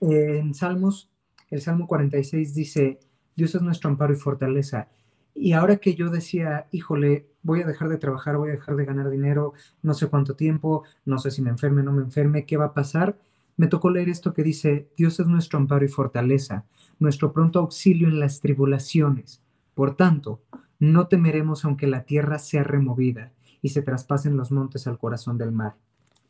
en 0.00 0.54
Salmos, 0.54 1.10
el 1.50 1.60
Salmo 1.60 1.86
46 1.86 2.54
dice, 2.54 3.00
Dios 3.36 3.54
es 3.54 3.62
nuestro 3.62 3.90
amparo 3.90 4.12
y 4.12 4.16
fortaleza. 4.16 4.88
Y 5.34 5.52
ahora 5.52 5.76
que 5.76 5.94
yo 5.94 6.10
decía, 6.10 6.66
híjole, 6.72 7.28
voy 7.42 7.62
a 7.62 7.66
dejar 7.66 7.88
de 7.88 7.98
trabajar, 7.98 8.36
voy 8.36 8.50
a 8.50 8.52
dejar 8.52 8.74
de 8.76 8.84
ganar 8.84 9.10
dinero, 9.10 9.52
no 9.82 9.94
sé 9.94 10.08
cuánto 10.08 10.34
tiempo, 10.34 10.82
no 11.04 11.18
sé 11.18 11.30
si 11.30 11.40
me 11.40 11.50
enferme 11.50 11.82
no 11.82 11.92
me 11.92 12.02
enferme, 12.02 12.44
¿qué 12.44 12.56
va 12.56 12.66
a 12.66 12.74
pasar? 12.74 13.16
Me 13.56 13.68
tocó 13.68 13.90
leer 13.90 14.08
esto 14.08 14.34
que 14.34 14.42
dice, 14.42 14.88
Dios 14.96 15.20
es 15.20 15.26
nuestro 15.26 15.58
amparo 15.58 15.84
y 15.84 15.88
fortaleza, 15.88 16.64
nuestro 16.98 17.32
pronto 17.32 17.60
auxilio 17.60 18.08
en 18.08 18.18
las 18.18 18.40
tribulaciones. 18.40 19.40
Por 19.74 19.96
tanto, 19.96 20.40
no 20.80 21.06
temeremos 21.06 21.64
aunque 21.64 21.86
la 21.86 22.04
tierra 22.04 22.38
sea 22.38 22.64
removida 22.64 23.32
y 23.62 23.70
se 23.70 23.82
traspasen 23.82 24.36
los 24.36 24.50
montes 24.50 24.86
al 24.86 24.98
corazón 24.98 25.38
del 25.38 25.52
mar. 25.52 25.76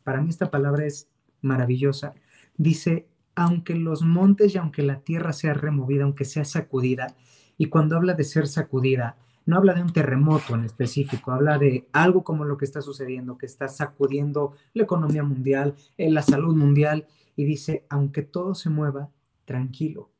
Para 0.03 0.21
mí 0.21 0.29
esta 0.29 0.49
palabra 0.51 0.85
es 0.85 1.07
maravillosa. 1.41 2.13
Dice, 2.57 3.07
aunque 3.35 3.75
los 3.75 4.01
montes 4.01 4.53
y 4.53 4.57
aunque 4.57 4.83
la 4.83 5.01
tierra 5.01 5.33
sea 5.33 5.53
removida, 5.53 6.03
aunque 6.03 6.25
sea 6.25 6.45
sacudida, 6.45 7.15
y 7.57 7.67
cuando 7.67 7.95
habla 7.95 8.13
de 8.13 8.23
ser 8.23 8.47
sacudida, 8.47 9.17
no 9.45 9.57
habla 9.57 9.73
de 9.73 9.81
un 9.81 9.91
terremoto 9.91 10.55
en 10.55 10.63
específico, 10.63 11.31
habla 11.31 11.57
de 11.57 11.87
algo 11.91 12.23
como 12.23 12.45
lo 12.45 12.57
que 12.57 12.65
está 12.65 12.81
sucediendo, 12.81 13.37
que 13.37 13.45
está 13.45 13.67
sacudiendo 13.67 14.53
la 14.73 14.83
economía 14.83 15.23
mundial, 15.23 15.75
eh, 15.97 16.09
la 16.09 16.21
salud 16.21 16.55
mundial, 16.55 17.07
y 17.35 17.45
dice, 17.45 17.85
aunque 17.89 18.21
todo 18.21 18.53
se 18.53 18.69
mueva, 18.69 19.09
tranquilo, 19.45 20.11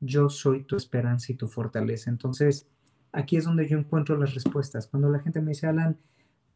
yo 0.00 0.28
soy 0.28 0.62
tu 0.62 0.76
esperanza 0.76 1.32
y 1.32 1.34
tu 1.34 1.48
fortaleza. 1.48 2.10
Entonces, 2.10 2.66
aquí 3.12 3.36
es 3.36 3.44
donde 3.44 3.68
yo 3.68 3.78
encuentro 3.78 4.16
las 4.16 4.34
respuestas. 4.34 4.86
Cuando 4.86 5.10
la 5.10 5.20
gente 5.20 5.40
me 5.40 5.50
dice, 5.50 5.66
Alan, 5.66 5.98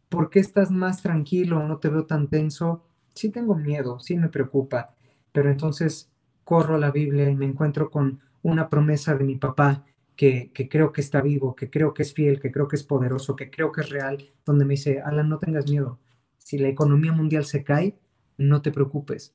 ¿por 0.09 0.30
qué 0.30 0.40
estás 0.40 0.70
más 0.70 1.02
tranquilo? 1.02 1.66
¿No 1.66 1.78
te 1.78 1.88
veo 1.88 2.06
tan 2.06 2.28
tenso? 2.28 2.84
Sí 3.14 3.30
tengo 3.30 3.54
miedo, 3.54 3.98
sí 4.00 4.16
me 4.16 4.28
preocupa, 4.28 4.94
pero 5.32 5.50
entonces 5.50 6.11
corro 6.44 6.76
a 6.76 6.78
la 6.78 6.90
Biblia 6.90 7.28
y 7.28 7.36
me 7.36 7.46
encuentro 7.46 7.90
con 7.90 8.20
una 8.42 8.68
promesa 8.68 9.14
de 9.14 9.24
mi 9.24 9.36
papá 9.36 9.84
que, 10.16 10.50
creo 10.68 10.92
que 10.92 11.00
está 11.00 11.20
vivo, 11.20 11.54
que 11.54 11.70
creo 11.70 11.94
que 11.94 12.02
es 12.02 12.12
fiel, 12.12 12.40
que 12.40 12.50
creo 12.50 12.66
que 12.66 12.76
es 12.76 12.82
poderoso, 12.82 13.36
que 13.36 13.50
creo 13.50 13.70
que 13.70 13.82
es 13.82 13.90
real, 13.90 14.24
donde 14.44 14.64
me 14.64 14.74
dice, 14.74 15.00
Alan, 15.00 15.28
no 15.28 15.38
tengas 15.38 15.70
miedo. 15.70 16.00
Si 16.38 16.59
la 16.59 16.68
economía 16.68 17.12
mundial 17.12 17.44
se 17.44 17.62
cae, 17.62 17.96
no 18.36 18.61
te 18.61 18.72
preocupes. 18.72 19.34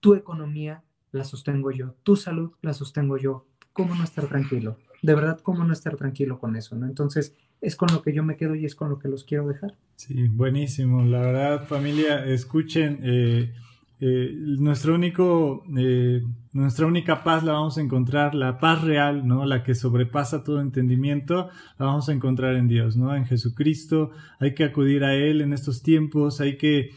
Tu 0.00 0.14
economía 0.14 0.84
la 1.12 1.24
sostengo 1.24 1.70
yo, 1.70 1.94
tu 2.02 2.16
salud 2.16 2.52
la 2.62 2.72
sostengo 2.72 3.18
yo. 3.18 3.46
¿Cómo 3.72 3.94
no 3.94 4.04
estar 4.04 4.26
tranquilo? 4.26 4.78
De 5.02 5.14
verdad, 5.14 5.40
¿cómo 5.40 5.64
no 5.64 5.72
estar 5.72 5.96
tranquilo 5.96 6.38
con 6.38 6.56
eso? 6.56 6.76
¿no? 6.76 6.86
Entonces, 6.86 7.34
es 7.60 7.76
con 7.76 7.88
lo 7.92 8.02
que 8.02 8.12
yo 8.12 8.22
me 8.22 8.36
quedo 8.36 8.54
y 8.54 8.64
es 8.64 8.74
con 8.74 8.90
lo 8.90 8.98
que 8.98 9.08
los 9.08 9.24
quiero 9.24 9.48
dejar. 9.48 9.74
Sí, 9.96 10.28
buenísimo. 10.28 11.04
La 11.04 11.20
verdad, 11.20 11.66
familia, 11.66 12.24
escuchen. 12.26 13.00
Eh, 13.02 13.52
eh, 13.98 14.30
nuestro 14.58 14.94
único, 14.94 15.64
eh, 15.76 16.22
nuestra 16.52 16.86
única 16.86 17.24
paz 17.24 17.44
la 17.44 17.52
vamos 17.52 17.78
a 17.78 17.80
encontrar, 17.80 18.34
la 18.34 18.58
paz 18.58 18.82
real, 18.82 19.26
¿no? 19.26 19.46
La 19.46 19.62
que 19.62 19.74
sobrepasa 19.74 20.44
todo 20.44 20.60
entendimiento, 20.60 21.48
la 21.78 21.86
vamos 21.86 22.08
a 22.10 22.12
encontrar 22.12 22.56
en 22.56 22.68
Dios, 22.68 22.96
¿no? 22.96 23.16
En 23.16 23.24
Jesucristo. 23.24 24.10
Hay 24.38 24.54
que 24.54 24.64
acudir 24.64 25.02
a 25.02 25.14
Él 25.14 25.40
en 25.40 25.54
estos 25.54 25.82
tiempos, 25.82 26.42
hay 26.42 26.58
que, 26.58 26.90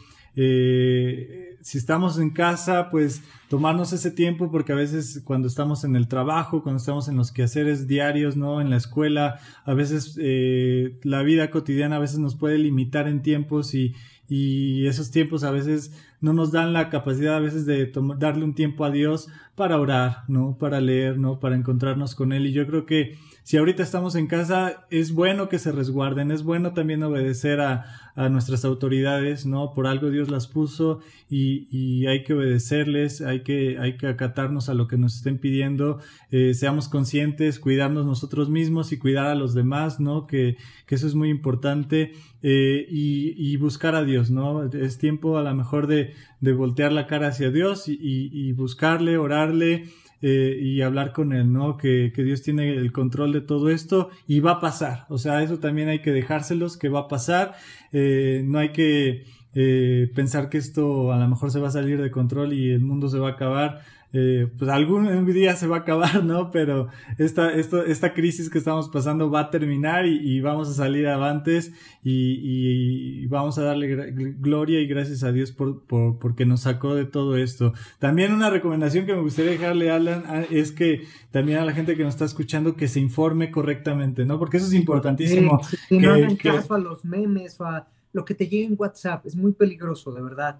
si 1.62 1.78
estamos 1.78 2.18
en 2.18 2.30
casa, 2.30 2.88
pues 2.90 3.22
tomarnos 3.48 3.92
ese 3.92 4.10
tiempo 4.10 4.50
porque 4.50 4.72
a 4.72 4.76
veces 4.76 5.22
cuando 5.24 5.48
estamos 5.48 5.84
en 5.84 5.96
el 5.96 6.08
trabajo, 6.08 6.62
cuando 6.62 6.78
estamos 6.78 7.08
en 7.08 7.16
los 7.16 7.32
quehaceres 7.32 7.86
diarios, 7.86 8.36
¿no? 8.36 8.60
En 8.60 8.70
la 8.70 8.76
escuela, 8.76 9.40
a 9.64 9.74
veces 9.74 10.16
eh, 10.20 10.98
la 11.02 11.22
vida 11.22 11.50
cotidiana 11.50 11.96
a 11.96 12.00
veces 12.00 12.18
nos 12.18 12.34
puede 12.34 12.58
limitar 12.58 13.08
en 13.08 13.22
tiempos 13.22 13.74
y, 13.74 13.94
y 14.28 14.86
esos 14.86 15.10
tiempos 15.10 15.44
a 15.44 15.50
veces 15.50 15.92
no 16.20 16.32
nos 16.32 16.52
dan 16.52 16.72
la 16.72 16.90
capacidad 16.90 17.36
a 17.36 17.40
veces 17.40 17.66
de 17.66 17.92
darle 18.18 18.44
un 18.44 18.54
tiempo 18.54 18.84
a 18.84 18.90
Dios 18.90 19.28
para 19.54 19.78
orar, 19.78 20.24
¿no? 20.28 20.56
Para 20.58 20.80
leer, 20.80 21.18
¿no? 21.18 21.40
Para 21.40 21.56
encontrarnos 21.56 22.14
con 22.14 22.32
Él. 22.32 22.46
Y 22.46 22.52
yo 22.52 22.66
creo 22.66 22.86
que 22.86 23.18
si 23.42 23.56
ahorita 23.56 23.82
estamos 23.82 24.14
en 24.14 24.26
casa, 24.26 24.86
es 24.90 25.12
bueno 25.12 25.48
que 25.48 25.58
se 25.58 25.72
resguarden, 25.72 26.30
es 26.30 26.42
bueno 26.42 26.72
también 26.72 27.02
obedecer 27.02 27.60
a, 27.60 28.10
a 28.14 28.28
nuestras 28.28 28.64
autoridades, 28.64 29.46
¿no? 29.46 29.72
Por 29.74 29.86
algo 29.86 30.10
Dios 30.10 30.30
las 30.30 30.46
puso 30.46 31.00
y, 31.28 31.68
y, 31.70 32.06
hay 32.06 32.22
que 32.22 32.34
obedecerles, 32.34 33.20
hay 33.22 33.42
que, 33.42 33.78
hay 33.78 33.96
que 33.96 34.08
acatarnos 34.08 34.68
a 34.68 34.74
lo 34.74 34.88
que 34.88 34.98
nos 34.98 35.16
estén 35.16 35.38
pidiendo, 35.38 36.00
eh, 36.30 36.54
seamos 36.54 36.88
conscientes, 36.88 37.58
cuidarnos 37.58 38.06
nosotros 38.06 38.50
mismos 38.50 38.92
y 38.92 38.98
cuidar 38.98 39.26
a 39.26 39.34
los 39.34 39.54
demás, 39.54 40.00
¿no? 40.00 40.26
Que, 40.26 40.56
que 40.86 40.94
eso 40.94 41.06
es 41.06 41.14
muy 41.14 41.30
importante 41.30 42.12
eh, 42.42 42.86
y, 42.90 43.34
y, 43.36 43.56
buscar 43.56 43.94
a 43.94 44.04
Dios, 44.04 44.30
¿no? 44.30 44.64
Es 44.64 44.98
tiempo 44.98 45.38
a 45.38 45.42
lo 45.42 45.54
mejor 45.54 45.86
de, 45.86 46.09
de 46.40 46.52
voltear 46.52 46.92
la 46.92 47.06
cara 47.06 47.28
hacia 47.28 47.50
Dios 47.50 47.84
y, 47.86 48.52
buscarle, 48.52 49.18
orarle, 49.18 49.86
eh, 50.22 50.58
y 50.60 50.82
hablar 50.82 51.12
con 51.12 51.32
Él, 51.32 51.50
¿no? 51.50 51.78
Que, 51.78 52.12
que, 52.14 52.22
Dios 52.22 52.42
tiene 52.42 52.74
el 52.74 52.92
control 52.92 53.32
de 53.32 53.40
todo 53.40 53.70
esto 53.70 54.10
y 54.26 54.40
va 54.40 54.52
a 54.52 54.60
pasar. 54.60 55.06
O 55.08 55.16
sea, 55.16 55.42
eso 55.42 55.58
también 55.58 55.88
hay 55.88 56.00
que 56.02 56.12
dejárselos, 56.12 56.76
que 56.76 56.90
va 56.90 57.00
a 57.00 57.08
pasar. 57.08 57.54
Eh, 57.92 58.42
no 58.44 58.58
hay 58.58 58.70
que 58.72 59.24
eh, 59.54 60.10
pensar 60.14 60.48
que 60.48 60.58
esto 60.58 61.12
a 61.12 61.18
lo 61.18 61.28
mejor 61.28 61.50
se 61.50 61.58
va 61.58 61.68
a 61.68 61.72
salir 61.72 62.00
de 62.00 62.10
control 62.10 62.52
y 62.52 62.70
el 62.70 62.80
mundo 62.80 63.08
se 63.08 63.18
va 63.18 63.30
a 63.30 63.32
acabar 63.32 63.80
eh, 64.12 64.48
pues 64.58 64.68
algún 64.70 65.24
día 65.26 65.54
se 65.54 65.68
va 65.68 65.76
a 65.76 65.80
acabar, 65.80 66.24
¿no? 66.24 66.50
Pero 66.50 66.88
esta, 67.18 67.52
esto, 67.52 67.84
esta 67.84 68.12
crisis 68.12 68.50
que 68.50 68.58
estamos 68.58 68.88
pasando 68.88 69.30
va 69.30 69.40
a 69.40 69.50
terminar 69.50 70.06
y, 70.06 70.40
vamos 70.40 70.68
a 70.68 70.72
salir 70.72 71.06
avantes 71.06 71.72
y, 72.02 73.22
y, 73.22 73.26
vamos 73.26 73.58
a 73.58 73.62
darle 73.62 74.12
gloria 74.38 74.80
y 74.80 74.86
gracias 74.86 75.22
a 75.22 75.32
Dios 75.32 75.52
por, 75.52 75.84
por, 75.84 76.18
porque 76.18 76.44
nos 76.44 76.62
sacó 76.62 76.94
de 76.94 77.04
todo 77.04 77.36
esto. 77.36 77.72
También 77.98 78.32
una 78.32 78.50
recomendación 78.50 79.06
que 79.06 79.14
me 79.14 79.20
gustaría 79.20 79.52
dejarle, 79.52 79.90
Alan, 79.90 80.24
es 80.50 80.72
que 80.72 81.04
también 81.30 81.58
a 81.58 81.64
la 81.64 81.72
gente 81.72 81.96
que 81.96 82.02
nos 82.02 82.14
está 82.14 82.24
escuchando 82.24 82.74
que 82.74 82.88
se 82.88 82.98
informe 82.98 83.50
correctamente, 83.50 84.24
¿no? 84.24 84.38
Porque 84.38 84.56
eso 84.56 84.66
es 84.66 84.74
importantísimo. 84.74 85.60
Sí, 85.62 85.98
no 85.98 86.12
hagan 86.12 86.36
caso 86.36 86.74
a 86.74 86.78
los 86.78 87.04
memes 87.04 87.60
o 87.60 87.64
a 87.64 87.86
lo 88.12 88.24
que 88.24 88.34
te 88.34 88.48
llegue 88.48 88.64
en 88.64 88.74
WhatsApp, 88.76 89.26
es 89.26 89.36
muy 89.36 89.52
peligroso, 89.52 90.12
de 90.12 90.22
verdad. 90.22 90.58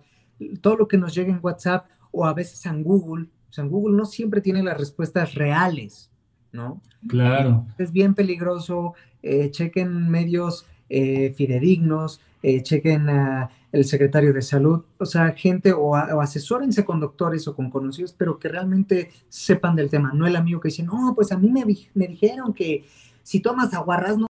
Todo 0.61 0.76
lo 0.76 0.88
que 0.88 0.96
nos 0.96 1.14
llegue 1.14 1.32
en 1.32 1.40
WhatsApp 1.42 1.86
o 2.12 2.24
a 2.24 2.32
veces 2.32 2.64
en 2.66 2.82
Google, 2.82 3.26
o 3.51 3.53
sea, 3.53 3.64
Google 3.64 3.96
no 3.96 4.07
siempre 4.07 4.40
tiene 4.40 4.62
las 4.62 4.78
respuestas 4.78 5.34
reales, 5.34 6.09
¿no? 6.53 6.80
Claro. 7.09 7.66
Es 7.78 7.90
bien 7.92 8.14
peligroso, 8.14 8.94
eh, 9.22 9.51
chequen 9.51 10.09
medios 10.09 10.66
eh, 10.88 11.34
fidedignos, 11.36 12.20
eh, 12.42 12.62
chequen 12.62 13.09
a 13.11 13.51
el 13.72 13.84
secretario 13.84 14.32
de 14.32 14.42
salud, 14.42 14.82
o 14.98 15.07
sea, 15.07 15.30
gente 15.32 15.72
o, 15.72 15.94
asesórense 15.94 16.84
con 16.84 16.98
doctores 16.98 17.46
o 17.46 17.55
con 17.55 17.70
conocidos, 17.70 18.12
pero 18.12 18.38
que 18.38 18.48
realmente 18.48 19.11
sepan 19.28 19.76
del 19.76 19.90
tema, 19.90 20.12
no 20.12 20.26
el 20.26 20.34
amigo 20.34 20.61
que 20.61 20.68
dice, 20.68 20.82
no, 20.82 21.12
pues 21.14 21.30
a 21.30 21.38
mí 21.38 21.51
me, 21.51 21.64
me 21.94 22.09
dijeron 22.09 22.53
que 22.53 22.84
si 23.22 23.38
tomas 23.38 23.72
aguarras 23.72 24.18
no 24.18 24.26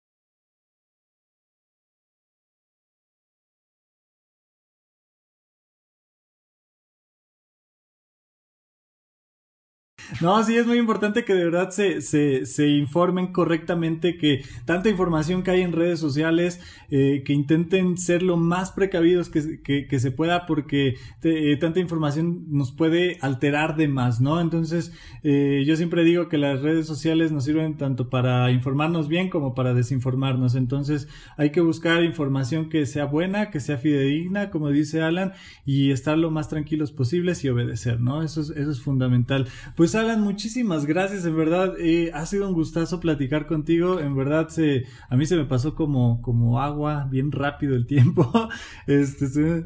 No, 10.22 10.43
sí, 10.43 10.57
es 10.57 10.67
muy 10.67 10.78
importante 10.78 11.24
que 11.24 11.34
de 11.34 11.45
verdad 11.45 11.70
se, 11.70 12.01
se, 12.01 12.45
se 12.45 12.67
informen 12.67 13.28
correctamente, 13.28 14.17
que 14.17 14.43
tanta 14.65 14.89
información 14.89 15.43
que 15.43 15.51
hay 15.51 15.61
en 15.61 15.72
redes 15.72 15.99
sociales, 15.99 16.59
eh, 16.89 17.24
que 17.26 17.32
intenten 17.32 17.97
ser 17.97 18.22
lo 18.22 18.36
más 18.36 18.72
precavidos 18.72 19.30
que, 19.30 19.61
que, 19.61 19.88
que 19.88 19.99
se 19.99 20.11
pueda, 20.11 20.45
porque 20.45 20.95
eh, 21.24 21.57
tanta 21.57 21.80
información 21.80 22.45
nos 22.49 22.74
puede 22.74 23.17
alterar 23.22 23.78
de 23.78 23.88
más, 23.88 24.20
¿no? 24.20 24.41
Entonces, 24.41 24.91
eh, 25.24 25.63
yo 25.65 25.78
siempre 25.78 26.03
digo 26.03 26.28
que 26.28 26.38
las 26.38 26.61
redes 26.61 26.86
sociales 26.86 27.32
nos 27.32 27.45
sirven 27.45 27.78
tanto 27.78 28.09
para 28.09 28.51
informarnos 28.51 29.07
bien 29.07 29.30
como 29.30 29.55
para 29.55 29.74
desinformarnos. 29.74 30.55
Entonces, 30.55 31.07
hay 31.38 31.51
que 31.51 31.61
buscar 31.61 32.03
información 32.03 32.67
que 32.67 32.86
sea 32.86 33.05
buena, 33.05 33.51
que 33.51 33.61
sea 33.61 33.78
fidedigna, 33.78 34.49
como 34.49 34.70
dice 34.70 35.01
Alan, 35.01 35.32
y 35.65 35.91
estar 35.91 36.17
lo 36.17 36.30
más 36.30 36.49
tranquilos 36.49 36.91
posibles 36.91 37.43
y 37.45 37.49
obedecer, 37.49 38.01
¿no? 38.01 38.22
Eso 38.22 38.41
es, 38.41 38.49
eso 38.49 38.72
es 38.72 38.82
fundamental. 38.82 39.47
Pues 39.76 39.95
Alan, 39.95 40.09
muchísimas 40.18 40.86
gracias, 40.86 41.26
en 41.26 41.36
verdad, 41.36 41.76
eh, 41.80 42.12
ha 42.14 42.26
sido 42.26 42.47
un 42.47 42.53
gustazo 42.53 42.99
platicar 42.99 43.45
contigo, 43.45 43.99
en 43.99 44.16
verdad 44.16 44.49
se, 44.49 44.86
a 45.10 45.16
mí 45.16 45.26
se 45.26 45.36
me 45.36 45.45
pasó 45.45 45.76
como, 45.76 46.22
como 46.22 46.62
agua, 46.62 47.07
bien 47.10 47.32
rápido 47.32 47.76
el 47.76 47.86
tiempo, 47.86 48.32
este, 48.88 49.28
se, 49.28 49.66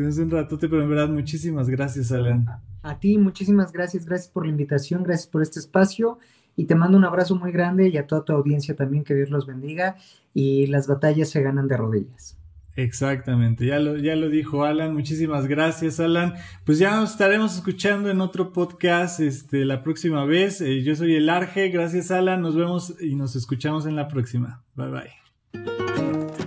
me 0.00 0.08
hace 0.08 0.22
un 0.22 0.30
ratote, 0.30 0.68
pero 0.68 0.82
en 0.82 0.88
verdad 0.88 1.08
muchísimas 1.08 1.68
gracias, 1.68 2.12
Alan. 2.12 2.46
A 2.82 2.98
ti, 2.98 3.18
muchísimas 3.18 3.72
gracias, 3.72 4.06
gracias 4.06 4.30
por 4.30 4.44
la 4.44 4.50
invitación, 4.50 5.02
gracias 5.02 5.28
por 5.28 5.42
este 5.42 5.60
espacio 5.60 6.18
y 6.56 6.64
te 6.64 6.74
mando 6.74 6.98
un 6.98 7.04
abrazo 7.04 7.36
muy 7.36 7.52
grande 7.52 7.88
y 7.88 7.96
a 7.96 8.06
toda 8.06 8.24
tu 8.24 8.32
audiencia 8.32 8.76
también, 8.76 9.04
que 9.04 9.14
Dios 9.14 9.30
los 9.30 9.46
bendiga 9.46 9.96
y 10.34 10.66
las 10.66 10.86
batallas 10.86 11.30
se 11.30 11.42
ganan 11.42 11.68
de 11.68 11.76
rodillas. 11.76 12.36
Exactamente, 12.74 13.66
ya 13.66 13.78
lo, 13.78 13.98
ya 13.98 14.16
lo 14.16 14.30
dijo 14.30 14.64
Alan, 14.64 14.94
muchísimas 14.94 15.46
gracias 15.46 16.00
Alan. 16.00 16.34
Pues 16.64 16.78
ya 16.78 16.96
nos 16.96 17.12
estaremos 17.12 17.54
escuchando 17.54 18.10
en 18.10 18.20
otro 18.20 18.52
podcast 18.52 19.20
este, 19.20 19.64
la 19.64 19.82
próxima 19.82 20.24
vez. 20.24 20.60
Eh, 20.60 20.82
yo 20.82 20.96
soy 20.96 21.16
el 21.16 21.28
Arge, 21.28 21.68
gracias 21.68 22.10
Alan, 22.10 22.40
nos 22.40 22.56
vemos 22.56 22.94
y 23.00 23.14
nos 23.14 23.36
escuchamos 23.36 23.86
en 23.86 23.96
la 23.96 24.08
próxima. 24.08 24.62
Bye 24.74 24.88
bye. 24.88 25.22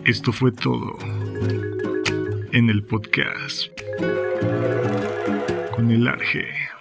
Esto 0.05 0.32
fue 0.32 0.51
todo 0.51 0.97
en 2.51 2.69
el 2.69 2.84
podcast 2.84 3.69
con 5.76 5.91
el 5.91 6.07
Arge. 6.07 6.74